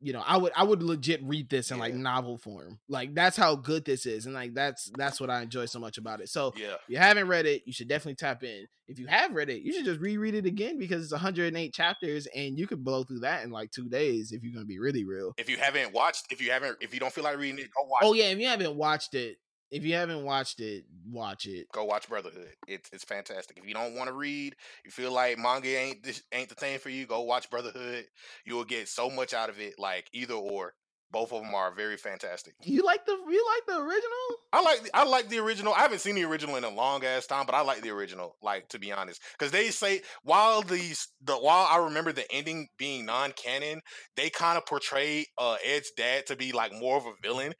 you 0.00 0.12
know, 0.12 0.22
I 0.26 0.36
would 0.36 0.52
I 0.54 0.62
would 0.62 0.82
legit 0.82 1.22
read 1.24 1.48
this 1.48 1.70
in 1.70 1.78
like 1.78 1.94
novel 1.94 2.36
form. 2.36 2.78
Like 2.88 3.14
that's 3.14 3.36
how 3.36 3.56
good 3.56 3.84
this 3.86 4.04
is, 4.04 4.26
and 4.26 4.34
like 4.34 4.52
that's 4.54 4.90
that's 4.96 5.20
what 5.20 5.30
I 5.30 5.40
enjoy 5.42 5.64
so 5.66 5.78
much 5.78 5.96
about 5.96 6.20
it. 6.20 6.28
So 6.28 6.52
Yeah, 6.56 6.74
if 6.74 6.80
you 6.88 6.98
haven't 6.98 7.28
read 7.28 7.46
it, 7.46 7.62
you 7.64 7.72
should 7.72 7.88
definitely 7.88 8.16
tap 8.16 8.42
in. 8.44 8.66
If 8.88 8.98
you 8.98 9.06
have 9.06 9.32
read 9.34 9.48
it, 9.48 9.62
you 9.62 9.72
should 9.72 9.86
just 9.86 10.00
reread 10.00 10.34
it 10.34 10.44
again 10.46 10.78
because 10.78 11.02
it's 11.02 11.12
108 11.12 11.72
chapters 11.74 12.28
and 12.36 12.58
you 12.58 12.66
could 12.66 12.84
blow 12.84 13.02
through 13.04 13.20
that 13.20 13.42
in 13.42 13.50
like 13.50 13.70
two 13.70 13.88
days 13.88 14.32
if 14.32 14.44
you're 14.44 14.52
gonna 14.52 14.66
be 14.66 14.78
really 14.78 15.04
real. 15.04 15.32
if 15.38 15.48
you 15.48 15.56
haven't 15.56 15.92
watched, 15.94 16.26
if 16.30 16.40
you 16.42 16.50
haven't, 16.50 16.76
if 16.82 16.92
you 16.94 17.00
don't 17.00 17.12
feel 17.12 17.24
like 17.24 17.38
reading 17.38 17.58
it, 17.58 17.70
go 17.76 17.84
watch. 17.88 18.02
Oh 18.04 18.12
it. 18.12 18.18
yeah, 18.18 18.24
if 18.26 18.38
you 18.38 18.46
haven't 18.48 18.76
watched 18.76 19.14
it, 19.14 19.38
if 19.70 19.84
you 19.84 19.94
haven't 19.94 20.24
watched 20.24 20.60
it, 20.60 20.84
watch 21.10 21.46
it. 21.46 21.66
Go 21.72 21.84
watch 21.84 22.08
Brotherhood. 22.08 22.54
It's 22.68 22.88
it's 22.92 23.04
fantastic. 23.04 23.58
If 23.58 23.66
you 23.66 23.74
don't 23.74 23.94
want 23.94 24.08
to 24.08 24.14
read, 24.14 24.54
you 24.84 24.90
feel 24.90 25.12
like 25.12 25.38
manga 25.38 25.68
ain't 25.68 26.02
this 26.02 26.22
ain't 26.32 26.48
the 26.48 26.54
thing 26.54 26.78
for 26.78 26.88
you. 26.90 27.06
Go 27.06 27.22
watch 27.22 27.50
Brotherhood. 27.50 28.04
You 28.44 28.54
will 28.54 28.64
get 28.64 28.88
so 28.88 29.10
much 29.10 29.34
out 29.34 29.50
of 29.50 29.58
it. 29.58 29.74
Like 29.78 30.08
either 30.12 30.34
or, 30.34 30.74
both 31.10 31.32
of 31.32 31.42
them 31.42 31.54
are 31.54 31.74
very 31.74 31.96
fantastic. 31.96 32.54
You 32.62 32.84
like 32.84 33.06
the 33.06 33.12
you 33.12 33.46
like 33.54 33.66
the 33.66 33.82
original? 33.82 34.26
I 34.52 34.62
like 34.62 34.82
the- 34.84 34.96
I 34.96 35.04
like 35.04 35.28
the 35.28 35.38
original. 35.38 35.74
I 35.74 35.80
haven't 35.80 36.00
seen 36.00 36.14
the 36.14 36.24
original 36.24 36.56
in 36.56 36.64
a 36.64 36.70
long 36.70 37.04
ass 37.04 37.26
time, 37.26 37.46
but 37.46 37.54
I 37.54 37.62
like 37.62 37.82
the 37.82 37.90
original. 37.90 38.36
Like 38.42 38.68
to 38.68 38.78
be 38.78 38.92
honest, 38.92 39.20
because 39.38 39.52
they 39.52 39.70
say 39.70 40.02
while 40.22 40.62
these 40.62 41.08
the 41.22 41.34
while 41.34 41.66
I 41.70 41.84
remember 41.84 42.12
the 42.12 42.30
ending 42.32 42.68
being 42.78 43.04
non 43.06 43.32
canon, 43.32 43.80
they 44.16 44.30
kind 44.30 44.58
of 44.58 44.66
portray 44.66 45.26
uh 45.38 45.56
Ed's 45.64 45.90
dad 45.96 46.26
to 46.26 46.36
be 46.36 46.52
like 46.52 46.72
more 46.72 46.96
of 46.96 47.06
a 47.06 47.12
villain. 47.22 47.52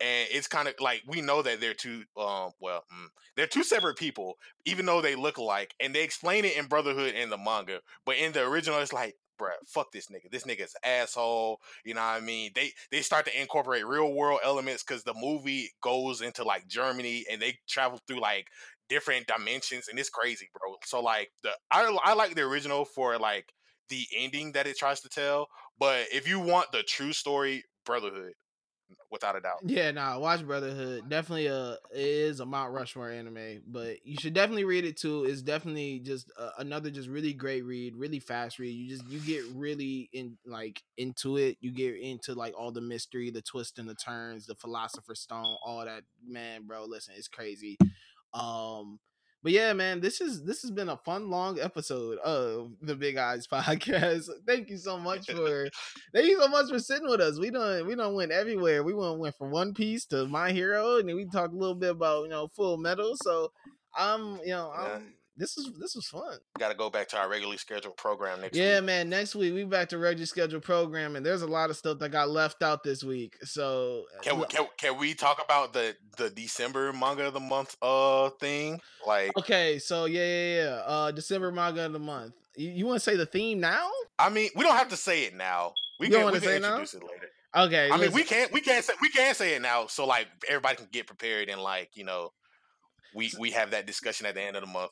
And 0.00 0.28
it's 0.30 0.46
kind 0.46 0.68
of 0.68 0.74
like 0.80 1.02
we 1.06 1.20
know 1.20 1.42
that 1.42 1.60
they're 1.60 1.74
two, 1.74 2.04
um, 2.16 2.52
well, 2.60 2.84
mm, 2.92 3.08
they're 3.36 3.46
two 3.46 3.64
separate 3.64 3.96
people, 3.96 4.34
even 4.64 4.86
though 4.86 5.00
they 5.00 5.14
look 5.14 5.38
alike. 5.38 5.74
And 5.80 5.94
they 5.94 6.04
explain 6.04 6.44
it 6.44 6.56
in 6.56 6.66
Brotherhood 6.66 7.14
in 7.14 7.30
the 7.30 7.38
manga, 7.38 7.80
but 8.04 8.16
in 8.16 8.32
the 8.32 8.46
original, 8.46 8.78
it's 8.80 8.92
like, 8.92 9.16
bruh, 9.40 9.50
fuck 9.66 9.92
this 9.92 10.08
nigga. 10.08 10.30
This 10.30 10.44
nigga's 10.44 10.74
asshole. 10.84 11.60
You 11.84 11.94
know 11.94 12.00
what 12.00 12.20
I 12.20 12.20
mean? 12.20 12.50
They 12.54 12.72
they 12.90 13.00
start 13.02 13.26
to 13.26 13.40
incorporate 13.40 13.86
real 13.86 14.12
world 14.12 14.40
elements 14.44 14.82
because 14.82 15.04
the 15.04 15.14
movie 15.14 15.70
goes 15.80 16.20
into 16.20 16.44
like 16.44 16.68
Germany 16.68 17.24
and 17.30 17.40
they 17.40 17.58
travel 17.68 18.00
through 18.06 18.20
like 18.20 18.46
different 18.88 19.26
dimensions 19.26 19.88
and 19.88 19.98
it's 19.98 20.10
crazy, 20.10 20.48
bro. 20.52 20.76
So 20.84 21.00
like 21.00 21.30
the 21.42 21.50
I 21.70 21.96
I 22.04 22.14
like 22.14 22.34
the 22.34 22.42
original 22.42 22.84
for 22.84 23.18
like 23.18 23.52
the 23.88 24.06
ending 24.16 24.52
that 24.52 24.66
it 24.66 24.76
tries 24.76 25.00
to 25.00 25.08
tell, 25.08 25.48
but 25.78 26.06
if 26.12 26.28
you 26.28 26.40
want 26.40 26.72
the 26.72 26.82
true 26.82 27.12
story, 27.12 27.64
Brotherhood. 27.84 28.34
Without 29.10 29.36
a 29.36 29.40
doubt. 29.40 29.58
Yeah, 29.64 29.90
nah, 29.90 30.18
watch 30.18 30.44
Brotherhood. 30.44 31.08
Definitely 31.08 31.46
a 31.46 31.72
it 31.72 31.78
is 32.00 32.40
a 32.40 32.46
Mount 32.46 32.72
Rushmore 32.72 33.10
anime, 33.10 33.62
but 33.66 34.04
you 34.04 34.16
should 34.20 34.34
definitely 34.34 34.64
read 34.64 34.84
it 34.84 34.96
too. 34.96 35.24
It's 35.24 35.42
definitely 35.42 36.00
just 36.00 36.30
uh, 36.38 36.50
another 36.58 36.90
just 36.90 37.08
really 37.08 37.32
great 37.32 37.64
read, 37.64 37.96
really 37.96 38.20
fast 38.20 38.58
read. 38.58 38.70
You 38.70 38.88
just 38.88 39.08
you 39.08 39.20
get 39.20 39.44
really 39.54 40.08
in 40.12 40.36
like 40.46 40.82
into 40.96 41.36
it. 41.36 41.56
You 41.60 41.72
get 41.72 41.96
into 41.96 42.34
like 42.34 42.54
all 42.58 42.70
the 42.70 42.80
mystery, 42.80 43.30
the 43.30 43.42
twists 43.42 43.78
and 43.78 43.88
the 43.88 43.94
turns, 43.94 44.46
the 44.46 44.54
philosopher's 44.54 45.20
stone, 45.20 45.56
all 45.64 45.84
that. 45.84 46.04
Man, 46.26 46.66
bro, 46.66 46.84
listen, 46.84 47.14
it's 47.16 47.28
crazy. 47.28 47.78
Um 48.34 48.98
but 49.42 49.52
yeah, 49.52 49.72
man, 49.72 50.00
this 50.00 50.20
is 50.20 50.42
this 50.44 50.62
has 50.62 50.70
been 50.70 50.88
a 50.88 50.96
fun 50.96 51.30
long 51.30 51.60
episode 51.60 52.18
of 52.18 52.72
the 52.82 52.94
Big 52.94 53.16
Eyes 53.16 53.46
podcast. 53.52 54.28
Thank 54.46 54.70
you 54.70 54.78
so 54.78 54.98
much 54.98 55.30
for 55.30 55.68
thank 56.14 56.26
you 56.26 56.40
so 56.40 56.48
much 56.48 56.68
for 56.68 56.78
sitting 56.78 57.08
with 57.08 57.20
us. 57.20 57.38
We 57.38 57.50
don't 57.50 57.86
we 57.86 57.94
don't 57.94 58.14
went 58.14 58.32
everywhere. 58.32 58.82
We 58.82 58.94
went 58.94 59.18
went 59.18 59.36
from 59.36 59.50
One 59.50 59.74
Piece 59.74 60.04
to 60.06 60.26
My 60.26 60.52
Hero, 60.52 60.96
and 60.96 61.08
then 61.08 61.16
we 61.16 61.26
talked 61.26 61.54
a 61.54 61.56
little 61.56 61.74
bit 61.74 61.90
about 61.90 62.24
you 62.24 62.30
know 62.30 62.48
Full 62.48 62.78
Metal. 62.78 63.14
So 63.22 63.52
I'm 63.96 64.38
you 64.44 64.50
know 64.50 64.72
I'm 64.72 65.14
this 65.38 65.56
is 65.56 65.70
this 65.78 65.94
was 65.94 66.06
fun. 66.06 66.38
Got 66.58 66.68
to 66.68 66.74
go 66.74 66.90
back 66.90 67.08
to 67.08 67.18
our 67.18 67.28
regularly 67.28 67.56
scheduled 67.56 67.96
program 67.96 68.40
next 68.40 68.54
week. 68.54 68.62
yeah, 68.62 68.80
week. 68.80 68.86
man. 68.86 69.08
Next 69.08 69.34
week 69.34 69.54
we 69.54 69.64
back 69.64 69.88
to 69.90 69.98
regular 69.98 70.26
scheduled 70.26 70.64
program, 70.64 71.16
and 71.16 71.24
there's 71.24 71.42
a 71.42 71.46
lot 71.46 71.70
of 71.70 71.76
stuff 71.76 71.98
that 72.00 72.10
got 72.10 72.28
left 72.28 72.62
out 72.62 72.82
this 72.82 73.04
week. 73.04 73.36
So 73.42 74.04
can 74.22 74.38
we 74.38 74.46
can, 74.46 74.66
can 74.76 74.98
we 74.98 75.14
talk 75.14 75.42
about 75.42 75.72
the 75.72 75.94
the 76.16 76.28
December 76.30 76.92
manga 76.92 77.28
of 77.28 77.34
the 77.34 77.40
month 77.40 77.76
uh 77.80 78.30
thing? 78.40 78.80
Like 79.06 79.36
okay, 79.38 79.78
so 79.78 80.06
yeah, 80.06 80.20
yeah, 80.20 80.54
yeah. 80.62 80.82
Uh, 80.84 81.10
December 81.12 81.52
manga 81.52 81.86
of 81.86 81.92
the 81.92 81.98
month. 81.98 82.34
You, 82.56 82.70
you 82.70 82.86
want 82.86 82.96
to 82.96 83.04
say 83.04 83.16
the 83.16 83.26
theme 83.26 83.60
now? 83.60 83.88
I 84.18 84.30
mean, 84.30 84.50
we 84.56 84.64
don't 84.64 84.76
have 84.76 84.88
to 84.88 84.96
say 84.96 85.24
it 85.24 85.36
now. 85.36 85.72
We 86.00 86.06
you 86.06 86.12
can, 86.12 86.32
we 86.32 86.40
can 86.40 86.56
introduce 86.56 86.94
it 86.94 87.02
later. 87.02 87.28
Okay. 87.56 87.86
I 87.90 87.96
listen. 87.96 88.00
mean, 88.00 88.12
we 88.12 88.24
can't 88.24 88.52
we 88.52 88.60
can't 88.60 88.84
say 88.84 88.92
we 89.00 89.10
can't 89.10 89.36
say 89.36 89.54
it 89.54 89.62
now, 89.62 89.86
so 89.86 90.04
like 90.04 90.26
everybody 90.48 90.76
can 90.76 90.88
get 90.90 91.06
prepared 91.06 91.48
and 91.48 91.62
like 91.62 91.90
you 91.94 92.04
know, 92.04 92.30
we 93.14 93.32
we 93.38 93.52
have 93.52 93.70
that 93.70 93.86
discussion 93.86 94.26
at 94.26 94.34
the 94.34 94.42
end 94.42 94.56
of 94.56 94.62
the 94.62 94.68
month. 94.68 94.90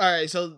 All 0.00 0.10
right, 0.10 0.30
so 0.30 0.56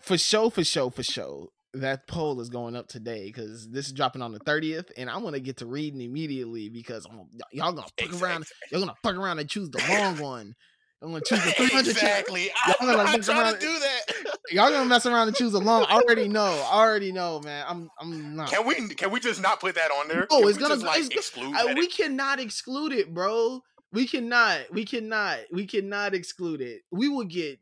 for 0.00 0.16
show, 0.16 0.50
for 0.50 0.62
show, 0.62 0.88
for 0.88 1.02
show, 1.02 1.50
that 1.74 2.06
poll 2.06 2.40
is 2.40 2.48
going 2.48 2.76
up 2.76 2.86
today 2.86 3.26
because 3.26 3.68
this 3.68 3.86
is 3.86 3.92
dropping 3.92 4.22
on 4.22 4.30
the 4.30 4.38
30th, 4.38 4.92
and 4.96 5.10
I'm 5.10 5.24
gonna 5.24 5.40
get 5.40 5.56
to 5.56 5.66
reading 5.66 6.00
immediately 6.00 6.68
because 6.68 7.04
I'm, 7.10 7.26
y'all 7.50 7.72
gonna 7.72 7.88
fuck 7.98 8.06
exactly. 8.06 8.28
around, 8.28 8.46
y'all 8.70 8.80
gonna 8.80 8.94
fuck 9.02 9.16
around 9.16 9.40
and 9.40 9.48
choose 9.48 9.68
the 9.70 9.82
long 9.88 10.18
one. 10.20 10.54
I'm 11.02 11.10
gonna 11.10 11.24
choose 11.26 11.44
the 11.44 11.50
300 11.50 11.90
exactly. 11.90 12.50
Y'all 12.68 12.88
gonna 12.88 13.02
I'm 13.02 13.20
trying 13.22 13.54
to 13.54 13.58
do 13.58 13.66
that. 13.66 14.00
Y'all 14.52 14.70
gonna 14.70 14.88
mess 14.88 15.06
around 15.06 15.26
and 15.26 15.36
choose 15.36 15.54
a 15.54 15.58
long. 15.58 15.84
I 15.88 15.96
already 15.96 16.28
know. 16.28 16.64
I 16.70 16.78
already 16.78 17.10
know, 17.10 17.40
man. 17.40 17.64
I'm. 17.68 17.90
I'm 18.00 18.36
not. 18.36 18.48
Can 18.48 18.64
we? 18.64 18.94
Can 18.94 19.10
we 19.10 19.18
just 19.18 19.42
not 19.42 19.58
put 19.58 19.74
that 19.74 19.90
on 19.90 20.06
there? 20.06 20.28
Oh, 20.30 20.40
can 20.40 20.48
it's 20.50 20.58
gonna 20.58 20.74
just, 20.74 20.86
like 20.86 21.12
exclude. 21.12 21.52
I, 21.52 21.74
we 21.74 21.88
cannot 21.88 22.38
exclude 22.38 22.92
it, 22.92 23.12
bro. 23.12 23.60
We 23.92 24.06
cannot. 24.06 24.72
We 24.72 24.84
cannot. 24.84 25.38
We 25.52 25.66
cannot 25.66 26.14
exclude 26.14 26.60
it. 26.60 26.82
We 26.92 27.08
will 27.08 27.24
get 27.24 27.58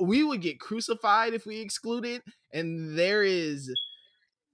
we 0.00 0.24
would 0.24 0.40
get 0.40 0.60
crucified 0.60 1.34
if 1.34 1.46
we 1.46 1.60
exclude 1.60 2.04
it 2.04 2.22
and 2.52 2.98
there 2.98 3.22
is 3.22 3.70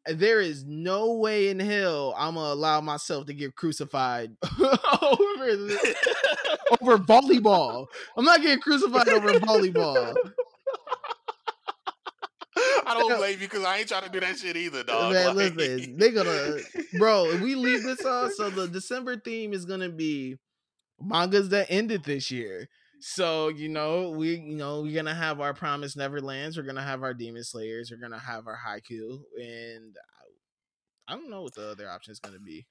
there 0.06 0.40
is 0.40 0.64
no 0.64 1.14
way 1.14 1.48
in 1.48 1.58
hell 1.58 2.14
I'm 2.16 2.34
gonna 2.34 2.52
allow 2.52 2.80
myself 2.80 3.26
to 3.26 3.34
get 3.34 3.56
crucified 3.56 4.36
over 4.60 4.68
over 6.80 6.98
volleyball. 6.98 7.86
I'm 8.16 8.24
not 8.24 8.42
getting 8.42 8.60
crucified 8.60 9.08
over 9.08 9.32
volleyball. 9.34 10.14
I 12.86 12.94
don't 12.94 13.18
blame 13.18 13.32
you 13.32 13.48
because 13.48 13.64
I 13.64 13.78
ain't 13.78 13.88
trying 13.88 14.04
to 14.04 14.08
do 14.08 14.20
that 14.20 14.38
shit 14.38 14.56
either, 14.56 14.84
dog. 14.84 15.12
Man, 15.12 15.36
like... 15.36 15.56
listen, 15.56 15.96
they 15.96 16.12
gonna, 16.12 16.58
bro. 16.98 17.26
If 17.26 17.40
we 17.40 17.54
leave 17.56 17.82
this 17.82 18.04
on, 18.04 18.32
so 18.32 18.48
the 18.48 18.68
December 18.68 19.16
theme 19.16 19.52
is 19.52 19.64
gonna 19.64 19.88
be 19.88 20.36
mangas 21.00 21.48
that 21.50 21.66
ended 21.68 22.04
this 22.04 22.30
year. 22.30 22.68
So 23.00 23.48
you 23.48 23.68
know 23.68 24.10
we 24.10 24.36
you 24.36 24.56
know 24.56 24.82
we're 24.82 24.94
gonna 24.94 25.14
have 25.14 25.40
our 25.40 25.54
Promise 25.54 25.96
Neverlands. 25.96 26.56
We're 26.56 26.64
gonna 26.64 26.82
have 26.82 27.02
our 27.02 27.14
Demon 27.14 27.44
Slayers. 27.44 27.90
We're 27.90 28.00
gonna 28.00 28.18
have 28.18 28.46
our 28.46 28.58
Haikyu, 28.58 29.20
and 29.38 29.96
I, 31.08 31.12
I 31.12 31.16
don't 31.16 31.30
know 31.30 31.42
what 31.42 31.54
the 31.54 31.70
other 31.70 31.90
option 31.90 32.12
is 32.12 32.20
gonna 32.20 32.40
be. 32.40 32.66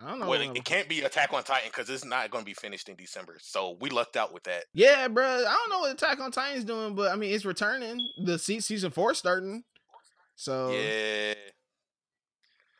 I 0.00 0.10
don't 0.10 0.20
know. 0.20 0.28
Well, 0.28 0.40
it, 0.40 0.56
it, 0.56 0.64
can't 0.64 0.88
be 0.88 1.00
Attack 1.00 1.32
on 1.32 1.42
Titan 1.42 1.70
because 1.70 1.90
it's 1.90 2.04
not 2.04 2.30
going 2.30 2.44
to 2.44 2.46
be 2.46 2.54
finished 2.54 2.88
in 2.88 2.94
December. 2.94 3.36
So 3.40 3.76
we 3.80 3.90
lucked 3.90 4.16
out 4.16 4.32
with 4.32 4.44
that. 4.44 4.64
Yeah, 4.72 5.08
bro. 5.08 5.24
I 5.24 5.42
don't 5.42 5.70
know 5.70 5.80
what 5.80 5.90
Attack 5.90 6.20
on 6.20 6.30
Titan's 6.30 6.64
doing, 6.64 6.94
but 6.94 7.10
I 7.10 7.16
mean, 7.16 7.34
it's 7.34 7.44
returning. 7.44 7.98
The 8.24 8.38
season 8.38 8.92
four 8.92 9.14
starting. 9.14 9.64
So 10.36 10.70
yeah, 10.70 11.34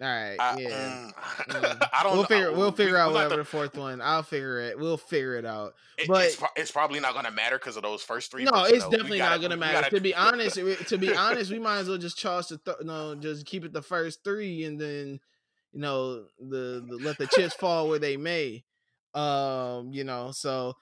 all 0.00 0.06
right, 0.06 0.36
I, 0.38 0.60
yeah. 0.60 1.10
Mm, 1.48 1.88
I 1.92 2.02
don't. 2.04 2.16
We'll 2.16 2.24
figure. 2.24 2.52
We'll, 2.52 2.70
figure 2.70 2.94
we, 2.94 3.00
out 3.00 3.12
whatever 3.12 3.38
the, 3.38 3.44
fourth 3.44 3.76
one. 3.76 4.00
I'll 4.00 4.22
figure 4.22 4.60
it. 4.60 4.78
We'll 4.78 4.96
figure 4.96 5.34
it 5.34 5.44
out. 5.44 5.74
It, 5.96 6.06
but 6.06 6.26
it's, 6.26 6.42
it's, 6.54 6.70
probably 6.70 7.00
not 7.00 7.14
going 7.14 7.24
to 7.24 7.32
matter 7.32 7.58
because 7.58 7.76
of 7.76 7.82
those 7.82 8.02
first 8.02 8.30
three. 8.30 8.44
No, 8.44 8.62
it's 8.64 8.84
definitely 8.84 9.18
gotta, 9.18 9.34
not 9.34 9.40
going 9.40 9.50
to 9.50 9.56
matter. 9.56 9.82
Gotta, 9.82 9.96
to 9.96 10.00
be 10.00 10.14
honest, 10.14 10.54
to 10.88 10.98
be 10.98 11.12
honest, 11.12 11.50
we 11.50 11.58
might 11.58 11.78
as 11.78 11.88
well 11.88 11.98
just 11.98 12.16
charge 12.16 12.46
the 12.46 12.58
th- 12.58 12.76
no, 12.82 13.16
just 13.16 13.44
keep 13.44 13.64
it 13.64 13.72
the 13.72 13.82
first 13.82 14.22
three, 14.22 14.62
and 14.62 14.80
then 14.80 15.18
you 15.72 15.80
know 15.80 16.26
the, 16.38 16.84
the 16.88 17.00
let 17.02 17.18
the 17.18 17.26
chips 17.26 17.54
fall 17.54 17.88
where 17.88 17.98
they 17.98 18.16
may. 18.16 18.62
Um, 19.14 19.92
you 19.92 20.04
know, 20.04 20.30
so 20.30 20.74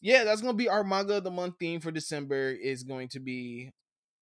yeah, 0.00 0.24
that's 0.24 0.40
gonna 0.40 0.54
be 0.54 0.68
our 0.68 0.82
manga 0.82 1.18
of 1.18 1.24
the 1.24 1.30
month 1.30 1.54
theme 1.60 1.78
for 1.80 1.92
December. 1.92 2.50
Is 2.50 2.82
going 2.82 3.10
to 3.10 3.20
be 3.20 3.70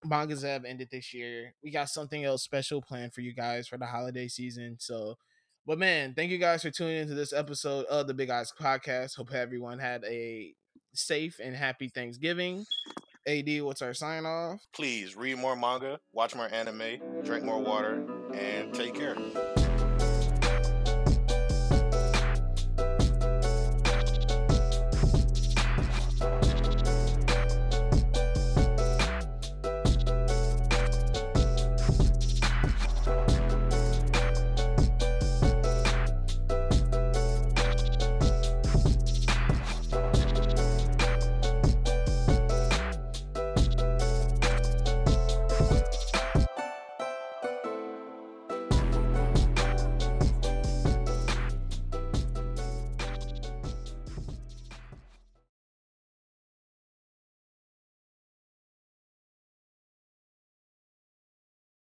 mangas 0.05 0.43
have 0.43 0.65
ended 0.65 0.89
this 0.91 1.13
year. 1.13 1.53
We 1.63 1.71
got 1.71 1.89
something 1.89 2.23
else 2.23 2.43
special 2.43 2.81
planned 2.81 3.13
for 3.13 3.21
you 3.21 3.33
guys 3.33 3.67
for 3.67 3.77
the 3.77 3.85
holiday 3.85 4.27
season. 4.27 4.77
So, 4.79 5.15
but 5.65 5.79
man, 5.79 6.13
thank 6.15 6.31
you 6.31 6.37
guys 6.37 6.61
for 6.61 6.71
tuning 6.71 6.97
into 6.97 7.15
this 7.15 7.33
episode 7.33 7.85
of 7.85 8.07
the 8.07 8.13
Big 8.13 8.29
Eyes 8.29 8.53
Podcast. 8.59 9.15
Hope 9.15 9.33
everyone 9.33 9.79
had 9.79 10.03
a 10.05 10.53
safe 10.93 11.39
and 11.43 11.55
happy 11.55 11.89
Thanksgiving. 11.89 12.65
AD, 13.27 13.63
what's 13.63 13.81
our 13.81 13.93
sign 13.93 14.25
off? 14.25 14.59
Please 14.73 15.15
read 15.15 15.37
more 15.39 15.55
manga, 15.55 15.99
watch 16.13 16.35
more 16.35 16.49
anime, 16.53 16.99
drink 17.23 17.43
more 17.43 17.59
water, 17.59 18.05
and 18.33 18.73
take 18.73 18.93
care. 18.93 19.15